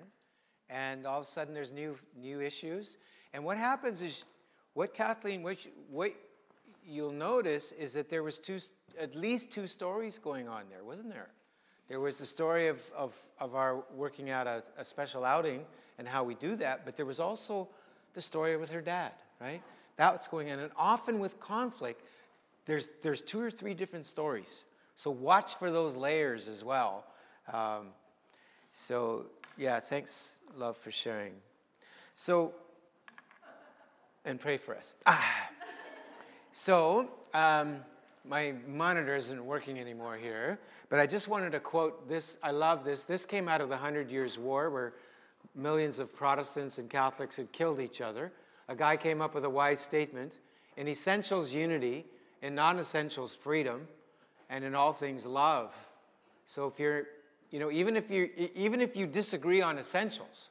and 0.69 1.07
all 1.07 1.21
of 1.21 1.25
a 1.25 1.27
sudden 1.27 1.55
there's 1.55 1.71
new 1.71 1.97
new 2.15 2.39
issues. 2.39 2.97
And 3.33 3.43
what 3.43 3.57
happens 3.57 4.03
is, 4.03 4.25
what 4.75 4.93
Kathleen, 4.93 5.41
what, 5.41 5.65
you, 5.65 5.71
what 5.89 6.13
you'll 6.85 7.11
notice 7.11 7.71
is 7.71 7.93
that 7.93 8.11
there 8.11 8.21
was 8.21 8.37
two, 8.37 8.59
at 8.99 9.15
least 9.15 9.49
two 9.49 9.65
stories 9.65 10.19
going 10.19 10.47
on 10.47 10.65
there, 10.69 10.83
wasn't 10.83 11.09
there? 11.09 11.29
There 11.87 11.99
was 11.99 12.17
the 12.17 12.25
story 12.25 12.67
of, 12.67 12.81
of, 12.95 13.15
of 13.39 13.55
our 13.55 13.83
working 13.95 14.29
out 14.29 14.45
a, 14.45 14.61
a 14.77 14.85
special 14.85 15.25
outing 15.25 15.65
and 15.97 16.07
how 16.07 16.23
we 16.23 16.35
do 16.35 16.55
that, 16.57 16.85
but 16.85 16.95
there 16.95 17.05
was 17.05 17.19
also 17.19 17.67
the 18.13 18.21
story 18.21 18.57
with 18.57 18.69
her 18.69 18.81
dad, 18.81 19.11
right? 19.39 19.61
That's 19.97 20.27
going 20.27 20.51
on. 20.51 20.59
And 20.59 20.71
often 20.77 21.19
with 21.19 21.39
conflict, 21.39 22.01
there's, 22.65 22.89
there's 23.01 23.21
two 23.21 23.39
or 23.39 23.51
three 23.51 23.73
different 23.73 24.05
stories. 24.05 24.63
So 24.95 25.11
watch 25.11 25.55
for 25.55 25.71
those 25.71 25.95
layers 25.95 26.47
as 26.47 26.63
well. 26.63 27.05
Um, 27.51 27.87
so, 28.71 29.27
yeah, 29.57 29.79
thanks, 29.79 30.35
love, 30.57 30.77
for 30.77 30.91
sharing. 30.91 31.33
So, 32.15 32.53
and 34.25 34.39
pray 34.39 34.57
for 34.57 34.75
us. 34.75 34.95
Ah. 35.05 35.49
So, 36.51 37.09
um, 37.33 37.77
my 38.27 38.53
monitor 38.67 39.15
isn't 39.15 39.45
working 39.45 39.77
anymore 39.77 40.17
here, 40.17 40.59
but 40.89 40.99
I 40.99 41.05
just 41.05 41.27
wanted 41.27 41.51
to 41.51 41.59
quote 41.59 42.09
this. 42.09 42.37
I 42.41 42.51
love 42.51 42.83
this. 42.83 43.03
This 43.03 43.25
came 43.25 43.47
out 43.47 43.61
of 43.61 43.69
the 43.69 43.77
Hundred 43.77 44.09
Years' 44.09 44.39
War, 44.39 44.69
where 44.69 44.93
millions 45.55 45.99
of 45.99 46.15
Protestants 46.15 46.77
and 46.77 46.89
Catholics 46.89 47.37
had 47.37 47.51
killed 47.51 47.79
each 47.79 48.01
other. 48.01 48.31
A 48.67 48.75
guy 48.75 48.97
came 48.97 49.21
up 49.21 49.35
with 49.35 49.45
a 49.45 49.49
wise 49.49 49.79
statement 49.79 50.39
in 50.77 50.87
essentials, 50.87 51.53
unity, 51.53 52.05
in 52.41 52.55
non 52.55 52.79
essentials, 52.79 53.35
freedom, 53.35 53.87
and 54.49 54.63
in 54.63 54.75
all 54.75 54.93
things, 54.93 55.25
love. 55.25 55.73
So 56.47 56.67
if 56.67 56.79
you're, 56.79 57.05
you 57.51 57.59
know, 57.59 57.71
even 57.71 57.95
if 57.95 58.09
you 58.11 58.29
even 58.55 58.81
if 58.81 58.95
you 58.95 59.07
disagree 59.07 59.61
on 59.61 59.77
essentials, 59.77 60.49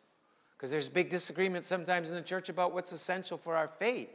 because 0.57 0.71
there's 0.71 0.89
big 0.89 1.11
disagreement 1.11 1.65
sometimes 1.65 2.09
in 2.09 2.15
the 2.15 2.23
church 2.23 2.49
about 2.49 2.73
what's 2.73 2.93
essential 2.93 3.37
for 3.37 3.57
our 3.57 3.69
faith 3.69 4.11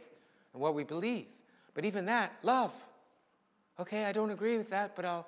and 0.53 0.61
what 0.61 0.73
we 0.73 0.83
believe. 0.83 1.25
But 1.73 1.85
even 1.85 2.05
that, 2.05 2.33
love. 2.43 2.73
Okay, 3.79 4.05
I 4.05 4.11
don't 4.11 4.31
agree 4.31 4.57
with 4.57 4.69
that, 4.71 4.95
but 4.95 5.05
I'll, 5.05 5.25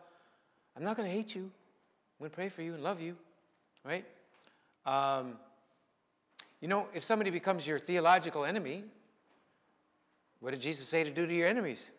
I'm 0.75 0.83
not 0.83 0.97
going 0.97 1.07
to 1.07 1.15
hate 1.15 1.33
you. 1.33 1.43
I'm 1.43 2.19
going 2.19 2.31
to 2.31 2.35
pray 2.35 2.49
for 2.49 2.61
you 2.61 2.73
and 2.73 2.83
love 2.83 2.99
you, 2.99 3.15
right? 3.85 4.03
Um, 4.85 5.37
you 6.61 6.67
know, 6.67 6.87
if 6.93 7.03
somebody 7.03 7.31
becomes 7.31 7.65
your 7.65 7.79
theological 7.79 8.45
enemy, 8.45 8.83
what 10.39 10.51
did 10.51 10.61
Jesus 10.61 10.87
say 10.87 11.03
to 11.03 11.11
do 11.11 11.25
to 11.25 11.33
your 11.33 11.47
enemies? 11.47 11.89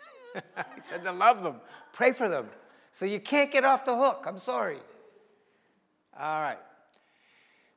he 0.34 0.82
said 0.82 1.04
to 1.04 1.12
love 1.12 1.42
them, 1.42 1.56
pray 1.92 2.12
for 2.12 2.28
them. 2.28 2.48
So 2.92 3.04
you 3.04 3.20
can't 3.20 3.50
get 3.50 3.64
off 3.64 3.84
the 3.84 3.96
hook. 3.96 4.24
I'm 4.26 4.38
sorry. 4.38 4.78
All 6.18 6.42
right. 6.42 6.58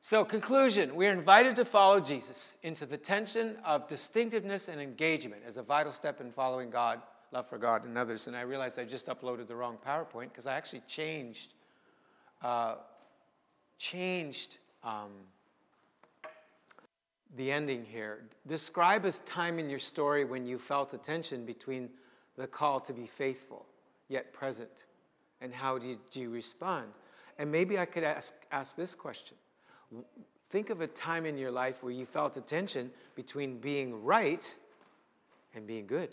So, 0.04 0.24
conclusion 0.24 0.96
we 0.96 1.06
are 1.06 1.12
invited 1.12 1.54
to 1.56 1.64
follow 1.64 2.00
Jesus 2.00 2.56
into 2.64 2.86
the 2.86 2.96
tension 2.96 3.56
of 3.64 3.86
distinctiveness 3.86 4.66
and 4.66 4.80
engagement 4.80 5.42
as 5.46 5.58
a 5.58 5.62
vital 5.62 5.92
step 5.92 6.20
in 6.20 6.32
following 6.32 6.70
God, 6.70 7.00
love 7.30 7.48
for 7.48 7.56
God 7.56 7.84
and 7.84 7.96
others. 7.96 8.26
And 8.26 8.34
I 8.34 8.40
realized 8.40 8.80
I 8.80 8.84
just 8.84 9.06
uploaded 9.06 9.46
the 9.46 9.54
wrong 9.54 9.78
PowerPoint 9.86 10.30
because 10.30 10.48
I 10.48 10.54
actually 10.54 10.82
changed, 10.88 11.54
uh, 12.42 12.76
changed 13.78 14.56
um, 14.82 15.12
the 17.36 17.50
ending 17.50 17.84
here. 17.84 18.24
Describe 18.46 19.04
a 19.04 19.12
time 19.12 19.58
in 19.58 19.70
your 19.70 19.78
story 19.78 20.24
when 20.24 20.46
you 20.46 20.58
felt 20.58 20.92
a 20.92 20.98
tension 20.98 21.44
between 21.44 21.90
the 22.36 22.46
call 22.46 22.80
to 22.80 22.92
be 22.92 23.06
faithful 23.06 23.66
yet 24.08 24.32
present, 24.32 24.70
and 25.40 25.54
how 25.54 25.78
did 25.78 25.98
you 26.12 26.30
respond? 26.30 26.86
And 27.38 27.50
maybe 27.50 27.78
I 27.78 27.86
could 27.86 28.04
ask, 28.04 28.32
ask 28.50 28.76
this 28.76 28.94
question 28.94 29.36
Think 30.50 30.68
of 30.68 30.82
a 30.82 30.86
time 30.86 31.24
in 31.24 31.38
your 31.38 31.50
life 31.50 31.82
where 31.82 31.92
you 31.92 32.04
felt 32.04 32.36
a 32.36 32.42
tension 32.42 32.90
between 33.14 33.58
being 33.58 34.04
right 34.04 34.54
and 35.54 35.66
being 35.66 35.86
good. 35.86 36.10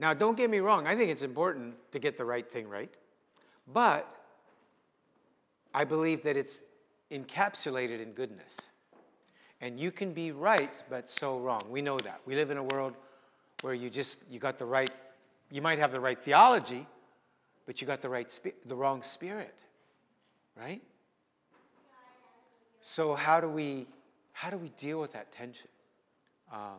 Now, 0.00 0.14
don't 0.14 0.36
get 0.36 0.50
me 0.50 0.58
wrong, 0.58 0.86
I 0.86 0.96
think 0.96 1.10
it's 1.10 1.22
important 1.22 1.74
to 1.92 1.98
get 1.98 2.16
the 2.18 2.24
right 2.24 2.48
thing 2.50 2.68
right. 2.68 2.92
But 3.72 4.08
I 5.72 5.84
believe 5.84 6.22
that 6.24 6.36
it's 6.36 6.60
encapsulated 7.12 8.02
in 8.02 8.12
goodness. 8.12 8.56
And 9.60 9.78
you 9.80 9.90
can 9.90 10.12
be 10.12 10.30
right, 10.30 10.72
but 10.88 11.08
so 11.08 11.38
wrong. 11.38 11.62
We 11.70 11.82
know 11.82 11.98
that. 11.98 12.20
We 12.26 12.36
live 12.36 12.50
in 12.50 12.58
a 12.58 12.62
world 12.62 12.94
where 13.62 13.74
you 13.74 13.90
just, 13.90 14.18
you 14.30 14.38
got 14.38 14.58
the 14.58 14.64
right, 14.64 14.90
you 15.50 15.60
might 15.60 15.78
have 15.78 15.90
the 15.90 16.00
right 16.00 16.18
theology, 16.22 16.86
but 17.66 17.80
you 17.80 17.86
got 17.86 18.00
the 18.00 18.08
right, 18.08 18.38
the 18.66 18.76
wrong 18.76 19.02
spirit 19.02 19.54
right? 20.58 20.82
So 22.82 23.14
how 23.14 23.40
do 23.40 23.48
we 23.48 23.86
how 24.32 24.50
do 24.50 24.56
we 24.56 24.68
deal 24.70 25.00
with 25.00 25.12
that 25.12 25.32
tension? 25.32 25.68
Um, 26.52 26.78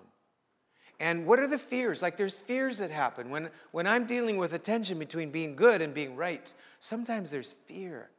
and 1.00 1.26
what 1.26 1.40
are 1.40 1.48
the 1.48 1.58
fears? 1.58 2.02
Like 2.02 2.18
there's 2.18 2.36
fears 2.36 2.80
that 2.80 2.92
happen 2.92 3.30
when 3.30 3.50
when 3.72 3.88
I'm 3.88 4.06
dealing 4.06 4.38
with 4.38 4.54
a 4.54 4.60
tension 4.60 5.00
between 5.00 5.32
being 5.32 5.56
good 5.56 5.82
and 5.82 5.94
being 5.94 6.16
right. 6.16 6.52
Sometimes 6.80 7.32
there's 7.32 7.56
fear 7.66 8.10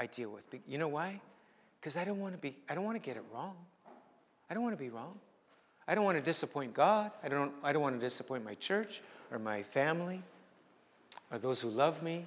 I 0.00 0.06
deal 0.06 0.30
with. 0.30 0.44
You 0.66 0.78
know 0.78 0.88
why? 0.88 1.20
Because 1.78 1.98
I 1.98 2.04
don't 2.04 2.18
want 2.20 2.32
to 2.32 2.38
be 2.38 2.56
I 2.68 2.74
don't 2.74 2.84
want 2.84 2.96
to 2.96 3.06
get 3.06 3.16
it 3.18 3.24
wrong. 3.32 3.54
I 4.48 4.54
don't 4.54 4.62
want 4.62 4.76
to 4.76 4.82
be 4.82 4.88
wrong. 4.88 5.18
I 5.86 5.94
don't 5.94 6.04
want 6.04 6.16
to 6.16 6.24
disappoint 6.24 6.72
God. 6.72 7.10
I 7.22 7.28
don't 7.28 7.52
I 7.62 7.74
don't 7.74 7.82
want 7.82 8.00
to 8.00 8.00
disappoint 8.00 8.42
my 8.42 8.54
church 8.54 9.02
or 9.30 9.38
my 9.38 9.62
family 9.62 10.22
or 11.30 11.38
those 11.38 11.60
who 11.60 11.68
love 11.68 12.02
me. 12.02 12.26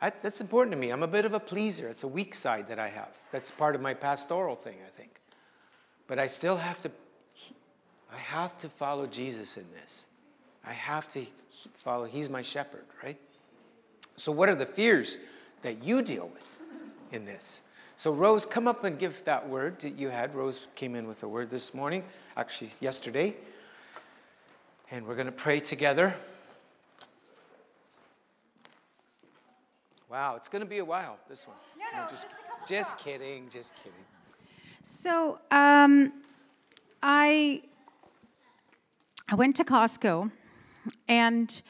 I, 0.00 0.10
that's 0.22 0.40
important 0.40 0.72
to 0.72 0.78
me. 0.78 0.90
I'm 0.90 1.02
a 1.02 1.08
bit 1.08 1.26
of 1.26 1.34
a 1.34 1.40
pleaser. 1.40 1.88
It's 1.88 2.02
a 2.02 2.08
weak 2.08 2.34
side 2.34 2.68
that 2.68 2.78
I 2.78 2.88
have. 2.88 3.08
That's 3.32 3.50
part 3.50 3.74
of 3.74 3.80
my 3.80 3.94
pastoral 3.94 4.56
thing, 4.56 4.76
I 4.86 4.90
think. 4.90 5.10
But 6.06 6.18
I 6.18 6.26
still 6.26 6.56
have 6.56 6.80
to, 6.82 6.90
I 8.12 8.18
have 8.18 8.58
to 8.58 8.68
follow 8.68 9.06
Jesus 9.06 9.56
in 9.56 9.64
this. 9.72 10.04
I 10.66 10.72
have 10.72 11.10
to 11.14 11.24
follow, 11.76 12.04
he's 12.04 12.28
my 12.28 12.42
shepherd, 12.42 12.84
right? 13.02 13.18
So, 14.18 14.32
what 14.32 14.50
are 14.50 14.54
the 14.54 14.66
fears 14.66 15.16
that 15.66 15.82
you 15.82 16.02
deal 16.02 16.30
with 16.32 16.56
in 17.12 17.24
this? 17.24 17.60
So, 17.96 18.12
Rose, 18.12 18.44
come 18.46 18.68
up 18.68 18.84
and 18.84 18.98
give 18.98 19.24
that 19.24 19.48
word 19.48 19.80
that 19.80 19.98
you 19.98 20.08
had. 20.08 20.34
Rose 20.34 20.66
came 20.74 20.94
in 20.94 21.06
with 21.06 21.22
a 21.22 21.28
word 21.28 21.50
this 21.50 21.72
morning, 21.72 22.04
actually, 22.36 22.72
yesterday. 22.80 23.34
And 24.90 25.06
we're 25.06 25.14
going 25.14 25.26
to 25.26 25.32
pray 25.32 25.60
together. 25.60 26.14
Wow, 30.10 30.36
it's 30.36 30.48
going 30.48 30.60
to 30.60 30.68
be 30.68 30.78
a 30.78 30.84
while, 30.84 31.18
this 31.28 31.46
one. 31.46 31.56
No, 31.78 32.04
no, 32.04 32.10
just, 32.10 32.26
just, 32.60 32.68
just 32.68 32.98
kidding, 32.98 33.48
just 33.48 33.72
kidding. 33.82 33.98
So, 34.84 35.40
um, 35.50 36.12
I 37.02 37.62
I 39.28 39.34
went 39.34 39.56
to 39.56 39.64
Costco 39.64 40.30
and 41.08 41.62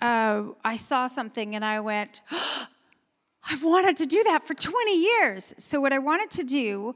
uh, 0.00 0.44
I 0.64 0.76
saw 0.76 1.08
something 1.08 1.56
and 1.56 1.64
I 1.64 1.80
went, 1.80 2.22
oh, 2.30 2.66
I've 3.50 3.64
wanted 3.64 3.96
to 3.98 4.06
do 4.06 4.22
that 4.24 4.46
for 4.46 4.54
20 4.54 5.00
years. 5.00 5.54
So, 5.58 5.80
what 5.80 5.92
I 5.92 5.98
wanted 5.98 6.30
to 6.32 6.44
do 6.44 6.94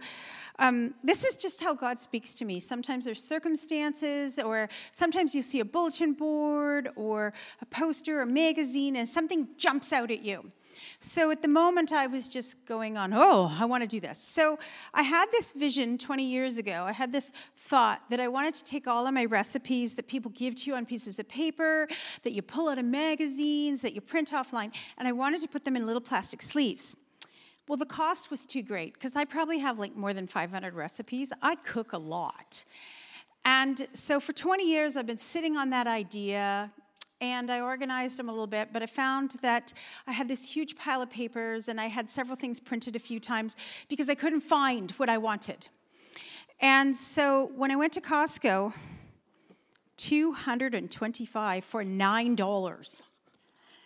um, 0.59 0.95
this 1.03 1.25
is 1.25 1.35
just 1.37 1.63
how 1.63 1.75
God 1.75 2.01
speaks 2.01 2.35
to 2.35 2.45
me. 2.45 2.61
Sometimes 2.61 3.07
there's 3.07 3.25
circumstances, 3.25 4.39
or 4.39 4.69
sometimes 4.93 5.35
you 5.35 5.43
see 5.43 5.61
a 5.61 5.65
bulletin 5.65 6.13
board, 6.13 6.91
or 6.95 7.33
a 7.61 7.67
poster, 7.67 8.21
or 8.21 8.27
magazine, 8.27 8.97
and 8.97 9.09
something 9.09 9.49
jumps 9.57 9.93
out 9.93 10.11
at 10.11 10.23
you. 10.23 10.53
So 11.01 11.31
at 11.31 11.43
the 11.43 11.49
moment, 11.49 11.93
I 11.93 12.07
was 12.07 12.29
just 12.29 12.65
going 12.67 12.97
on, 12.97 13.13
oh, 13.15 13.57
I 13.59 13.65
want 13.65 13.83
to 13.83 13.89
do 13.89 14.01
this. 14.01 14.19
So 14.19 14.59
I 14.95 15.03
had 15.03 15.27
this 15.31 15.51
vision 15.51 15.99
20 15.99 16.25
years 16.25 16.59
ago. 16.59 16.85
I 16.85 16.93
had 16.93 17.13
this 17.13 17.33
thought 17.57 18.03
that 18.11 18.21
I 18.21 18.29
wanted 18.29 18.55
to 18.55 18.65
take 18.65 18.87
all 18.87 19.07
of 19.07 19.15
my 19.15 19.25
recipes 19.25 19.95
that 19.97 20.09
people 20.09 20.31
give 20.33 20.55
to 20.57 20.71
you 20.71 20.77
on 20.77 20.87
pieces 20.87 21.19
of 21.19 21.29
paper, 21.29 21.89
that 22.23 22.33
you 22.33 22.43
pull 22.43 22.69
out 22.69 22.79
of 22.79 22.85
magazines, 22.85 23.83
that 23.83 23.95
you 23.95 24.01
print 24.01 24.31
offline, 24.31 24.75
and 24.99 25.07
I 25.07 25.13
wanted 25.13 25.41
to 25.43 25.49
put 25.49 25.65
them 25.65 25.77
in 25.77 25.87
little 25.87 26.01
plastic 26.01 26.43
sleeves. 26.43 26.97
Well, 27.69 27.77
the 27.77 27.87
cost 27.87 28.31
was 28.31 28.45
too 28.45 28.63
great 28.63 28.95
because 28.95 29.15
I 29.17 29.25
probably 29.25 29.59
have 29.59 29.79
like 29.79 29.97
more 29.97 30.13
than 30.13 30.27
500 30.27 30.75
recipes. 30.75 31.33
I 31.41 31.55
cook 31.55 31.93
a 31.93 31.99
lot. 31.99 32.65
And 33.45 33.89
so 33.93 34.21
for 34.21 34.33
20 34.33 34.69
years, 34.69 34.97
I've 34.97 35.07
been 35.07 35.17
sitting 35.17 35.57
on 35.57 35.71
that 35.71 35.87
idea 35.87 36.71
and 37.23 37.53
I 37.53 37.61
organized 37.61 38.19
them 38.19 38.29
a 38.29 38.33
little 38.33 38.49
bit, 38.49 38.71
but 38.73 38.83
I 38.83 38.87
found 38.87 39.37
that 39.43 39.73
I 40.09 40.13
had 40.13 40.27
this 40.27 40.45
huge 40.45 40.77
pile 40.77 41.01
of 41.01 41.09
papers 41.09 41.69
and 41.69 41.81
I 41.81 41.87
had 41.87 42.11
several 42.11 42.35
things 42.37 42.59
printed 42.59 42.97
a 42.97 42.99
few 42.99 43.21
times 43.21 43.57
because 43.89 44.09
I 44.09 44.17
couldn't 44.17 44.41
find 44.41 44.91
what 44.93 45.09
I 45.09 45.19
wanted. 45.19 45.69
And 46.61 46.95
so 46.95 47.53
when 47.55 47.71
I 47.71 47.77
went 47.77 47.93
to 47.93 48.01
Costco, 48.01 48.75
225 49.99 51.65
for 51.65 51.85
$9. 51.85 53.03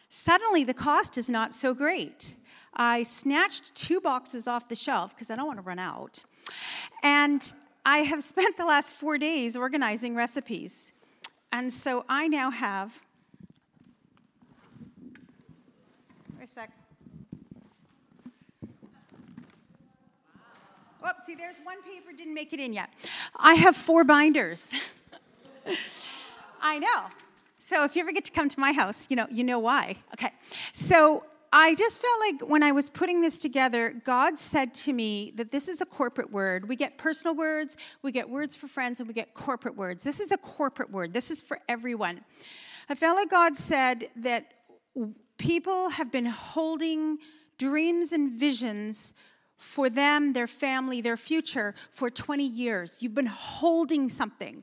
Suddenly 0.08 0.64
the 0.64 0.74
cost 0.74 1.18
is 1.18 1.28
not 1.28 1.52
so 1.52 1.74
great. 1.74 2.36
I 2.74 3.02
snatched 3.02 3.74
two 3.74 4.00
boxes 4.00 4.48
off 4.48 4.68
the 4.68 4.74
shelf 4.74 5.14
because 5.14 5.30
I 5.30 5.36
don't 5.36 5.46
want 5.46 5.58
to 5.58 5.62
run 5.62 5.78
out. 5.78 6.24
And 7.02 7.52
I 7.84 7.98
have 7.98 8.22
spent 8.22 8.56
the 8.56 8.64
last 8.64 8.94
four 8.94 9.18
days 9.18 9.58
organizing 9.58 10.14
recipes. 10.14 10.92
And 11.52 11.70
so 11.70 12.06
I 12.08 12.28
now 12.28 12.50
have. 12.50 13.05
Oh, 21.06 21.12
see, 21.24 21.36
there's 21.36 21.56
one 21.62 21.82
paper 21.82 22.10
didn't 22.12 22.34
make 22.34 22.52
it 22.52 22.58
in 22.58 22.72
yet. 22.72 22.90
I 23.36 23.54
have 23.54 23.76
four 23.76 24.02
binders. 24.02 24.72
I 26.60 26.80
know. 26.80 27.04
So 27.58 27.84
if 27.84 27.94
you 27.94 28.02
ever 28.02 28.10
get 28.10 28.24
to 28.24 28.32
come 28.32 28.48
to 28.48 28.58
my 28.58 28.72
house, 28.72 29.06
you 29.08 29.14
know, 29.14 29.26
you 29.30 29.44
know 29.44 29.60
why. 29.60 29.96
Okay. 30.14 30.32
So 30.72 31.24
I 31.52 31.76
just 31.76 32.00
felt 32.00 32.20
like 32.20 32.50
when 32.50 32.64
I 32.64 32.72
was 32.72 32.90
putting 32.90 33.20
this 33.20 33.38
together, 33.38 33.94
God 34.04 34.36
said 34.36 34.74
to 34.74 34.92
me 34.92 35.32
that 35.36 35.52
this 35.52 35.68
is 35.68 35.80
a 35.80 35.86
corporate 35.86 36.32
word. 36.32 36.68
We 36.68 36.74
get 36.74 36.98
personal 36.98 37.36
words, 37.36 37.76
we 38.02 38.10
get 38.10 38.28
words 38.28 38.56
for 38.56 38.66
friends, 38.66 38.98
and 38.98 39.06
we 39.06 39.14
get 39.14 39.32
corporate 39.32 39.76
words. 39.76 40.02
This 40.02 40.18
is 40.18 40.32
a 40.32 40.38
corporate 40.38 40.90
word. 40.90 41.12
This 41.12 41.30
is 41.30 41.40
for 41.40 41.60
everyone. 41.68 42.22
I 42.88 42.96
felt 42.96 43.16
like 43.16 43.30
God 43.30 43.56
said 43.56 44.10
that 44.16 44.54
people 45.38 45.90
have 45.90 46.10
been 46.10 46.26
holding 46.26 47.18
dreams 47.58 48.12
and 48.12 48.32
visions 48.32 49.14
for 49.56 49.88
them, 49.88 50.32
their 50.32 50.46
family, 50.46 51.00
their 51.00 51.16
future 51.16 51.74
for 51.90 52.10
20 52.10 52.46
years. 52.46 53.02
You've 53.02 53.14
been 53.14 53.26
holding 53.26 54.08
something. 54.08 54.62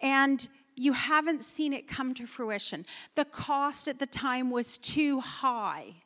And 0.00 0.48
you 0.76 0.92
haven't 0.92 1.42
seen 1.42 1.72
it 1.72 1.86
come 1.86 2.14
to 2.14 2.26
fruition. 2.26 2.86
The 3.14 3.24
cost 3.24 3.88
at 3.88 3.98
the 3.98 4.06
time 4.06 4.50
was 4.50 4.78
too 4.78 5.20
high. 5.20 5.96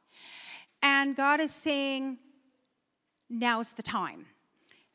And 0.83 1.15
God 1.15 1.41
is 1.41 1.53
saying, 1.53 2.19
now's 3.31 3.73
the 3.73 3.83
time. 3.83 4.27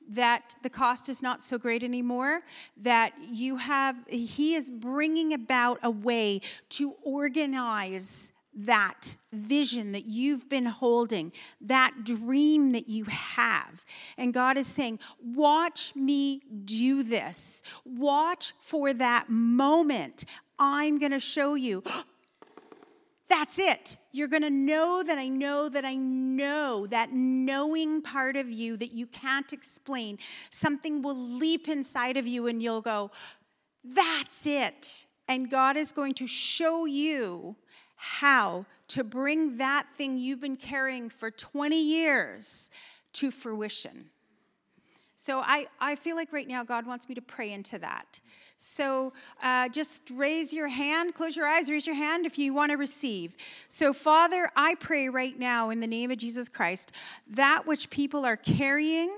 That 0.09 0.55
the 0.63 0.69
cost 0.69 1.07
is 1.07 1.21
not 1.21 1.43
so 1.43 1.57
great 1.57 1.83
anymore, 1.83 2.41
that 2.77 3.13
you 3.29 3.57
have, 3.57 3.95
He 4.07 4.55
is 4.55 4.69
bringing 4.69 5.33
about 5.33 5.79
a 5.83 5.91
way 5.91 6.41
to 6.69 6.95
organize 7.03 8.33
that 8.65 9.15
vision 9.31 9.91
that 9.93 10.05
you've 10.05 10.49
been 10.49 10.65
holding, 10.65 11.31
that 11.61 12.03
dream 12.03 12.71
that 12.73 12.89
you 12.89 13.05
have. 13.05 13.85
And 14.17 14.33
God 14.33 14.57
is 14.57 14.67
saying, 14.67 14.99
Watch 15.23 15.95
me 15.95 16.41
do 16.65 17.03
this. 17.03 17.63
Watch 17.85 18.53
for 18.59 18.93
that 18.93 19.29
moment. 19.29 20.25
I'm 20.57 20.99
going 20.99 21.11
to 21.11 21.19
show 21.19 21.55
you. 21.55 21.83
That's 23.29 23.59
it. 23.59 23.97
You're 24.11 24.27
going 24.27 24.41
to 24.41 24.49
know 24.49 25.03
that 25.03 25.19
I 25.19 25.27
know 25.27 25.69
that 25.69 25.85
I 25.85 25.95
know, 25.95 26.87
that 26.87 27.13
knowing 27.13 28.01
part 28.01 28.35
of 28.35 28.49
you 28.49 28.75
that 28.77 28.91
you 28.91 29.05
can't 29.05 29.53
explain. 29.53 30.17
Something 30.49 31.03
will 31.03 31.15
leap 31.15 31.69
inside 31.69 32.17
of 32.17 32.25
you 32.25 32.47
and 32.47 32.61
you'll 32.61 32.81
go, 32.81 33.11
That's 33.83 34.45
it. 34.45 35.05
And 35.27 35.49
God 35.49 35.77
is 35.77 35.91
going 35.91 36.13
to 36.13 36.25
show 36.25 36.85
you 36.85 37.55
how 38.01 38.65
to 38.87 39.03
bring 39.03 39.57
that 39.57 39.85
thing 39.95 40.17
you've 40.17 40.39
been 40.39 40.55
carrying 40.55 41.09
for 41.09 41.29
20 41.29 41.81
years 41.81 42.71
to 43.11 43.29
fruition. 43.29 44.05
So 45.17 45.39
I, 45.39 45.67
I 45.81 45.97
feel 45.97 46.15
like 46.15 46.31
right 46.31 46.47
now 46.47 46.63
God 46.63 46.87
wants 46.87 47.09
me 47.09 47.15
to 47.15 47.21
pray 47.21 47.51
into 47.51 47.77
that. 47.79 48.21
So 48.57 49.11
uh, 49.43 49.67
just 49.67 50.09
raise 50.13 50.53
your 50.53 50.69
hand, 50.69 51.13
close 51.13 51.35
your 51.35 51.45
eyes, 51.45 51.69
raise 51.69 51.85
your 51.85 51.95
hand 51.95 52.25
if 52.25 52.37
you 52.37 52.53
want 52.53 52.71
to 52.71 52.77
receive. 52.77 53.35
So, 53.67 53.91
Father, 53.91 54.49
I 54.55 54.75
pray 54.75 55.09
right 55.09 55.37
now 55.37 55.69
in 55.69 55.81
the 55.81 55.87
name 55.87 56.09
of 56.09 56.17
Jesus 56.17 56.47
Christ 56.47 56.93
that 57.27 57.67
which 57.67 57.89
people 57.89 58.25
are 58.25 58.37
carrying 58.37 59.11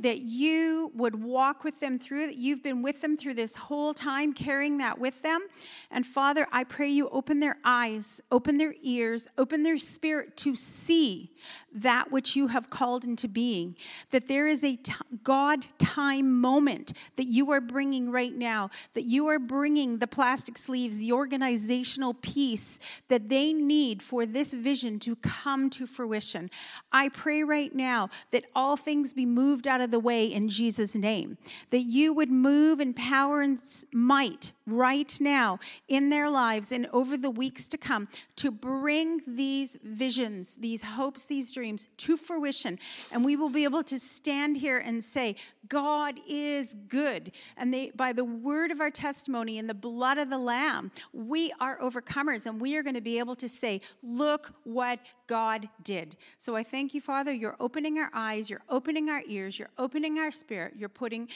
that 0.00 0.22
you 0.22 0.90
would 0.94 1.22
walk 1.22 1.62
with 1.62 1.78
them 1.78 1.98
through, 1.98 2.26
that 2.26 2.36
you've 2.36 2.62
been 2.62 2.82
with 2.82 3.02
them 3.02 3.16
through 3.16 3.34
this 3.34 3.54
whole 3.54 3.92
time, 3.92 4.32
carrying 4.32 4.78
that 4.78 4.98
with 4.98 5.20
them. 5.22 5.46
And 5.90 6.06
Father, 6.06 6.46
I 6.50 6.64
pray 6.64 6.88
you 6.88 7.08
open 7.10 7.40
their 7.40 7.58
eyes, 7.64 8.20
open 8.32 8.56
their 8.56 8.74
ears, 8.82 9.28
open 9.36 9.62
their 9.62 9.76
spirit 9.76 10.36
to 10.38 10.56
see 10.56 11.30
that 11.72 12.10
which 12.10 12.34
you 12.34 12.48
have 12.48 12.70
called 12.70 13.04
into 13.04 13.28
being. 13.28 13.76
That 14.10 14.26
there 14.26 14.46
is 14.46 14.64
a 14.64 14.76
t- 14.76 14.94
God 15.22 15.66
time 15.78 16.40
moment 16.40 16.94
that 17.16 17.26
you 17.26 17.50
are 17.50 17.60
bringing 17.60 18.10
right 18.10 18.34
now, 18.34 18.70
that 18.94 19.04
you 19.04 19.26
are 19.28 19.38
bringing 19.38 19.98
the 19.98 20.06
plastic 20.06 20.56
sleeves, 20.56 20.96
the 20.96 21.12
organizational 21.12 22.14
piece 22.14 22.78
that 23.08 23.28
they 23.28 23.52
need 23.52 24.02
for 24.02 24.24
this 24.24 24.54
vision 24.54 24.98
to 25.00 25.14
come 25.16 25.68
to 25.70 25.86
fruition. 25.86 26.50
I 26.90 27.10
pray 27.10 27.44
right 27.44 27.74
now 27.74 28.08
that 28.30 28.44
all 28.54 28.76
things 28.76 29.12
be 29.12 29.26
moved 29.26 29.68
out 29.68 29.80
of 29.80 29.89
of 29.90 29.92
the 29.92 30.00
way 30.00 30.24
in 30.24 30.48
Jesus' 30.48 30.94
name. 30.94 31.36
That 31.70 31.80
you 31.80 32.12
would 32.12 32.30
move 32.30 32.80
in 32.80 32.94
power 32.94 33.42
and 33.42 33.58
might 33.92 34.52
right 34.66 35.16
now 35.20 35.58
in 35.88 36.10
their 36.10 36.30
lives 36.30 36.70
and 36.70 36.86
over 36.92 37.16
the 37.16 37.30
weeks 37.30 37.66
to 37.68 37.76
come 37.76 38.08
to 38.36 38.50
bring 38.50 39.20
these 39.26 39.76
visions, 39.82 40.56
these 40.56 40.82
hopes, 40.82 41.26
these 41.26 41.50
dreams 41.52 41.88
to 41.98 42.16
fruition. 42.16 42.78
And 43.10 43.24
we 43.24 43.34
will 43.36 43.50
be 43.50 43.64
able 43.64 43.82
to 43.84 43.98
stand 43.98 44.56
here 44.56 44.78
and 44.78 45.02
say, 45.02 45.34
God 45.68 46.18
is 46.28 46.76
good. 46.88 47.32
And 47.56 47.74
they, 47.74 47.90
by 47.94 48.12
the 48.12 48.24
word 48.24 48.70
of 48.70 48.80
our 48.80 48.90
testimony 48.90 49.58
and 49.58 49.68
the 49.68 49.74
blood 49.74 50.18
of 50.18 50.30
the 50.30 50.38
Lamb, 50.38 50.92
we 51.12 51.52
are 51.60 51.78
overcomers. 51.78 52.46
And 52.46 52.60
we 52.60 52.76
are 52.76 52.82
going 52.82 52.94
to 52.94 53.00
be 53.00 53.18
able 53.18 53.36
to 53.36 53.48
say, 53.48 53.80
Look 54.02 54.52
what 54.64 55.00
God 55.30 55.68
did. 55.84 56.16
So 56.38 56.56
I 56.56 56.64
thank 56.64 56.92
you, 56.92 57.00
Father. 57.00 57.32
You're 57.32 57.54
opening 57.60 58.00
our 58.00 58.10
eyes, 58.12 58.50
you're 58.50 58.64
opening 58.68 59.08
our 59.08 59.22
ears, 59.28 59.60
you're 59.60 59.70
opening 59.78 60.18
our 60.18 60.32
spirit, 60.32 60.74
you're 60.76 60.88
putting 60.88 61.28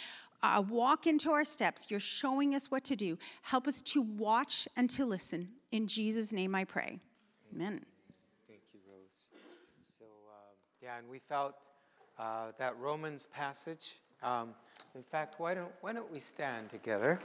a 0.43 0.61
walk 0.61 1.07
into 1.07 1.31
our 1.31 1.45
steps. 1.45 1.87
You're 1.89 2.01
showing 2.01 2.57
us 2.57 2.73
what 2.73 2.83
to 2.87 2.97
do. 2.97 3.17
Help 3.43 3.69
us 3.69 3.81
to 3.83 4.03
watch 4.03 4.67
and 4.75 4.91
to 4.91 5.07
listen. 5.07 5.49
In 5.71 5.87
Jesus' 5.87 6.33
name 6.33 6.57
I 6.57 6.65
pray. 6.65 6.99
Amen. 7.55 7.85
Thank 8.49 8.63
you, 8.73 8.81
Rose. 8.89 8.99
So, 10.01 10.07
um, 10.07 10.57
yeah, 10.83 10.99
and 10.99 11.09
we 11.09 11.21
felt 11.21 11.55
uh, 12.19 12.47
that 12.59 12.77
Romans 12.81 13.29
passage. 13.33 14.01
Um, 14.25 14.57
in 14.97 15.05
fact, 15.05 15.39
why 15.39 15.55
don't, 15.55 15.71
why 15.83 15.93
don't 15.93 16.11
we 16.11 16.19
stand 16.19 16.69
together? 16.69 17.21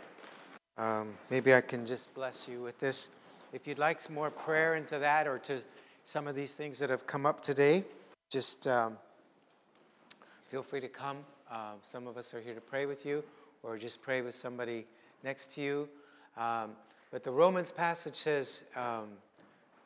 Um, 0.77 1.15
maybe 1.31 1.55
I 1.55 1.61
can 1.61 1.87
just 1.87 2.13
bless 2.13 2.47
you 2.47 2.61
with 2.61 2.77
this. 2.77 3.09
If 3.53 3.65
you'd 3.65 3.79
like 3.79 4.01
some 4.01 4.13
more 4.13 4.29
prayer 4.29 4.75
into 4.75 4.99
that 4.99 5.27
or 5.27 5.39
to 5.39 5.63
some 6.09 6.25
of 6.25 6.33
these 6.33 6.55
things 6.55 6.79
that 6.79 6.89
have 6.89 7.05
come 7.05 7.27
up 7.27 7.39
today, 7.39 7.83
just 8.31 8.65
um, 8.65 8.97
feel 10.49 10.63
free 10.63 10.81
to 10.81 10.87
come. 10.87 11.17
Uh, 11.51 11.73
some 11.83 12.07
of 12.07 12.17
us 12.17 12.33
are 12.33 12.41
here 12.41 12.55
to 12.55 12.61
pray 12.61 12.87
with 12.87 13.05
you 13.05 13.23
or 13.61 13.77
just 13.77 14.01
pray 14.01 14.23
with 14.23 14.33
somebody 14.33 14.87
next 15.23 15.51
to 15.51 15.61
you. 15.61 15.87
Um, 16.35 16.71
but 17.11 17.21
the 17.21 17.29
Romans 17.29 17.69
passage 17.69 18.15
says 18.15 18.63
um, 18.75 19.09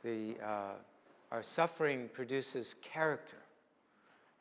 the, 0.02 0.36
uh, 0.42 0.76
our 1.30 1.44
suffering 1.44 2.10
produces 2.14 2.76
character, 2.82 3.44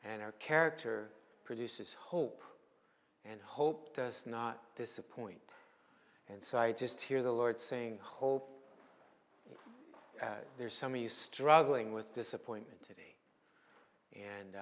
and 0.05 0.21
our 0.21 0.31
character 0.39 1.09
produces 1.43 1.97
hope, 1.99 2.43
and 3.29 3.41
hope 3.43 3.93
does 3.93 4.23
not 4.25 4.57
disappoint. 4.77 5.51
And 6.31 6.41
so 6.41 6.57
I 6.57 6.71
just 6.71 7.01
hear 7.01 7.21
the 7.21 7.33
Lord 7.33 7.59
saying, 7.59 7.97
Hope. 8.01 8.52
Uh, 10.23 10.27
there's 10.57 10.73
some 10.73 10.95
of 10.95 11.01
you 11.01 11.09
struggling 11.09 11.91
with 11.91 12.13
disappointment 12.13 12.79
today. 12.87 13.15
And 14.15 14.55
uh, 14.55 14.59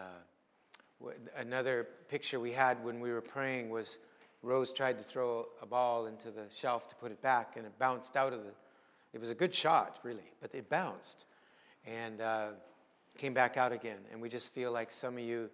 Another 1.35 1.87
picture 2.09 2.39
we 2.39 2.51
had 2.51 2.83
when 2.83 2.99
we 2.99 3.11
were 3.11 3.21
praying 3.21 3.69
was 3.69 3.97
Rose 4.43 4.71
tried 4.71 4.97
to 4.97 5.03
throw 5.03 5.47
a 5.61 5.65
ball 5.65 6.07
into 6.07 6.31
the 6.31 6.43
shelf 6.51 6.87
to 6.89 6.95
put 6.95 7.11
it 7.11 7.21
back, 7.21 7.53
and 7.57 7.65
it 7.65 7.77
bounced 7.79 8.15
out 8.15 8.33
of 8.33 8.43
the. 8.43 8.51
It 9.13 9.19
was 9.19 9.29
a 9.29 9.35
good 9.35 9.53
shot, 9.53 9.99
really, 10.03 10.31
but 10.41 10.53
it 10.53 10.69
bounced 10.69 11.25
and 11.85 12.21
uh, 12.21 12.47
came 13.17 13.33
back 13.33 13.57
out 13.57 13.71
again. 13.71 13.97
And 14.11 14.21
we 14.21 14.29
just 14.29 14.53
feel 14.53 14.71
like 14.71 14.91
some 14.91 15.17
of 15.17 15.23
you 15.23 15.49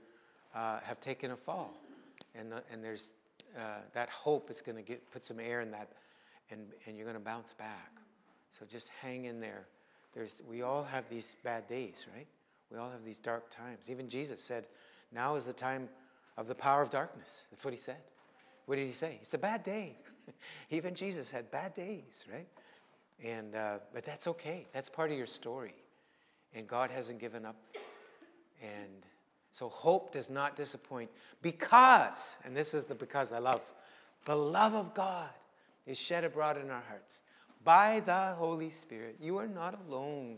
uh, 0.53 0.79
have 0.83 0.99
taken 0.99 1.31
a 1.31 1.37
fall, 1.37 1.73
and 2.35 2.51
the, 2.51 2.63
and 2.71 2.83
there's 2.83 3.11
uh, 3.57 3.79
that 3.93 4.09
hope 4.09 4.51
is 4.51 4.61
going 4.61 4.77
to 4.77 4.83
get 4.83 5.09
put 5.11 5.23
some 5.23 5.39
air 5.39 5.61
in 5.61 5.71
that, 5.71 5.89
and 6.51 6.61
and 6.85 6.97
you're 6.97 7.05
going 7.05 7.17
to 7.17 7.23
bounce 7.23 7.53
back. 7.53 7.91
So 8.57 8.65
just 8.69 8.89
hang 9.01 9.25
in 9.25 9.39
there. 9.39 9.65
There's 10.13 10.35
we 10.49 10.61
all 10.61 10.83
have 10.83 11.05
these 11.09 11.35
bad 11.43 11.67
days, 11.67 12.05
right? 12.15 12.27
We 12.71 12.77
all 12.77 12.89
have 12.89 13.05
these 13.05 13.19
dark 13.19 13.49
times. 13.49 13.89
Even 13.89 14.09
Jesus 14.09 14.41
said 14.41 14.65
now 15.11 15.35
is 15.35 15.45
the 15.45 15.53
time 15.53 15.89
of 16.37 16.47
the 16.47 16.55
power 16.55 16.81
of 16.81 16.89
darkness. 16.89 17.43
That's 17.51 17.63
what 17.63 17.73
he 17.73 17.79
said. 17.79 17.97
What 18.65 18.75
did 18.75 18.87
he 18.87 18.93
say? 18.93 19.19
It's 19.21 19.33
a 19.33 19.37
bad 19.37 19.63
day. 19.63 19.95
Even 20.69 20.93
Jesus 20.93 21.31
had 21.31 21.49
bad 21.51 21.73
days, 21.73 22.25
right? 22.31 22.47
And 23.23 23.55
uh, 23.55 23.77
but 23.93 24.05
that's 24.05 24.27
okay. 24.27 24.67
That's 24.73 24.89
part 24.89 25.11
of 25.11 25.17
your 25.17 25.27
story, 25.27 25.75
and 26.53 26.67
God 26.67 26.91
hasn't 26.91 27.19
given 27.19 27.45
up. 27.45 27.55
And 28.61 29.03
So 29.51 29.69
hope 29.69 30.11
does 30.11 30.29
not 30.29 30.55
disappoint 30.55 31.09
because, 31.41 32.35
and 32.43 32.55
this 32.55 32.73
is 32.73 32.83
the 32.83 32.95
because 32.95 33.31
I 33.31 33.39
love, 33.39 33.61
the 34.25 34.35
love 34.35 34.73
of 34.73 34.93
God 34.93 35.29
is 35.85 35.97
shed 35.97 36.23
abroad 36.23 36.57
in 36.57 36.69
our 36.69 36.83
hearts 36.87 37.21
by 37.67 37.99
the 37.99 38.33
Holy 38.37 38.69
Spirit. 38.69 39.17
You 39.19 39.37
are 39.39 39.47
not 39.47 39.77
alone. 39.89 40.37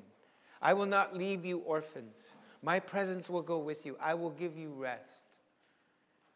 I 0.64 0.74
will 0.74 0.88
not 0.88 1.16
leave 1.16 1.46
you 1.46 1.60
orphans. 1.60 2.18
My 2.64 2.80
presence 2.80 3.30
will 3.30 3.44
go 3.44 3.60
with 3.60 3.86
you. 3.86 3.96
I 4.02 4.16
will 4.16 4.32
give 4.32 4.58
you 4.58 4.72
rest. 4.72 5.28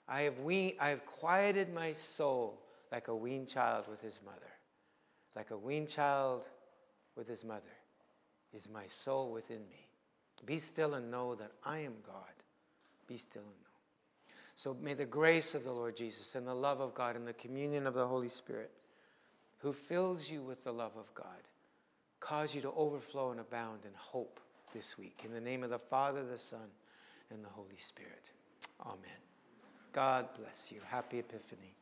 I 0.07 0.21
have, 0.21 0.37
we- 0.41 0.77
I 0.79 0.89
have 0.89 1.03
quieted 1.03 1.73
my 1.73 1.93
soul 1.93 2.61
like 2.91 3.07
a 3.07 3.15
weaned 3.15 3.49
child 3.49 3.87
with 3.87 4.01
his 4.01 4.19
mother. 4.23 4.51
Like 5.35 5.49
a 5.49 5.57
weaned 5.57 5.89
child 5.89 6.47
with 7.15 7.27
his 7.27 7.43
mother 7.43 7.75
is 8.53 8.69
my 8.69 8.85
soul 8.85 9.31
within 9.31 9.67
me. 9.69 9.87
Be 10.45 10.59
still 10.59 10.93
and 10.93 11.09
know 11.09 11.33
that 11.33 11.53
I 11.63 11.79
am 11.79 11.95
God. 12.05 12.35
Be 13.07 13.17
still 13.17 13.41
and 13.41 13.61
know. 13.63 14.35
So 14.55 14.77
may 14.79 14.93
the 14.93 15.05
grace 15.05 15.55
of 15.55 15.63
the 15.63 15.71
Lord 15.71 15.97
Jesus 15.97 16.35
and 16.35 16.45
the 16.45 16.53
love 16.53 16.81
of 16.81 16.93
God 16.93 17.15
and 17.15 17.27
the 17.27 17.33
communion 17.33 17.87
of 17.87 17.95
the 17.95 18.05
Holy 18.07 18.29
Spirit, 18.29 18.69
who 19.63 19.71
fills 19.71 20.29
you 20.29 20.41
with 20.41 20.63
the 20.65 20.71
love 20.71 20.91
of 20.97 21.11
God, 21.15 21.25
cause 22.19 22.53
you 22.53 22.61
to 22.61 22.71
overflow 22.75 23.31
and 23.31 23.39
abound 23.39 23.79
in 23.85 23.91
hope 23.95 24.41
this 24.73 24.97
week. 24.97 25.21
In 25.23 25.33
the 25.33 25.39
name 25.39 25.63
of 25.63 25.69
the 25.69 25.79
Father, 25.79 26.23
the 26.25 26.37
Son, 26.37 26.67
and 27.31 27.43
the 27.43 27.49
Holy 27.49 27.77
Spirit. 27.79 28.25
Amen. 28.81 29.21
God 29.93 30.27
bless 30.37 30.69
you. 30.69 30.81
Happy 30.85 31.19
Epiphany. 31.19 31.75